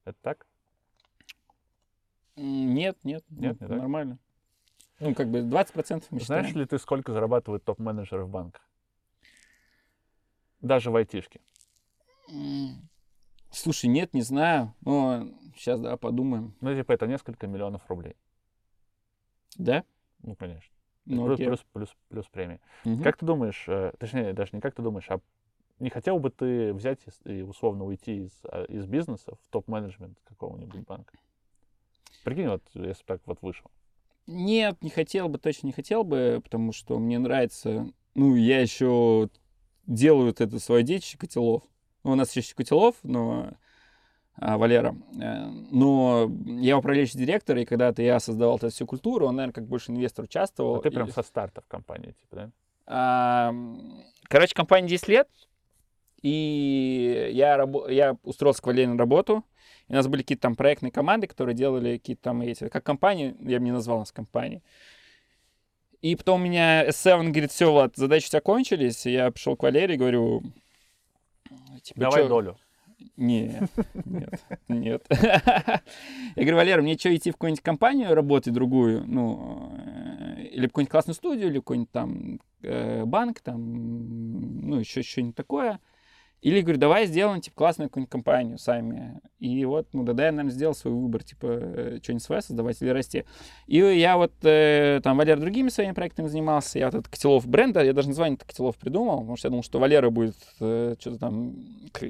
Это 0.03 0.17
так? 0.21 0.45
Нет, 2.35 2.97
нет, 3.03 3.23
нет, 3.29 3.59
не 3.61 3.67
нормально. 3.67 4.19
Так? 4.99 5.07
Ну, 5.07 5.15
как 5.15 5.29
бы 5.29 5.39
20% 5.39 6.03
мы 6.09 6.19
Знаешь 6.19 6.47
считаем. 6.47 6.59
ли 6.59 6.65
ты, 6.65 6.77
сколько 6.77 7.13
зарабатывают 7.13 7.63
топ-менеджеры 7.63 8.25
в 8.25 8.29
банках? 8.29 8.67
Даже 10.61 10.91
в 10.91 10.95
айтишке. 10.95 11.41
Слушай, 13.51 13.87
нет, 13.87 14.13
не 14.13 14.21
знаю. 14.21 14.73
Но 14.81 15.27
сейчас, 15.55 15.79
да, 15.79 15.97
подумаем. 15.97 16.53
Ну, 16.61 16.75
типа, 16.75 16.91
это 16.91 17.07
несколько 17.07 17.47
миллионов 17.47 17.81
рублей. 17.89 18.15
Да? 19.57 19.83
Ну, 20.21 20.35
конечно. 20.35 20.73
Ну, 21.05 21.25
плюс, 21.25 21.39
плюс, 21.39 21.65
плюс, 21.73 21.95
плюс 22.09 22.25
премии. 22.27 22.59
Угу. 22.85 23.03
Как 23.03 23.17
ты 23.17 23.25
думаешь, 23.25 23.65
э, 23.67 23.91
точнее, 23.99 24.33
даже 24.33 24.51
не 24.53 24.61
как 24.61 24.73
ты 24.73 24.81
думаешь, 24.81 25.09
а 25.09 25.19
не 25.79 25.89
хотел 25.89 26.19
бы 26.19 26.29
ты 26.29 26.73
взять 26.73 26.99
и 27.25 27.41
условно 27.41 27.83
уйти 27.83 28.23
из, 28.23 28.31
а, 28.45 28.63
из 28.65 28.85
бизнеса 28.85 29.35
в 29.35 29.49
топ-менеджмент 29.49 30.17
какого-нибудь 30.23 30.85
банка? 30.85 31.13
Прикинь, 32.23 32.47
вот 32.47 32.63
если 32.73 33.03
так 33.03 33.21
вот 33.25 33.41
вышел. 33.41 33.69
Нет, 34.27 34.81
не 34.81 34.89
хотел 34.89 35.27
бы, 35.27 35.37
точно 35.37 35.67
не 35.67 35.73
хотел 35.73 36.05
бы, 36.05 36.39
потому 36.41 36.71
что 36.71 36.97
мне 36.99 37.19
нравится, 37.19 37.89
ну, 38.15 38.35
я 38.35 38.61
еще 38.61 39.29
делаю 39.85 40.27
вот 40.27 40.39
это 40.39 40.59
свое 40.59 40.83
детище 40.83 41.17
котелов. 41.17 41.63
Ну, 42.03 42.11
у 42.11 42.15
нас 42.15 42.33
есть 42.35 42.53
котелов, 42.53 42.95
но 43.03 43.51
Валера. 44.37 44.95
Э, 45.19 45.45
но 45.71 46.31
я 46.45 46.77
управляющий 46.77 47.17
директор, 47.17 47.57
и 47.57 47.65
когда-то 47.65 48.01
я 48.01 48.19
создавал 48.19 48.57
эту 48.57 48.69
всю 48.69 48.85
культуру, 48.85 49.27
он, 49.27 49.35
наверное, 49.35 49.53
как 49.53 49.65
больше 49.65 49.91
инвестор 49.91 50.25
участвовал. 50.25 50.75
А 50.75 50.81
ты 50.81 50.91
прям 50.91 51.07
и... 51.07 51.11
со 51.11 51.23
старта 51.23 51.61
в 51.61 51.67
компании, 51.67 52.15
типа, 52.19 52.35
да? 52.35 52.51
А, 52.85 53.53
короче, 54.23 54.53
компания 54.55 54.87
10 54.87 55.07
лет, 55.07 55.29
и 56.21 57.29
я, 57.33 57.57
раб... 57.57 57.89
я 57.89 58.17
устроился 58.23 58.61
к 58.61 58.65
Валере 58.65 58.87
на 58.89 58.97
работу, 58.97 59.43
и 59.87 59.93
у 59.93 59.95
нас 59.95 60.07
были 60.07 60.21
какие-то 60.21 60.43
там 60.43 60.55
проектные 60.55 60.91
команды, 60.91 61.27
которые 61.27 61.55
делали 61.55 61.97
какие-то 61.97 62.23
там 62.23 62.41
эти... 62.41 62.69
Как 62.69 62.83
компании, 62.83 63.35
я 63.39 63.59
бы 63.59 63.65
не 63.65 63.71
назвал 63.71 63.99
нас 63.99 64.11
компанией. 64.11 64.63
И 66.01 66.15
потом 66.15 66.41
у 66.41 66.43
меня 66.43 66.87
S7 66.87 67.29
говорит, 67.29 67.51
все, 67.51 67.71
Влад, 67.71 67.95
задачи 67.95 68.25
у 68.25 68.29
тебя 68.29 68.41
кончились. 68.41 69.05
И 69.05 69.11
я 69.11 69.31
пришел 69.31 69.55
к 69.55 69.63
Валерии 69.63 69.95
и 69.95 69.97
говорю, 69.97 70.43
Типа, 71.81 71.99
Давай 71.99 72.23
чё? 72.23 72.29
долю. 72.29 72.57
Нет, 73.17 73.69
нет, 74.05 74.41
нет. 74.67 75.05
Я 75.09 75.81
говорю, 76.35 76.55
Валера, 76.55 76.81
мне 76.81 76.97
что, 76.97 77.15
идти 77.15 77.31
в 77.31 77.33
какую-нибудь 77.33 77.63
компанию 77.63 78.15
работать 78.15 78.53
другую? 78.53 79.03
Ну, 79.05 79.71
э, 79.77 80.43
или 80.51 80.65
в 80.65 80.69
какую-нибудь 80.69 80.91
классную 80.91 81.15
студию, 81.15 81.47
или 81.47 81.57
в 81.57 81.61
какой-нибудь 81.61 81.91
там 81.91 82.39
э, 82.61 83.05
банк, 83.05 83.41
там, 83.41 84.67
ну, 84.67 84.79
еще 84.79 85.03
что-нибудь 85.03 85.35
такое. 85.35 85.79
Или, 86.43 86.59
говорю, 86.59 86.77
давай 86.77 87.05
сделаем, 87.05 87.39
типа, 87.39 87.55
классную 87.55 87.89
какую-нибудь 87.89 88.11
компанию 88.11 88.57
сами. 88.57 89.21
И 89.39 89.63
вот, 89.63 89.87
ну, 89.93 90.03
да, 90.03 90.25
я, 90.25 90.31
наверное, 90.33 90.51
сделал 90.51 90.75
свой 90.75 90.93
выбор, 90.93 91.23
типа, 91.23 91.45
э, 91.47 91.99
что-нибудь 92.03 92.21
свое 92.21 92.41
создавать 92.41 92.81
или 92.81 92.89
расти. 92.89 93.23
И 93.65 93.77
я 93.77 94.17
вот, 94.17 94.33
э, 94.43 94.99
там, 95.01 95.15
Валера 95.15 95.39
другими 95.39 95.69
своими 95.69 95.93
проектами 95.93 96.27
занимался. 96.27 96.79
Я 96.79 96.87
вот 96.87 96.95
этот 96.95 97.07
Котелов 97.07 97.47
бренда, 97.47 97.81
я 97.81 97.93
даже 97.93 98.09
название 98.09 98.37
Котелов 98.37 98.75
придумал, 98.75 99.19
потому 99.19 99.37
что 99.37 99.47
я 99.47 99.49
думал, 99.51 99.63
что 99.63 99.79
Валера 99.79 100.09
будет 100.09 100.35
э, 100.59 100.95
что-то 100.99 101.17
там 101.17 101.55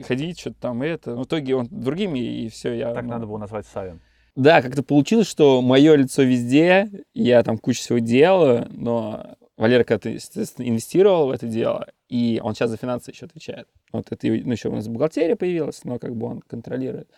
ходить, 0.07 0.39
что-то 0.39 0.59
там 0.59 0.83
и 0.83 0.87
это. 0.87 1.15
В 1.15 1.25
итоге 1.25 1.55
он 1.55 1.67
другими, 1.69 2.17
и 2.17 2.49
все, 2.49 2.73
я... 2.73 2.91
Так 2.91 3.03
ну... 3.03 3.11
надо 3.11 3.27
было 3.27 3.37
назвать 3.37 3.67
Савин. 3.67 4.01
Да, 4.35 4.63
как-то 4.63 4.81
получилось, 4.81 5.27
что 5.27 5.61
мое 5.61 5.93
лицо 5.95 6.23
везде, 6.23 6.89
я 7.13 7.43
там 7.43 7.59
кучу 7.59 7.81
всего 7.81 7.99
делаю, 7.99 8.67
но 8.71 9.35
Валера 9.57 9.83
когда-то, 9.83 10.09
естественно, 10.09 10.67
инвестировал 10.67 11.27
в 11.27 11.31
это 11.31 11.45
дело, 11.45 11.85
и 12.09 12.41
он 12.43 12.55
сейчас 12.55 12.71
за 12.71 12.77
финансы 12.77 13.11
еще 13.11 13.27
отвечает. 13.27 13.67
Вот 13.93 14.11
это 14.11 14.27
ну, 14.27 14.51
еще 14.51 14.69
у 14.69 14.73
нас 14.73 14.87
бухгалтерия 14.87 15.35
появилась, 15.35 15.83
но 15.85 15.99
как 15.99 16.15
бы 16.15 16.27
он 16.27 16.41
контролирует. 16.41 17.09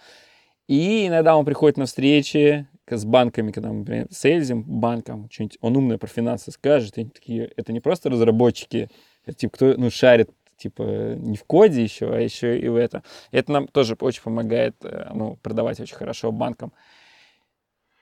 И 0.67 1.07
иногда 1.07 1.37
он 1.37 1.45
приходит 1.45 1.77
на 1.77 1.85
встречи 1.85 2.67
с 2.87 3.05
банками, 3.05 3.51
когда 3.51 3.69
мы, 3.69 3.79
например, 3.79 4.07
сейлзим 4.11 4.63
банком, 4.63 5.29
что-нибудь 5.31 5.57
он 5.61 5.77
умное 5.77 5.97
про 5.97 6.07
финансы 6.07 6.51
скажет, 6.51 6.97
и 6.97 7.01
они 7.01 7.09
такие, 7.09 7.51
это 7.55 7.71
не 7.71 7.79
просто 7.79 8.09
разработчики, 8.09 8.89
это 9.25 9.37
типа 9.37 9.55
кто, 9.55 9.73
ну, 9.77 9.89
шарит 9.89 10.29
типа 10.57 11.15
не 11.15 11.37
в 11.37 11.43
коде 11.43 11.83
еще, 11.83 12.13
а 12.13 12.19
еще 12.19 12.59
и 12.59 12.67
в 12.67 12.75
это. 12.75 13.03
Это 13.31 13.51
нам 13.51 13.67
тоже 13.67 13.95
очень 13.99 14.21
помогает, 14.21 14.75
э, 14.83 15.11
ну, 15.13 15.37
продавать 15.37 15.79
очень 15.79 15.95
хорошо 15.95 16.31
банкам. 16.31 16.73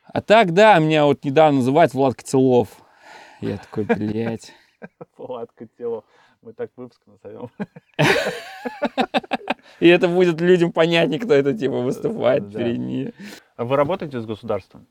А 0.05 0.21
так, 0.21 0.53
да, 0.53 0.78
меня 0.80 1.05
вот 1.05 1.24
недавно 1.24 1.59
называют 1.59 1.93
Влад 1.93 2.15
Котелов. 2.15 2.69
Я 3.41 3.57
такой, 3.57 3.86
блядь. 3.86 4.53
Влад 5.17 5.51
Котелов. 5.53 6.03
Мы 6.43 6.51
так 6.51 6.71
выпуск 6.75 7.01
назовем. 7.05 7.49
И 9.79 9.87
это 9.87 10.09
будет 10.09 10.41
людям 10.41 10.73
понятнее, 10.73 11.19
кто 11.19 11.33
это 11.33 11.57
типа 11.57 11.77
выступает 11.77 12.51
перед 12.51 12.77
ними. 12.79 13.13
А 13.55 13.63
вы 13.63 13.77
работаете 13.77 14.19
с 14.19 14.25
государством? 14.25 14.85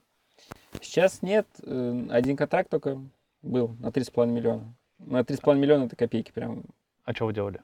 Сейчас 0.80 1.20
нет. 1.20 1.46
Э, 1.62 2.06
один 2.10 2.36
контракт 2.38 2.70
только 2.70 2.98
был 3.42 3.76
на 3.80 3.88
3,5 3.88 4.26
миллиона. 4.28 4.74
На 4.98 5.20
3,5 5.20 5.56
миллиона 5.56 5.84
это 5.84 5.96
копейки 5.96 6.32
прям. 6.32 6.64
А 7.04 7.12
что 7.12 7.26
вы 7.26 7.34
делали? 7.34 7.60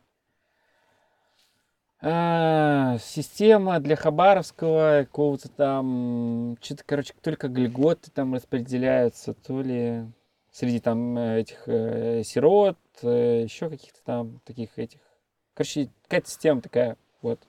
А, 2.02 2.98
система 2.98 3.80
для 3.80 3.96
Хабаровского 3.96 5.04
какого-то 5.04 5.48
там, 5.48 6.58
что-то, 6.60 6.84
короче, 6.84 7.14
только 7.22 7.48
льготы 7.48 8.10
там 8.10 8.34
распределяются, 8.34 9.32
то 9.32 9.62
ли 9.62 10.04
среди 10.52 10.78
там 10.78 11.16
э, 11.16 11.40
этих 11.40 11.62
э, 11.66 12.22
сирот, 12.24 12.76
э, 13.02 13.42
еще 13.44 13.68
каких-то 13.68 13.98
там 14.04 14.40
таких 14.44 14.78
этих. 14.78 15.00
Короче, 15.54 15.88
какая-то 16.04 16.28
система 16.28 16.60
такая, 16.60 16.96
вот. 17.22 17.40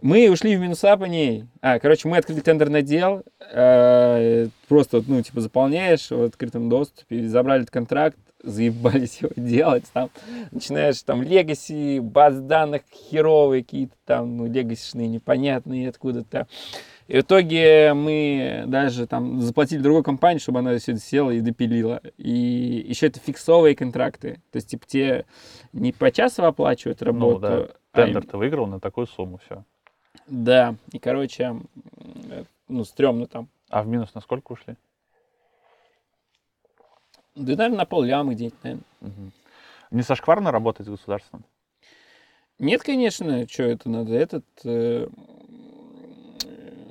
Мы 0.00 0.30
ушли 0.30 0.56
в 0.56 0.60
минуса 0.60 0.96
по 0.96 1.06
ней. 1.06 1.46
А, 1.60 1.80
короче, 1.80 2.06
мы 2.06 2.18
открыли 2.18 2.40
тендерный 2.40 2.80
отдел. 2.80 3.24
Э, 3.52 4.46
просто, 4.68 5.02
ну, 5.06 5.20
типа, 5.22 5.40
заполняешь 5.40 6.10
в 6.10 6.22
открытом 6.22 6.68
доступе, 6.68 7.26
забрали 7.26 7.62
этот 7.62 7.72
контракт, 7.72 8.16
заебались 8.42 9.18
его 9.20 9.30
делать. 9.36 9.84
Там 9.92 10.10
начинаешь 10.52 11.02
там 11.02 11.22
легаси, 11.22 11.98
баз 11.98 12.38
данных 12.38 12.82
херовые 12.92 13.64
какие-то 13.64 13.94
там, 14.04 14.36
ну, 14.36 14.46
легасишные, 14.46 15.08
непонятные 15.08 15.88
откуда-то. 15.88 16.46
И 17.08 17.16
в 17.16 17.20
итоге 17.22 17.94
мы 17.94 18.64
даже 18.66 19.06
там 19.06 19.40
заплатили 19.40 19.80
другой 19.80 20.02
компании, 20.02 20.38
чтобы 20.38 20.58
она 20.58 20.76
все 20.76 20.92
это 20.92 21.00
села 21.00 21.30
и 21.30 21.40
допилила. 21.40 22.02
И 22.18 22.84
еще 22.86 23.06
это 23.06 23.18
фиксовые 23.18 23.74
контракты. 23.74 24.42
То 24.52 24.56
есть, 24.56 24.68
типа, 24.68 24.86
те 24.86 25.24
не 25.72 25.92
по 25.92 26.12
часу 26.12 26.44
оплачивают 26.44 27.00
работу. 27.00 27.40
Ну, 27.40 27.48
да. 27.48 27.68
А 27.92 27.96
Тендер 28.04 28.26
ты 28.26 28.36
выиграл 28.36 28.66
на 28.66 28.78
такую 28.78 29.06
сумму, 29.06 29.40
все. 29.44 29.64
Да. 30.26 30.74
И, 30.92 30.98
короче, 30.98 31.56
ну, 32.68 32.84
стрёмно 32.84 33.26
там. 33.26 33.48
А 33.70 33.82
в 33.82 33.88
минус 33.88 34.14
на 34.14 34.20
сколько 34.20 34.52
ушли? 34.52 34.76
Да, 37.34 37.56
наверное, 37.56 37.78
на 37.78 37.86
пол 37.86 38.02
ляма 38.02 38.34
где-нибудь, 38.34 38.62
наверное. 38.62 38.84
Угу. 39.00 39.30
Не 39.92 40.02
сошкварно 40.02 40.50
работать 40.50 40.86
с 40.86 40.90
государством? 40.90 41.42
Нет, 42.58 42.82
конечно, 42.82 43.48
что 43.48 43.62
это 43.62 43.88
надо. 43.88 44.12
Этот 44.12 44.44
э, 44.64 45.08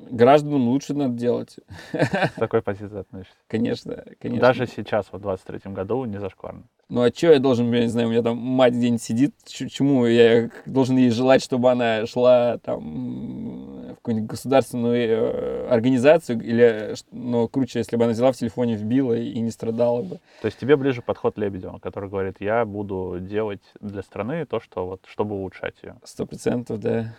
гражданам 0.10 0.68
лучше 0.68 0.93
надо 0.93 1.14
делать. 1.14 1.58
С 1.91 2.34
такой 2.38 2.62
позиции 2.62 2.99
относишься? 2.99 3.36
Конечно, 3.47 4.03
конечно. 4.20 4.41
Даже 4.41 4.68
сейчас, 4.68 5.08
вот 5.12 5.20
в 5.20 5.24
23 5.24 5.72
году, 5.72 6.05
не 6.05 6.20
зашкварно. 6.20 6.64
Ну 6.89 7.01
а 7.01 7.10
что 7.10 7.34
я 7.34 7.39
должен, 7.39 7.72
я 7.74 7.82
не 7.82 7.88
знаю, 7.88 8.08
у 8.08 8.12
меня 8.12 8.22
там 8.22 8.38
мать 8.38 8.74
где-нибудь 8.74 9.01
сидит, 9.01 9.34
чему 9.45 10.05
я 10.05 10.49
должен 10.66 10.95
ей 10.95 11.10
желать, 11.10 11.43
чтобы 11.43 11.70
она 11.70 12.05
шла 12.05 12.60
там 12.60 13.91
в 13.91 13.95
какую-нибудь 13.95 14.30
государственную 14.30 14.95
э, 14.95 15.68
организацию, 15.68 16.39
или, 16.39 16.95
ну, 17.12 17.49
круче, 17.49 17.80
если 17.80 17.97
бы 17.97 18.05
она 18.05 18.14
взяла 18.14 18.32
в 18.32 18.38
телефоне, 18.38 18.76
вбила 18.76 19.14
и 19.14 19.38
не 19.39 19.51
страдала 19.51 20.01
бы. 20.01 20.20
То 20.41 20.45
есть 20.45 20.60
тебе 20.60 20.78
ближе 20.78 21.01
подход 21.01 21.38
Лебедева, 21.38 21.80
который 21.80 22.10
говорит, 22.10 22.38
я 22.39 22.64
буду 22.64 23.18
делать 23.20 23.64
для 23.82 24.01
страны 24.01 24.45
то, 24.45 24.62
что 24.62 24.88
вот, 24.88 25.01
чтобы 25.08 25.36
улучшать 25.36 25.76
ее. 25.84 25.97
Сто 26.05 26.26
процентов, 26.26 26.80
да. 26.80 27.16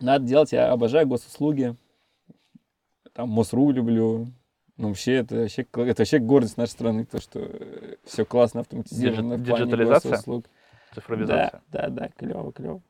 Надо 0.00 0.24
делать, 0.24 0.52
я 0.52 0.72
обожаю 0.72 1.06
госуслуги. 1.06 1.76
там 3.12 3.28
МОСРУ 3.28 3.70
люблю. 3.70 4.28
Ну, 4.76 4.88
вообще, 4.88 5.16
это 5.16 5.36
вообще, 5.36 5.62
это 5.62 6.00
вообще 6.00 6.18
гордость 6.18 6.56
нашей 6.56 6.70
страны, 6.70 7.04
то, 7.04 7.20
что 7.20 7.38
э, 7.40 7.96
все 8.04 8.24
классно 8.24 8.60
автоматизировано 8.60 9.36
в 9.36 9.44
плане 9.44 9.64
Диджитализация? 9.66 10.18
услуг. 10.18 10.46
Цифровизация? 10.94 11.62
Да, 11.68 11.82
да, 11.82 11.88
да, 11.90 12.08
клево, 12.16 12.50
клево. 12.52 12.82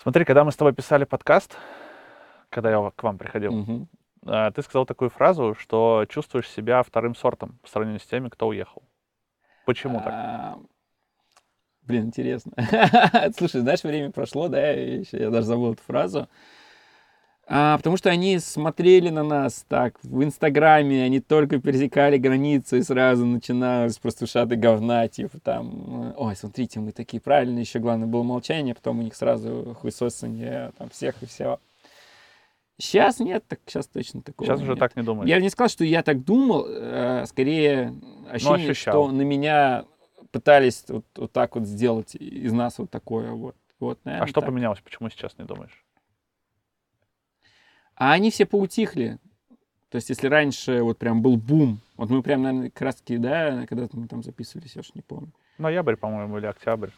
Смотри, 0.00 0.24
когда 0.24 0.44
мы 0.44 0.52
с 0.52 0.56
тобой 0.56 0.72
писали 0.72 1.04
подкаст, 1.04 1.56
когда 2.48 2.70
я 2.70 2.90
к 2.94 3.02
вам 3.02 3.18
приходил, 3.18 3.54
Угу. 3.54 3.88
ты 4.54 4.62
сказал 4.62 4.86
такую 4.86 5.10
фразу, 5.10 5.56
что 5.58 6.06
чувствуешь 6.08 6.48
себя 6.48 6.82
вторым 6.84 7.16
сортом 7.16 7.58
по 7.62 7.68
сравнению 7.68 8.00
с 8.00 8.06
теми, 8.06 8.28
кто 8.28 8.46
уехал. 8.46 8.84
Почему 9.66 10.00
так? 10.00 10.58
А, 11.82 11.86
Блин, 11.86 12.06
интересно. 12.06 12.52
Слушай, 13.36 13.60
знаешь, 13.60 13.82
время 13.82 14.10
прошло, 14.10 14.48
да, 14.48 14.60
я, 14.70 14.98
еще, 14.98 15.18
я 15.18 15.30
даже 15.30 15.46
забыл 15.46 15.72
эту 15.72 15.82
фразу. 15.82 16.28
А, 17.46 17.76
потому 17.76 17.96
что 17.96 18.08
они 18.08 18.38
смотрели 18.38 19.10
на 19.10 19.24
нас 19.24 19.64
так 19.68 19.98
в 20.04 20.22
Инстаграме, 20.22 21.02
они 21.02 21.20
только 21.20 21.58
пересекали 21.60 22.16
границу 22.16 22.76
и 22.76 22.82
сразу 22.82 23.26
начиналось 23.26 23.98
просто 23.98 24.24
ушаты 24.24 24.54
говна, 24.56 25.08
типа 25.08 25.38
там, 25.40 26.14
ой, 26.16 26.36
смотрите, 26.36 26.78
мы 26.78 26.92
такие 26.92 27.20
правильные, 27.20 27.62
еще 27.62 27.80
главное 27.80 28.06
было 28.06 28.22
молчание, 28.22 28.74
потом 28.74 29.00
у 29.00 29.02
них 29.02 29.14
сразу 29.16 29.76
хуесосание 29.80 30.72
там 30.78 30.88
всех 30.90 31.20
и 31.22 31.26
все. 31.26 31.58
Сейчас 32.78 33.18
нет, 33.18 33.44
так 33.46 33.60
сейчас 33.66 33.86
точно 33.86 34.22
такого 34.22 34.46
Сейчас 34.48 34.60
уже 34.60 34.70
нет. 34.70 34.78
так 34.78 34.96
не 34.96 35.02
думаешь. 35.02 35.28
Я 35.28 35.40
не 35.40 35.50
сказал, 35.50 35.68
что 35.68 35.84
я 35.84 36.02
так 36.02 36.24
думал, 36.24 36.64
э, 36.68 37.24
скорее 37.26 37.94
ощущение, 38.30 38.70
ощущал. 38.70 39.08
что 39.08 39.12
на 39.12 39.22
меня 39.22 39.84
пытались 40.32 40.84
вот, 40.88 41.04
вот 41.16 41.32
так 41.32 41.54
вот 41.54 41.66
сделать 41.66 42.16
из 42.16 42.52
нас 42.52 42.78
вот 42.78 42.90
такое 42.90 43.30
вот. 43.30 43.56
вот 43.78 43.98
А 44.02 44.08
наверное, 44.08 44.28
что 44.28 44.40
так. 44.40 44.48
поменялось? 44.48 44.80
Почему 44.80 45.08
сейчас 45.10 45.38
не 45.38 45.44
думаешь? 45.44 45.84
А 47.94 48.12
они 48.12 48.30
все 48.30 48.46
поутихли. 48.46 49.18
То 49.90 49.96
есть, 49.96 50.08
если 50.08 50.26
раньше 50.26 50.82
вот 50.82 50.98
прям 50.98 51.20
был 51.20 51.36
бум, 51.36 51.80
вот 51.98 52.08
мы 52.08 52.22
прям, 52.22 52.42
наверное, 52.42 52.70
таки, 52.70 53.18
да, 53.18 53.66
когда 53.66 53.86
мы 53.92 54.08
там 54.08 54.22
записывались, 54.22 54.74
я 54.74 54.80
уж 54.80 54.94
не 54.94 55.02
помню. 55.02 55.30
Ноябрь, 55.58 55.96
по-моему, 55.96 56.38
или 56.38 56.46
октябрь. 56.46 56.88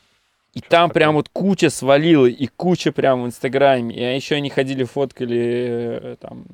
И 0.55 0.59
Что-то 0.59 0.71
там 0.71 0.89
такое. 0.89 1.01
прям 1.01 1.15
вот 1.15 1.29
куча 1.31 1.69
свалила, 1.69 2.27
и 2.27 2.47
куча 2.47 2.93
прям 2.93 3.23
в 3.23 3.27
Инстаграме. 3.27 3.95
И 3.95 4.17
еще 4.17 4.37
они 4.37 4.51
ходили, 4.51 4.85
фоткали, 4.85 5.99
э, 6.01 6.17
там, 6.21 6.47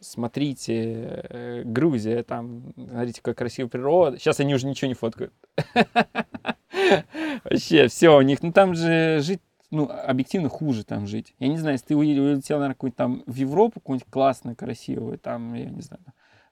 смотрите, 0.00 1.24
э, 1.28 1.62
Грузия, 1.64 2.22
там, 2.22 2.72
смотрите, 2.76 3.20
какая 3.20 3.34
красивая 3.34 3.68
природа. 3.68 4.18
Сейчас 4.18 4.40
они 4.40 4.54
уже 4.54 4.66
ничего 4.66 4.88
не 4.88 4.94
фоткают. 4.94 5.34
Вообще, 7.44 7.88
все, 7.88 8.16
у 8.16 8.22
них, 8.22 8.42
ну 8.42 8.52
там 8.52 8.74
же 8.74 9.20
жить, 9.20 9.40
ну, 9.70 9.90
объективно 9.90 10.48
хуже 10.48 10.84
там 10.84 11.06
жить. 11.06 11.34
Я 11.38 11.48
не 11.48 11.58
знаю, 11.58 11.74
если 11.74 11.88
ты 11.88 11.96
улетел, 11.96 12.56
наверное, 12.56 12.74
какую-нибудь 12.74 12.96
там 12.96 13.22
в 13.26 13.34
Европу, 13.34 13.80
какую-нибудь 13.80 14.10
классную, 14.10 14.56
красивую, 14.56 15.18
там, 15.18 15.52
я 15.52 15.66
не 15.66 15.82
знаю, 15.82 16.02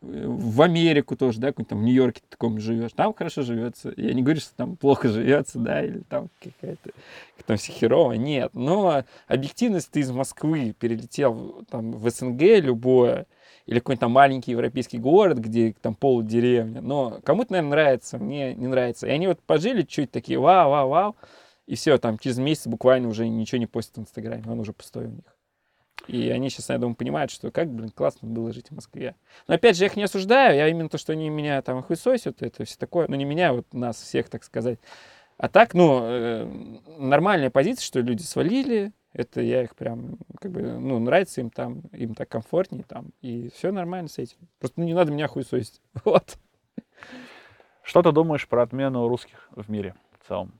в 0.00 0.62
Америку 0.62 1.14
тоже, 1.16 1.40
да, 1.40 1.48
какой-нибудь 1.48 1.68
там 1.68 1.78
в 1.80 1.82
Нью-Йорке 1.82 2.22
таком 2.28 2.58
живешь, 2.58 2.92
там 2.92 3.12
хорошо 3.12 3.42
живется. 3.42 3.92
Я 3.96 4.14
не 4.14 4.22
говорю, 4.22 4.40
что 4.40 4.54
там 4.56 4.76
плохо 4.76 5.08
живется, 5.08 5.58
да, 5.58 5.84
или 5.84 6.00
там 6.08 6.30
какая-то 6.40 6.90
как 7.36 7.46
там 7.46 7.56
все 7.58 7.72
херово, 7.72 8.12
нет. 8.12 8.50
Но 8.54 9.04
объективность 9.26 9.90
ты 9.90 10.00
из 10.00 10.10
Москвы 10.10 10.74
перелетел 10.78 11.64
там 11.70 11.92
в 11.92 12.08
СНГ 12.08 12.40
любое, 12.62 13.26
или 13.66 13.78
какой-нибудь 13.78 14.00
там 14.00 14.12
маленький 14.12 14.52
европейский 14.52 14.98
город, 14.98 15.38
где 15.38 15.74
там 15.80 15.94
полудеревня. 15.94 16.80
Но 16.80 17.20
кому-то, 17.22 17.52
наверное, 17.52 17.70
нравится, 17.70 18.18
мне 18.18 18.54
не 18.54 18.68
нравится. 18.68 19.06
И 19.06 19.10
они 19.10 19.26
вот 19.26 19.40
пожили 19.40 19.82
чуть 19.82 20.10
такие, 20.10 20.38
вау, 20.38 20.70
вау, 20.70 20.88
вау, 20.88 21.16
и 21.66 21.74
все, 21.74 21.98
там 21.98 22.18
через 22.18 22.38
месяц 22.38 22.66
буквально 22.66 23.08
уже 23.08 23.28
ничего 23.28 23.58
не 23.58 23.66
постят 23.66 23.98
в 23.98 24.00
Инстаграме, 24.00 24.44
он 24.48 24.60
уже 24.60 24.72
пустой 24.72 25.06
у 25.06 25.10
них. 25.10 25.36
И 26.06 26.30
они 26.30 26.50
сейчас, 26.50 26.70
я 26.70 26.78
думаю, 26.78 26.96
понимают, 26.96 27.30
что 27.30 27.50
как, 27.50 27.68
блин, 27.68 27.90
классно 27.90 28.28
было 28.28 28.52
жить 28.52 28.68
в 28.68 28.74
Москве. 28.74 29.14
Но 29.46 29.54
опять 29.54 29.76
же, 29.76 29.84
я 29.84 29.88
их 29.88 29.96
не 29.96 30.04
осуждаю, 30.04 30.56
я 30.56 30.68
именно 30.68 30.88
то, 30.88 30.98
что 30.98 31.12
они 31.12 31.28
меня 31.28 31.62
там 31.62 31.82
хуесосят, 31.82 32.42
это 32.42 32.64
все 32.64 32.76
такое, 32.76 33.06
ну 33.08 33.16
не 33.16 33.24
меня, 33.24 33.52
вот 33.52 33.72
нас 33.72 34.00
всех, 34.00 34.28
так 34.28 34.44
сказать. 34.44 34.78
А 35.36 35.48
так, 35.48 35.74
ну, 35.74 36.00
э, 36.02 36.44
нормальная 36.98 37.50
позиция, 37.50 37.84
что 37.84 38.00
люди 38.00 38.22
свалили, 38.22 38.92
это 39.12 39.40
я 39.40 39.62
их 39.62 39.74
прям, 39.74 40.18
как 40.38 40.52
бы, 40.52 40.62
ну, 40.62 40.98
нравится 40.98 41.40
им 41.40 41.50
там, 41.50 41.80
им 41.92 42.14
так 42.14 42.28
комфортнее 42.28 42.84
там, 42.86 43.06
и 43.22 43.50
все 43.54 43.72
нормально 43.72 44.08
с 44.08 44.18
этим. 44.18 44.36
Просто 44.58 44.80
ну, 44.80 44.86
не 44.86 44.94
надо 44.94 45.12
меня 45.12 45.28
хуесосить. 45.28 45.80
Вот. 46.04 46.36
Что 47.82 48.02
ты 48.02 48.12
думаешь 48.12 48.46
про 48.46 48.62
отмену 48.62 49.08
русских 49.08 49.48
в 49.50 49.70
мире 49.70 49.94
в 50.20 50.28
целом? 50.28 50.52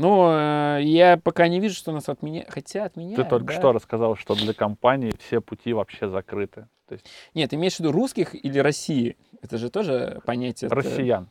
Ну, 0.00 0.30
э, 0.30 0.78
я 0.84 1.16
пока 1.16 1.48
не 1.48 1.58
вижу, 1.58 1.74
что 1.74 1.90
нас 1.90 2.08
отменяют. 2.08 2.48
Хотя 2.50 2.84
отменяют, 2.84 3.16
Ты 3.16 3.28
только 3.28 3.46
да. 3.46 3.52
что 3.54 3.72
рассказал, 3.72 4.14
что 4.14 4.36
для 4.36 4.54
компании 4.54 5.12
все 5.18 5.40
пути 5.40 5.72
вообще 5.72 6.08
закрыты. 6.08 6.68
То 6.86 6.92
есть 6.92 7.06
Нет, 7.34 7.52
имеешь 7.52 7.74
в 7.74 7.80
виду 7.80 7.90
русских 7.90 8.32
или 8.36 8.60
России? 8.60 9.16
Это 9.42 9.58
же 9.58 9.70
тоже 9.70 10.22
понятие. 10.24 10.70
россиян. 10.70 11.28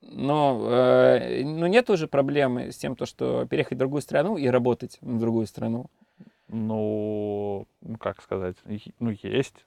Но 0.00 0.66
э, 0.66 1.44
ну, 1.44 1.66
нет 1.66 1.90
уже 1.90 2.08
проблемы 2.08 2.72
с 2.72 2.78
тем, 2.78 2.96
то, 2.96 3.04
что 3.04 3.44
переехать 3.44 3.76
в 3.76 3.80
другую 3.80 4.00
страну 4.00 4.38
и 4.38 4.46
работать 4.46 4.96
в 5.02 5.18
другую 5.18 5.46
страну. 5.46 5.90
Ну, 6.48 7.66
ну, 7.82 7.98
как 7.98 8.22
сказать, 8.22 8.56
ну, 8.98 9.10
есть. 9.10 9.66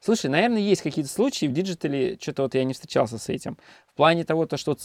Слушай, 0.00 0.30
наверное, 0.30 0.60
есть 0.60 0.80
какие-то 0.80 1.10
случаи 1.10 1.46
в 1.46 1.52
диджитале, 1.52 2.16
что-то 2.18 2.42
вот 2.42 2.54
я 2.54 2.64
не 2.64 2.72
встречался 2.72 3.18
с 3.18 3.28
этим. 3.28 3.58
В 3.86 3.94
плане 3.94 4.24
того, 4.24 4.46
то, 4.46 4.56
что, 4.56 4.76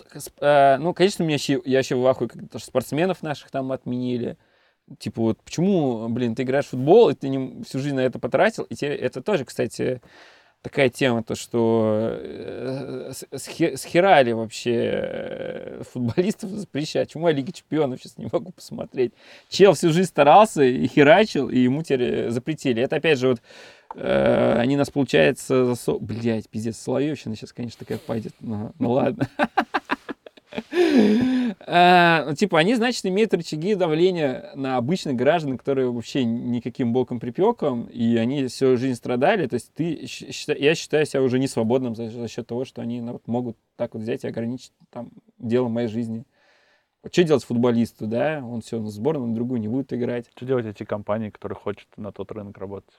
э, 0.41 0.77
ну, 0.77 0.93
конечно, 0.93 1.23
меня 1.23 1.35
еще, 1.35 1.61
я 1.63 1.79
еще 1.79 1.95
в 1.95 2.05
ахуе, 2.05 2.27
когда 2.27 2.59
что 2.59 2.67
спортсменов 2.67 3.23
наших 3.23 3.49
там 3.49 3.71
отменили. 3.71 4.37
Типа 4.99 5.21
вот, 5.21 5.41
почему, 5.41 6.09
блин, 6.09 6.35
ты 6.35 6.43
играешь 6.43 6.65
в 6.65 6.69
футбол, 6.69 7.09
и 7.09 7.15
ты 7.15 7.29
не, 7.29 7.63
всю 7.63 7.79
жизнь 7.79 7.95
на 7.95 8.01
это 8.01 8.19
потратил, 8.19 8.63
и 8.63 8.75
тебе 8.75 8.93
это 8.95 9.21
тоже, 9.21 9.45
кстати, 9.45 10.01
такая 10.65 10.89
тема, 10.89 11.23
то, 11.23 11.35
что 11.35 12.17
э, 12.17 13.11
схерали 13.35 14.31
вообще 14.31 14.73
э, 14.73 15.83
футболистов 15.93 16.49
запрещать. 16.49 17.11
Почему 17.11 17.27
я 17.27 17.35
Лига 17.35 17.51
Чемпионов 17.51 17.99
сейчас 17.99 18.17
не 18.17 18.27
могу 18.31 18.51
посмотреть? 18.51 19.13
Чел 19.47 19.73
всю 19.73 19.91
жизнь 19.91 20.09
старался 20.09 20.63
и 20.63 20.87
херачил, 20.87 21.49
и 21.49 21.59
ему 21.59 21.83
теперь 21.83 22.29
запретили. 22.31 22.81
Это, 22.81 22.95
опять 22.95 23.19
же, 23.19 23.29
вот 23.29 23.41
Э, 23.95 24.57
они 24.59 24.75
нас, 24.75 24.89
получается, 24.89 25.65
засо... 25.65 25.97
Блять, 25.99 26.49
пиздец, 26.49 26.77
Соловьевщина 26.77 27.35
сейчас, 27.35 27.53
конечно, 27.53 27.79
такая 27.79 27.97
пойдет. 27.97 28.33
Ну, 28.39 28.73
ну 28.77 28.91
ладно. 28.91 29.29
Э, 31.67 32.23
ну, 32.25 32.35
Типа, 32.35 32.59
они, 32.59 32.75
значит, 32.75 33.05
имеют 33.05 33.33
рычаги 33.33 33.75
давления 33.75 34.51
на 34.55 34.77
обычных 34.77 35.15
граждан, 35.15 35.57
которые 35.57 35.89
вообще 35.89 36.23
никаким 36.23 36.93
боком 36.93 37.19
припеком, 37.19 37.85
и 37.85 38.17
они 38.17 38.47
всю 38.47 38.77
жизнь 38.77 38.95
страдали. 38.95 39.47
То 39.47 39.55
есть 39.55 39.73
ты, 39.73 40.07
я 40.59 40.75
считаю 40.75 41.05
себя 41.05 41.21
уже 41.21 41.39
не 41.39 41.47
свободным 41.47 41.95
за, 41.95 42.27
счет 42.27 42.47
того, 42.47 42.65
что 42.65 42.81
они 42.81 43.01
могут 43.25 43.57
так 43.77 43.93
вот 43.93 44.03
взять 44.03 44.23
и 44.23 44.27
ограничить 44.27 44.73
там 44.91 45.11
дело 45.37 45.67
моей 45.67 45.87
жизни. 45.87 46.25
Что 47.11 47.23
делать 47.23 47.43
футболисту, 47.43 48.07
да? 48.07 48.43
Он 48.43 48.61
все, 48.61 48.79
на 48.79 48.89
сборную, 48.89 49.27
на 49.27 49.35
другую 49.35 49.61
не 49.61 49.67
будет 49.67 49.93
играть. 49.93 50.25
Что 50.35 50.45
делать 50.45 50.65
эти 50.65 50.83
компании, 50.83 51.29
которые 51.29 51.57
хотят 51.57 51.87
на 51.97 52.11
тот 52.11 52.31
рынок 52.31 52.57
работать? 52.57 52.95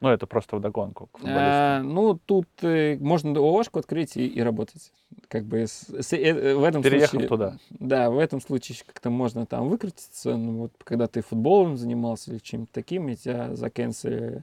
Ну, 0.00 0.08
это 0.08 0.26
просто 0.26 0.56
вдогонку 0.56 1.08
к. 1.08 1.20
А, 1.24 1.82
ну, 1.82 2.18
тут 2.18 2.48
э, 2.62 2.96
можно 2.98 3.38
ООшку 3.38 3.80
открыть 3.80 4.16
и, 4.16 4.26
и 4.26 4.40
работать. 4.40 4.92
Как 5.28 5.44
бы 5.44 5.66
с- 5.66 5.88
с- 5.90 6.12
э, 6.14 6.54
в 6.54 6.64
этом 6.64 6.82
Переехав 6.82 7.10
случае... 7.10 7.28
туда. 7.28 7.58
Да, 7.68 8.10
в 8.10 8.18
этом 8.18 8.40
случае 8.40 8.78
как-то 8.86 9.10
можно 9.10 9.44
там 9.44 9.68
выкрутиться. 9.68 10.36
Ну, 10.36 10.52
вот 10.58 10.72
когда 10.84 11.06
ты 11.06 11.20
футболом 11.20 11.76
занимался 11.76 12.32
или 12.32 12.38
чем-то 12.38 12.72
таким, 12.72 13.08
и 13.10 13.16
тебя 13.16 13.54
закенсили. 13.54 14.42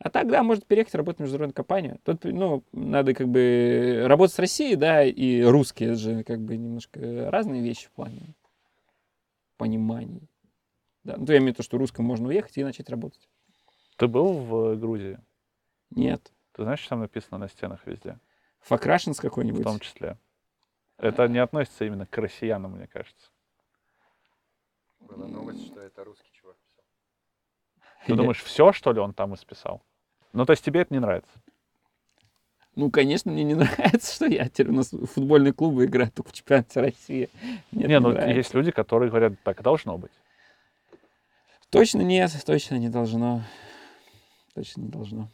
А 0.00 0.10
тогда 0.10 0.42
может 0.42 0.66
переехать 0.66 0.94
работать 0.94 1.18
в 1.18 1.22
международную 1.22 1.54
компанию. 1.54 2.00
Тут, 2.04 2.24
ну, 2.24 2.64
надо 2.72 3.14
как 3.14 3.28
бы 3.28 4.04
работать 4.06 4.34
с 4.34 4.38
Россией, 4.38 4.74
да, 4.74 5.04
и 5.04 5.42
русские, 5.42 5.90
это 5.90 5.98
же 5.98 6.24
как 6.24 6.40
бы 6.40 6.56
немножко 6.56 7.30
разные 7.30 7.62
вещи 7.62 7.86
в 7.86 7.90
плане 7.92 8.34
понимания. 9.56 10.22
Да, 11.04 11.16
ну, 11.16 11.26
то 11.26 11.32
я 11.32 11.38
имею 11.38 11.52
в 11.52 11.54
виду, 11.58 11.62
что 11.62 11.78
русскому 11.78 12.08
можно 12.08 12.28
уехать 12.28 12.56
и 12.56 12.64
начать 12.64 12.88
работать. 12.90 13.28
Ты 14.00 14.08
был 14.08 14.32
в 14.32 14.76
Грузии? 14.76 15.18
Нет. 15.90 16.32
Ты 16.52 16.62
знаешь, 16.62 16.80
что 16.80 16.88
там 16.90 17.00
написано 17.00 17.36
на 17.36 17.48
стенах 17.50 17.86
везде? 17.86 18.18
Факрашинс 18.60 19.18
В 19.18 19.20
какой-нибудь? 19.20 19.62
том 19.62 19.78
числе. 19.78 20.16
Это 20.96 21.28
не 21.28 21.38
относится 21.38 21.84
именно 21.84 22.06
к 22.06 22.16
россиянам, 22.16 22.76
мне 22.76 22.86
кажется. 22.86 23.30
Была 25.00 25.26
новость, 25.26 25.66
что 25.66 25.82
это 25.82 26.02
русский 26.02 26.30
чувак 26.32 26.56
писал. 26.66 26.84
Ты 28.06 28.14
думаешь, 28.14 28.42
все, 28.42 28.72
что 28.72 28.90
ли, 28.90 29.00
он 29.00 29.12
там 29.12 29.34
исписал? 29.34 29.82
Ну, 30.32 30.46
то 30.46 30.52
есть 30.52 30.64
тебе 30.64 30.80
это 30.80 30.94
не 30.94 31.00
нравится? 31.00 31.32
Ну, 32.76 32.90
конечно, 32.90 33.30
мне 33.30 33.44
не 33.44 33.54
нравится, 33.56 34.14
что 34.14 34.24
я 34.24 34.48
теперь 34.48 34.70
у 34.70 34.76
нас 34.76 34.88
футбольные 34.88 35.52
клубы 35.52 35.84
играют 35.84 36.14
только 36.14 36.30
в 36.30 36.32
чемпионате 36.32 36.80
России. 36.80 37.28
Мне 37.70 37.84
это 37.84 37.88
не, 37.92 38.00
ну, 38.00 38.12
нравится. 38.12 38.34
есть 38.34 38.54
люди, 38.54 38.70
которые 38.70 39.10
говорят, 39.10 39.34
так 39.42 39.60
должно 39.62 39.98
быть. 39.98 40.12
Точно 41.68 42.00
нет, 42.00 42.32
точно 42.46 42.76
не 42.76 42.88
должно. 42.88 43.42
Точно 44.54 44.82
не 44.82 44.88
должно. 44.88 45.28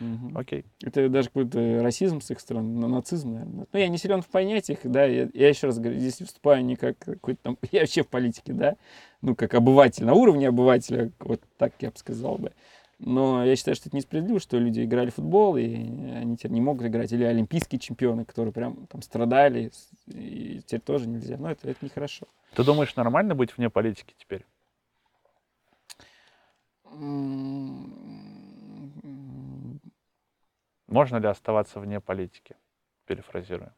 Угу. 0.00 0.38
Окей. 0.38 0.64
Это 0.82 1.08
даже 1.08 1.28
какой-то 1.28 1.82
расизм 1.82 2.20
с 2.20 2.30
их 2.30 2.40
стороны, 2.40 2.86
нацизм, 2.86 3.32
наверное. 3.32 3.66
Ну, 3.72 3.78
я 3.78 3.88
не 3.88 3.98
силен 3.98 4.22
в 4.22 4.28
понятиях, 4.28 4.80
да, 4.84 5.04
я, 5.04 5.28
я 5.32 5.48
еще 5.48 5.66
раз 5.66 5.78
говорю, 5.78 5.98
здесь 5.98 6.20
выступаю 6.20 6.64
не 6.64 6.76
как 6.76 6.98
какой-то 6.98 7.40
там, 7.42 7.58
я 7.72 7.80
вообще 7.80 8.02
в 8.02 8.08
политике, 8.08 8.52
да, 8.52 8.76
ну, 9.22 9.34
как 9.34 9.54
обыватель, 9.54 10.04
на 10.04 10.14
уровне 10.14 10.48
обывателя, 10.48 11.10
вот 11.20 11.40
так 11.56 11.72
я 11.80 11.90
бы 11.90 11.96
сказал 11.96 12.36
бы. 12.38 12.52
Но 12.98 13.44
я 13.44 13.54
считаю, 13.54 13.76
что 13.76 13.88
это 13.88 13.96
несправедливо, 13.96 14.40
что 14.40 14.58
люди 14.58 14.82
играли 14.82 15.10
в 15.10 15.14
футбол, 15.14 15.56
и 15.56 15.64
они 15.64 16.36
теперь 16.36 16.50
не 16.50 16.60
могут 16.60 16.84
играть. 16.88 17.12
Или 17.12 17.22
олимпийские 17.22 17.78
чемпионы, 17.78 18.24
которые 18.24 18.52
прям 18.52 18.88
там 18.88 19.02
страдали, 19.02 19.70
и 20.06 20.62
теперь 20.66 20.80
тоже 20.80 21.08
нельзя. 21.08 21.36
Но 21.36 21.48
это, 21.48 21.70
это 21.70 21.84
нехорошо. 21.84 22.26
Ты 22.54 22.64
думаешь, 22.64 22.96
нормально 22.96 23.36
быть 23.36 23.56
вне 23.56 23.70
политики 23.70 24.16
теперь? 24.18 24.44
Можно 30.88 31.18
ли 31.18 31.28
оставаться 31.28 31.80
вне 31.80 32.00
политики? 32.00 32.56
Перефразирую. 33.06 33.72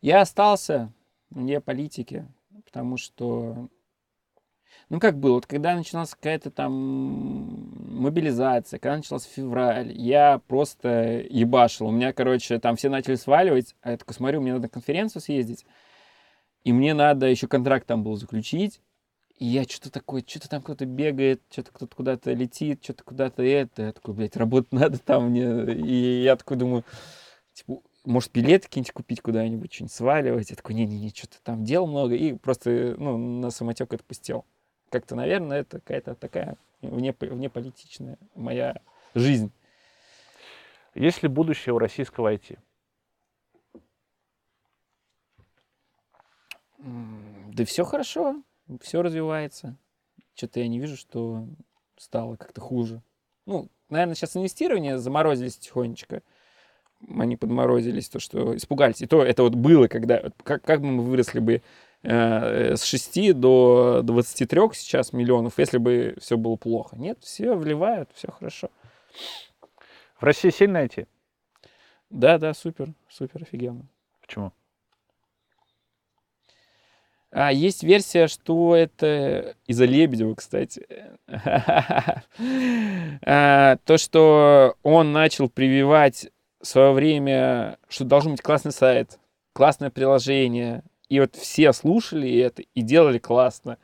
Я 0.00 0.20
остался 0.20 0.92
вне 1.30 1.60
политики, 1.60 2.26
потому 2.64 2.96
что, 2.96 3.68
ну 4.88 5.00
как 5.00 5.18
было, 5.18 5.34
вот 5.34 5.46
когда 5.46 5.74
начиналась 5.74 6.10
какая-то 6.10 6.50
там 6.50 6.72
мобилизация, 8.02 8.78
когда 8.78 8.96
началась 8.96 9.24
февраль, 9.24 9.92
я 9.92 10.40
просто 10.46 11.20
ебашил. 11.30 11.86
У 11.86 11.90
меня, 11.92 12.12
короче, 12.12 12.58
там 12.58 12.76
все 12.76 12.88
начали 12.88 13.14
сваливать, 13.14 13.74
а 13.80 13.92
я 13.92 13.96
такой 13.96 14.14
смотрю, 14.14 14.40
мне 14.40 14.52
надо 14.52 14.64
на 14.64 14.68
конференцию 14.68 15.22
съездить, 15.22 15.64
и 16.64 16.72
мне 16.72 16.92
надо 16.92 17.26
еще 17.26 17.46
контракт 17.46 17.86
там 17.86 18.02
был 18.02 18.16
заключить, 18.16 18.80
и 19.38 19.46
я 19.46 19.62
что-то 19.62 19.90
такое, 19.92 20.24
что-то 20.26 20.48
там 20.48 20.62
кто-то 20.62 20.84
бегает, 20.84 21.40
что-то 21.48 21.70
кто-то 21.70 21.94
куда-то 21.94 22.32
летит, 22.32 22.82
что-то 22.82 23.04
куда-то 23.04 23.42
это. 23.42 23.82
Я 23.82 23.92
такой, 23.92 24.14
блядь, 24.14 24.36
работать 24.36 24.72
надо 24.72 24.98
там 24.98 25.30
мне. 25.30 25.74
И 25.74 26.22
я 26.22 26.34
такой 26.36 26.56
думаю, 26.56 26.84
типа, 27.52 27.80
может, 28.04 28.32
билеты 28.32 28.66
какие-нибудь 28.66 28.92
купить 28.92 29.20
куда-нибудь, 29.20 29.72
что-нибудь 29.72 29.94
сваливать. 29.94 30.50
Я 30.50 30.56
такой, 30.56 30.74
не-не-не, 30.74 31.10
что-то 31.10 31.36
там 31.44 31.64
дел 31.64 31.86
много. 31.86 32.16
И 32.16 32.32
просто, 32.32 32.96
ну, 32.98 33.16
на 33.16 33.50
самотек 33.50 33.92
отпустил. 33.92 34.44
Как-то, 34.90 35.14
наверное, 35.14 35.60
это 35.60 35.78
какая-то 35.78 36.16
такая 36.16 36.56
вне, 36.82 37.14
внеполитичная 37.20 38.18
моя 38.34 38.80
жизнь. 39.14 39.52
Есть 40.94 41.22
ли 41.22 41.28
будущее 41.28 41.74
у 41.74 41.78
российского 41.78 42.34
IT? 42.34 42.58
Да 46.78 47.64
все 47.64 47.84
хорошо 47.84 48.42
все 48.80 49.02
развивается. 49.02 49.76
Что-то 50.34 50.60
я 50.60 50.68
не 50.68 50.78
вижу, 50.78 50.96
что 50.96 51.46
стало 51.96 52.36
как-то 52.36 52.60
хуже. 52.60 53.02
Ну, 53.46 53.68
наверное, 53.88 54.14
сейчас 54.14 54.36
инвестирование 54.36 54.98
заморозились 54.98 55.58
тихонечко. 55.58 56.22
Они 57.16 57.36
подморозились, 57.36 58.08
то, 58.08 58.18
что 58.18 58.56
испугались. 58.56 59.00
И 59.02 59.06
то 59.06 59.22
это 59.22 59.42
вот 59.42 59.54
было, 59.54 59.88
когда... 59.88 60.30
Как, 60.42 60.62
как 60.62 60.80
бы 60.80 60.88
мы 60.88 61.04
выросли 61.04 61.38
бы 61.38 61.62
э, 62.02 62.76
с 62.76 62.82
6 62.82 63.38
до 63.38 64.02
23 64.02 64.60
сейчас 64.74 65.12
миллионов, 65.12 65.58
если 65.58 65.78
бы 65.78 66.16
все 66.20 66.36
было 66.36 66.56
плохо. 66.56 66.96
Нет, 66.96 67.18
все 67.22 67.54
вливают, 67.54 68.10
все 68.14 68.30
хорошо. 68.30 68.70
В 70.20 70.24
России 70.24 70.50
сильно 70.50 70.84
идти? 70.86 71.06
Да, 72.10 72.38
да, 72.38 72.54
супер, 72.54 72.94
супер 73.08 73.42
офигенно. 73.42 73.86
Почему? 74.20 74.52
А, 77.30 77.52
есть 77.52 77.82
версия, 77.82 78.26
что 78.26 78.74
это 78.74 79.54
из-за 79.66 79.84
Лебедева, 79.84 80.34
кстати. 80.34 80.86
а, 83.22 83.76
то, 83.84 83.98
что 83.98 84.74
он 84.82 85.12
начал 85.12 85.48
прививать 85.50 86.30
в 86.60 86.66
свое 86.66 86.92
время, 86.92 87.78
что 87.88 88.04
должен 88.04 88.32
быть 88.32 88.40
классный 88.40 88.72
сайт, 88.72 89.18
классное 89.52 89.90
приложение. 89.90 90.82
И 91.08 91.20
вот 91.20 91.36
все 91.36 91.72
слушали 91.72 92.38
это 92.38 92.62
и 92.62 92.82
делали 92.82 93.18
классно. 93.18 93.78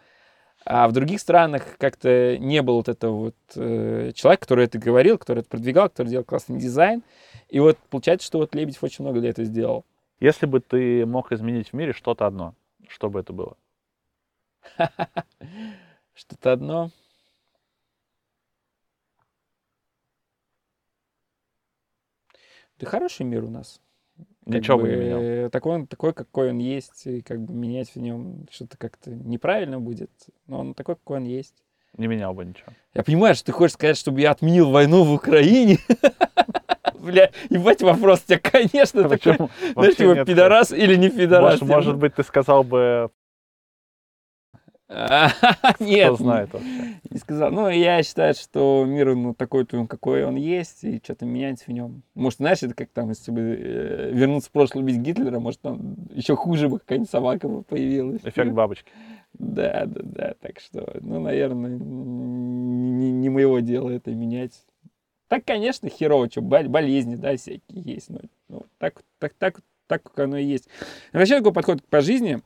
А 0.66 0.88
в 0.88 0.92
других 0.92 1.20
странах 1.20 1.76
как-то 1.78 2.38
не 2.38 2.62
было 2.62 2.76
вот 2.76 2.88
этого 2.88 3.16
вот 3.16 3.36
э, 3.54 4.12
человека, 4.14 4.42
который 4.42 4.64
это 4.64 4.78
говорил, 4.78 5.18
который 5.18 5.40
это 5.40 5.48
продвигал, 5.50 5.90
который 5.90 6.08
делал 6.08 6.24
классный 6.24 6.58
дизайн. 6.58 7.02
И 7.50 7.60
вот 7.60 7.76
получается, 7.90 8.26
что 8.26 8.38
вот 8.38 8.54
Лебедев 8.54 8.82
очень 8.82 9.04
много 9.04 9.20
для 9.20 9.30
этого 9.30 9.44
сделал. 9.44 9.84
Если 10.20 10.46
бы 10.46 10.60
ты 10.60 11.04
мог 11.04 11.32
изменить 11.32 11.70
в 11.70 11.72
мире 11.74 11.92
что-то 11.92 12.26
одно, 12.26 12.54
что 12.88 13.10
бы 13.10 13.20
это 13.20 13.32
было? 13.32 13.56
Что-то 16.14 16.52
одно. 16.52 16.90
Да 22.78 22.86
хороший 22.86 23.24
мир 23.24 23.44
у 23.44 23.50
нас. 23.50 23.80
Ничего 24.46 24.78
бы 24.78 24.88
не 24.88 24.96
менял. 24.96 25.50
Такой, 25.50 25.74
он, 25.74 25.86
такой, 25.86 26.12
какой 26.12 26.50
он 26.50 26.58
есть, 26.58 27.06
и 27.06 27.22
как 27.22 27.40
бы 27.40 27.54
менять 27.54 27.94
в 27.94 27.96
нем 27.96 28.46
что-то 28.50 28.76
как-то 28.76 29.10
неправильно 29.10 29.80
будет. 29.80 30.10
Но 30.46 30.60
он 30.60 30.74
такой, 30.74 30.96
какой 30.96 31.18
он 31.18 31.24
есть. 31.24 31.54
Не 31.96 32.08
менял 32.08 32.34
бы 32.34 32.44
ничего. 32.44 32.72
Я 32.92 33.04
понимаю, 33.04 33.34
что 33.34 33.46
ты 33.46 33.52
хочешь 33.52 33.74
сказать, 33.74 33.96
чтобы 33.96 34.20
я 34.20 34.32
отменил 34.32 34.70
войну 34.70 35.04
в 35.04 35.12
Украине. 35.12 35.78
Бля, 37.04 37.30
ебать 37.50 37.82
вопрос 37.82 38.22
тебя, 38.22 38.38
конечно, 38.38 39.08
такой, 39.08 39.48
знаешь, 39.72 39.96
типа, 39.96 40.24
пидорас 40.24 40.72
или 40.72 40.96
не 40.96 41.10
пидорас. 41.10 41.60
Может 41.60 41.96
быть, 41.96 42.14
ты 42.14 42.22
сказал 42.22 42.64
бы 42.64 43.10
Нет. 45.80 46.14
Кто 46.14 46.16
знает 46.16 46.52
вообще. 46.52 46.68
Не 47.10 47.18
сказал. 47.18 47.50
Ну, 47.50 47.68
я 47.68 48.02
считаю, 48.02 48.34
что 48.34 48.84
мир, 48.86 49.14
ну, 49.14 49.34
такой, 49.34 49.66
какой 49.66 50.24
он 50.24 50.36
есть, 50.36 50.84
и 50.84 51.00
что-то 51.02 51.24
меняется 51.24 51.64
в 51.66 51.68
нем. 51.68 52.02
Может, 52.14 52.38
знаешь, 52.38 52.62
это 52.62 52.74
как 52.74 52.90
там, 52.90 53.08
если 53.08 53.30
бы 53.30 53.40
э, 53.40 54.10
вернуться 54.12 54.50
в 54.50 54.52
прошлое, 54.52 54.82
убить 54.82 54.98
Гитлера, 54.98 55.40
может, 55.40 55.60
там 55.60 55.96
еще 56.10 56.36
хуже 56.36 56.68
бы 56.68 56.78
какая-нибудь 56.78 57.10
собака 57.10 57.48
бы 57.48 57.62
появилась. 57.62 58.20
Эффект 58.24 58.52
бабочки. 58.52 58.90
Да, 59.32 59.84
да, 59.86 60.00
да. 60.04 60.34
Так 60.40 60.60
что, 60.60 60.96
ну, 61.00 61.18
наверное, 61.18 61.78
не, 61.78 63.10
не 63.10 63.28
моего 63.30 63.60
дела 63.60 63.90
это 63.90 64.10
менять. 64.10 64.64
Так, 65.34 65.46
конечно, 65.46 65.88
херово, 65.88 66.30
что 66.30 66.42
болезни, 66.42 67.16
да, 67.16 67.36
всякие 67.36 67.82
есть. 67.82 68.08
Но, 68.08 68.20
ну, 68.48 68.66
так, 68.78 69.02
так, 69.18 69.34
так, 69.34 69.62
так, 69.88 70.00
как 70.04 70.16
оно 70.20 70.36
и 70.36 70.44
есть. 70.44 70.68
Вообще 71.12 71.38
такой 71.38 71.52
подход 71.52 71.82
по 71.86 72.02
жизни, 72.02 72.38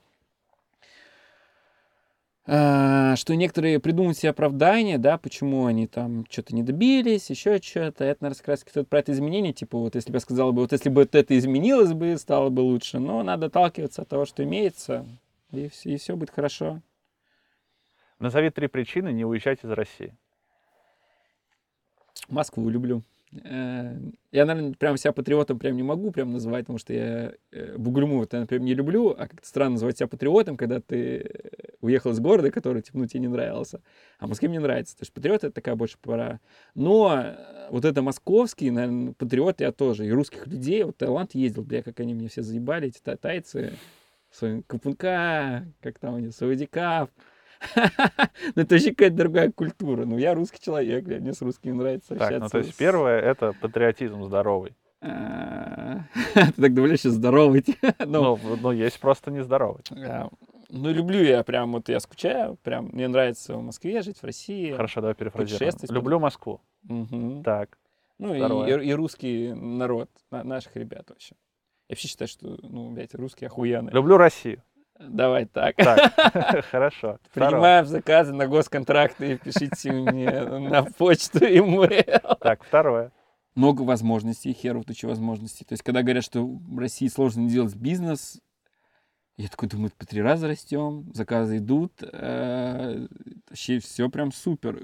а, 2.47 3.15
что 3.17 3.37
некоторые 3.37 3.79
придумывают 3.79 4.17
себе 4.17 4.31
оправдания, 4.31 4.97
да, 4.97 5.19
почему 5.19 5.67
они 5.67 5.87
там 5.87 6.25
что-то 6.31 6.55
не 6.55 6.63
добились, 6.63 7.29
еще 7.29 7.61
что-то. 7.61 8.05
Это, 8.05 8.23
наверное, 8.23 8.39
как 8.39 8.49
раз 8.49 8.65
кто-то 8.65 8.89
про 8.89 9.01
это 9.01 9.13
изменение, 9.13 9.53
типа, 9.53 9.77
вот 9.77 9.95
если 9.95 10.11
бы 10.11 10.17
я 10.17 10.21
сказал 10.21 10.55
бы, 10.55 10.63
вот 10.63 10.73
если 10.73 10.89
бы 10.89 11.03
вот 11.03 11.15
это 11.15 11.37
изменилось 11.37 11.93
бы, 11.93 12.17
стало 12.17 12.49
бы 12.49 12.61
лучше. 12.61 13.01
Но 13.01 13.23
надо 13.23 13.49
отталкиваться 13.49 14.01
от 14.01 14.09
того, 14.09 14.25
что 14.25 14.43
имеется, 14.45 15.05
и, 15.53 15.69
и 15.85 15.99
все 15.99 16.17
будет 16.17 16.31
хорошо. 16.31 16.81
Назови 18.19 18.49
три 18.49 18.67
причины 18.67 19.13
не 19.13 19.27
уезжать 19.27 19.63
из 19.63 19.71
России. 19.73 20.15
Москву 22.29 22.69
люблю. 22.69 23.03
Э, 23.45 23.95
я, 24.33 24.45
наверное, 24.47 24.75
прям 24.75 24.97
себя 24.97 25.13
патриотом 25.13 25.59
прям 25.59 25.77
не 25.77 25.83
могу 25.83 26.11
прям 26.11 26.33
называть, 26.33 26.65
потому 26.65 26.79
что 26.79 26.93
я 26.93 27.33
э, 27.53 27.77
Бугрюму, 27.77 28.19
вот, 28.19 28.33
я, 28.33 28.41
например, 28.41 28.63
не 28.63 28.75
люблю, 28.75 29.11
а 29.11 29.29
как-то 29.29 29.47
странно 29.47 29.73
называть 29.73 29.99
себя 29.99 30.07
патриотом, 30.07 30.57
когда 30.57 30.81
ты 30.81 31.19
э, 31.19 31.69
уехал 31.81 32.13
из 32.13 32.21
города, 32.21 32.51
который, 32.51 32.83
типа, 32.83 32.99
ну, 32.99 33.07
тебе 33.07 33.21
не 33.21 33.29
нравился. 33.29 33.83
А 34.19 34.27
Москве 34.27 34.49
мне 34.49 34.61
нравится. 34.61 34.97
То 34.97 35.03
есть 35.03 35.13
патриот— 35.13 35.37
это 35.45 35.53
такая 35.53 35.75
больше 35.77 35.99
пора. 36.01 36.41
Но 36.75 37.35
вот 37.71 37.85
это 37.85 38.03
московский, 38.03 38.71
наверное, 38.71 39.13
патриот 39.13 39.61
я 39.61 39.73
тоже. 39.73 40.07
И 40.07 40.11
русских 40.11 40.47
людей, 40.47 40.85
вот 40.85 40.97
Таиланд 40.97 41.35
ездил, 41.35 41.63
бля, 41.65 41.83
как 41.83 42.01
они 42.01 42.15
меня 42.15 42.29
все 42.29 42.43
заебали, 42.43 42.89
эти 42.89 43.01
тайцы, 43.01 43.75
свои 44.31 44.63
Капунка, 44.63 45.67
как 45.81 45.99
там 45.99 46.17
они, 46.17 46.31
Саудикав. 46.31 47.11
Ну, 48.55 48.63
это 48.63 48.75
вообще 48.75 48.91
какая-то 48.91 49.17
другая 49.17 49.51
культура. 49.51 50.05
Ну, 50.05 50.19
я 50.19 50.35
русский 50.35 50.61
человек, 50.61 51.07
мне 51.07 51.33
с 51.33 51.43
русскими 51.43 51.73
нравится 51.73 52.15
общаться. 52.15 52.35
Так, 52.35 52.43
ну, 52.43 52.49
то 52.49 52.59
есть 52.59 52.77
первое— 52.77 53.21
это 53.21 53.53
патриотизм 53.61 54.25
здоровый. 54.25 54.75
А, 55.01 56.01
ты 56.35 56.53
так 56.53 56.75
думаешь, 56.75 57.01
что 57.01 57.11
здоровый? 57.11 57.65
Ну, 58.07 58.39
ну, 58.61 58.73
есть 58.73 58.99
просто 59.01 59.31
нездоровый. 59.31 59.83
Ну, 60.71 60.91
люблю 60.91 61.23
я 61.23 61.43
прям, 61.45 61.73
вот 61.73 61.89
я 61.89 61.99
скучаю, 61.99 62.57
прям 62.63 62.91
мне 62.93 63.09
нравится 63.09 63.57
в 63.57 63.63
Москве 63.63 64.03
жить, 64.03 64.19
в 64.19 64.25
России. 64.25 64.73
Хорошо, 64.73 65.01
давай 65.01 65.15
перефразируем. 65.15 65.73
Люблю 65.89 66.19
Москву. 66.19 66.61
Так. 67.45 67.79
Ну, 68.19 68.35
и, 68.35 68.71
и, 68.71 68.89
и 68.89 68.93
русский 68.93 69.53
народ, 69.55 70.11
наших 70.31 70.77
ребят 70.77 71.09
вообще. 71.09 71.37
Я 71.89 71.95
вообще 71.95 72.09
считаю, 72.09 72.29
что, 72.29 72.59
ну, 72.63 72.91
блядь, 72.91 73.15
русские 73.15 73.47
охуенные. 73.47 73.95
Люблю 73.95 74.19
Россию. 74.19 74.63
Давай 74.99 75.47
так. 75.47 75.77
Так, 75.77 76.65
хорошо. 76.71 77.19
Принимаем 77.33 77.87
заказы 77.87 78.33
на 78.33 78.47
госконтракты, 78.47 79.39
пишите 79.39 79.93
мне 79.93 80.31
на 80.43 80.83
почту 80.85 81.39
email. 81.39 82.37
Так, 82.41 82.65
второе. 82.65 83.13
Много 83.55 83.83
возможностей, 83.83 84.53
херов 84.53 84.85
тучи 84.85 85.07
возможностей. 85.07 85.65
То 85.65 85.73
есть, 85.73 85.83
когда 85.83 86.03
говорят, 86.03 86.25
что 86.25 86.45
в 86.45 86.79
России 86.79 87.09
сложно 87.09 87.49
делать 87.49 87.75
бизнес, 87.75 88.41
я 89.37 89.49
такой 89.49 89.69
думаю, 89.69 89.93
по 89.97 90.05
три 90.05 90.21
раза 90.21 90.49
растем, 90.49 91.11
заказы 91.15 91.59
идут, 91.59 91.93
э, 92.03 93.07
вообще 93.49 93.79
все 93.79 94.09
прям 94.09 94.33
супер. 94.33 94.81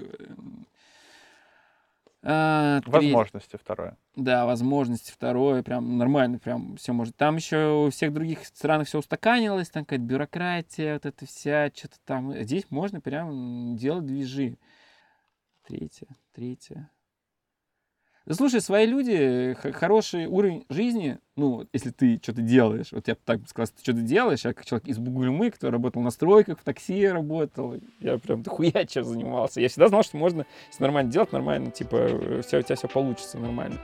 А, 2.27 2.81
возможности 2.87 3.55
второе. 3.55 3.97
Да, 4.15 4.47
возможности 4.47 5.11
второе, 5.11 5.61
прям 5.61 5.99
нормально, 5.99 6.39
прям 6.39 6.75
все 6.75 6.91
может. 6.91 7.15
Там 7.15 7.35
еще 7.35 7.85
у 7.85 7.91
всех 7.91 8.13
других 8.13 8.43
странах 8.47 8.87
все 8.87 8.97
устаканилось, 8.97 9.69
там 9.69 9.85
какая-то 9.85 10.05
бюрократия, 10.05 10.93
вот 10.93 11.05
это 11.05 11.25
вся, 11.27 11.69
что-то 11.73 11.97
там. 12.03 12.33
Здесь 12.33 12.65
можно 12.71 12.99
прям 12.99 13.75
делать 13.77 14.07
движи. 14.07 14.57
Третье, 15.67 16.07
третье. 16.33 16.89
Слушай, 18.31 18.59
свои 18.59 18.87
люди, 18.87 19.55
хороший 19.73 20.25
уровень 20.25 20.65
жизни, 20.69 21.19
ну, 21.35 21.67
если 21.73 21.91
ты 21.91 22.19
что-то 22.21 22.41
делаешь, 22.41 22.87
вот 22.91 23.07
я 23.07 23.13
так 23.13 23.41
бы 23.41 23.47
сказал, 23.47 23.67
ты 23.67 23.83
что-то 23.83 24.01
делаешь, 24.01 24.45
я 24.45 24.53
как 24.53 24.65
человек 24.65 24.87
из 24.87 24.97
Бугульмы, 24.97 25.51
кто 25.51 25.69
работал 25.69 26.01
на 26.01 26.09
стройках, 26.09 26.59
в 26.59 26.63
такси 26.63 27.07
работал, 27.07 27.75
я 27.99 28.17
прям 28.17 28.41
дохуя 28.43 28.85
чем 28.85 29.03
занимался. 29.03 29.61
Я 29.61 29.69
всегда 29.69 29.89
знал, 29.89 30.01
что 30.01 30.17
можно, 30.17 30.47
нормально 30.79 31.11
делать, 31.11 31.31
нормально, 31.33 31.69
типа, 31.69 32.41
все, 32.41 32.59
у 32.59 32.61
тебя 32.63 32.75
все 32.75 32.87
получится 32.87 33.37
нормально. 33.37 33.77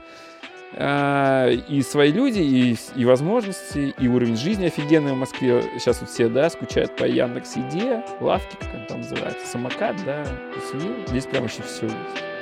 А, 0.74 1.48
и 1.48 1.80
свои 1.82 2.10
люди, 2.10 2.40
и, 2.40 2.76
и 2.96 3.04
возможности, 3.04 3.94
и 3.96 4.08
уровень 4.08 4.36
жизни 4.36 4.66
офигенный 4.66 5.12
в 5.12 5.18
Москве. 5.18 5.62
Сейчас 5.78 6.00
вот 6.00 6.10
все, 6.10 6.28
да, 6.28 6.50
скучают 6.50 6.96
по 6.96 7.04
Яндекс 7.04 7.56
Еде, 7.56 8.02
лавки, 8.20 8.56
как 8.58 8.88
там 8.88 9.02
называется, 9.02 9.46
самокат, 9.46 9.94
да, 10.04 10.26
Здесь 11.06 11.26
прям 11.26 11.42
вообще 11.42 11.62
все 11.62 11.86
есть. 11.86 12.32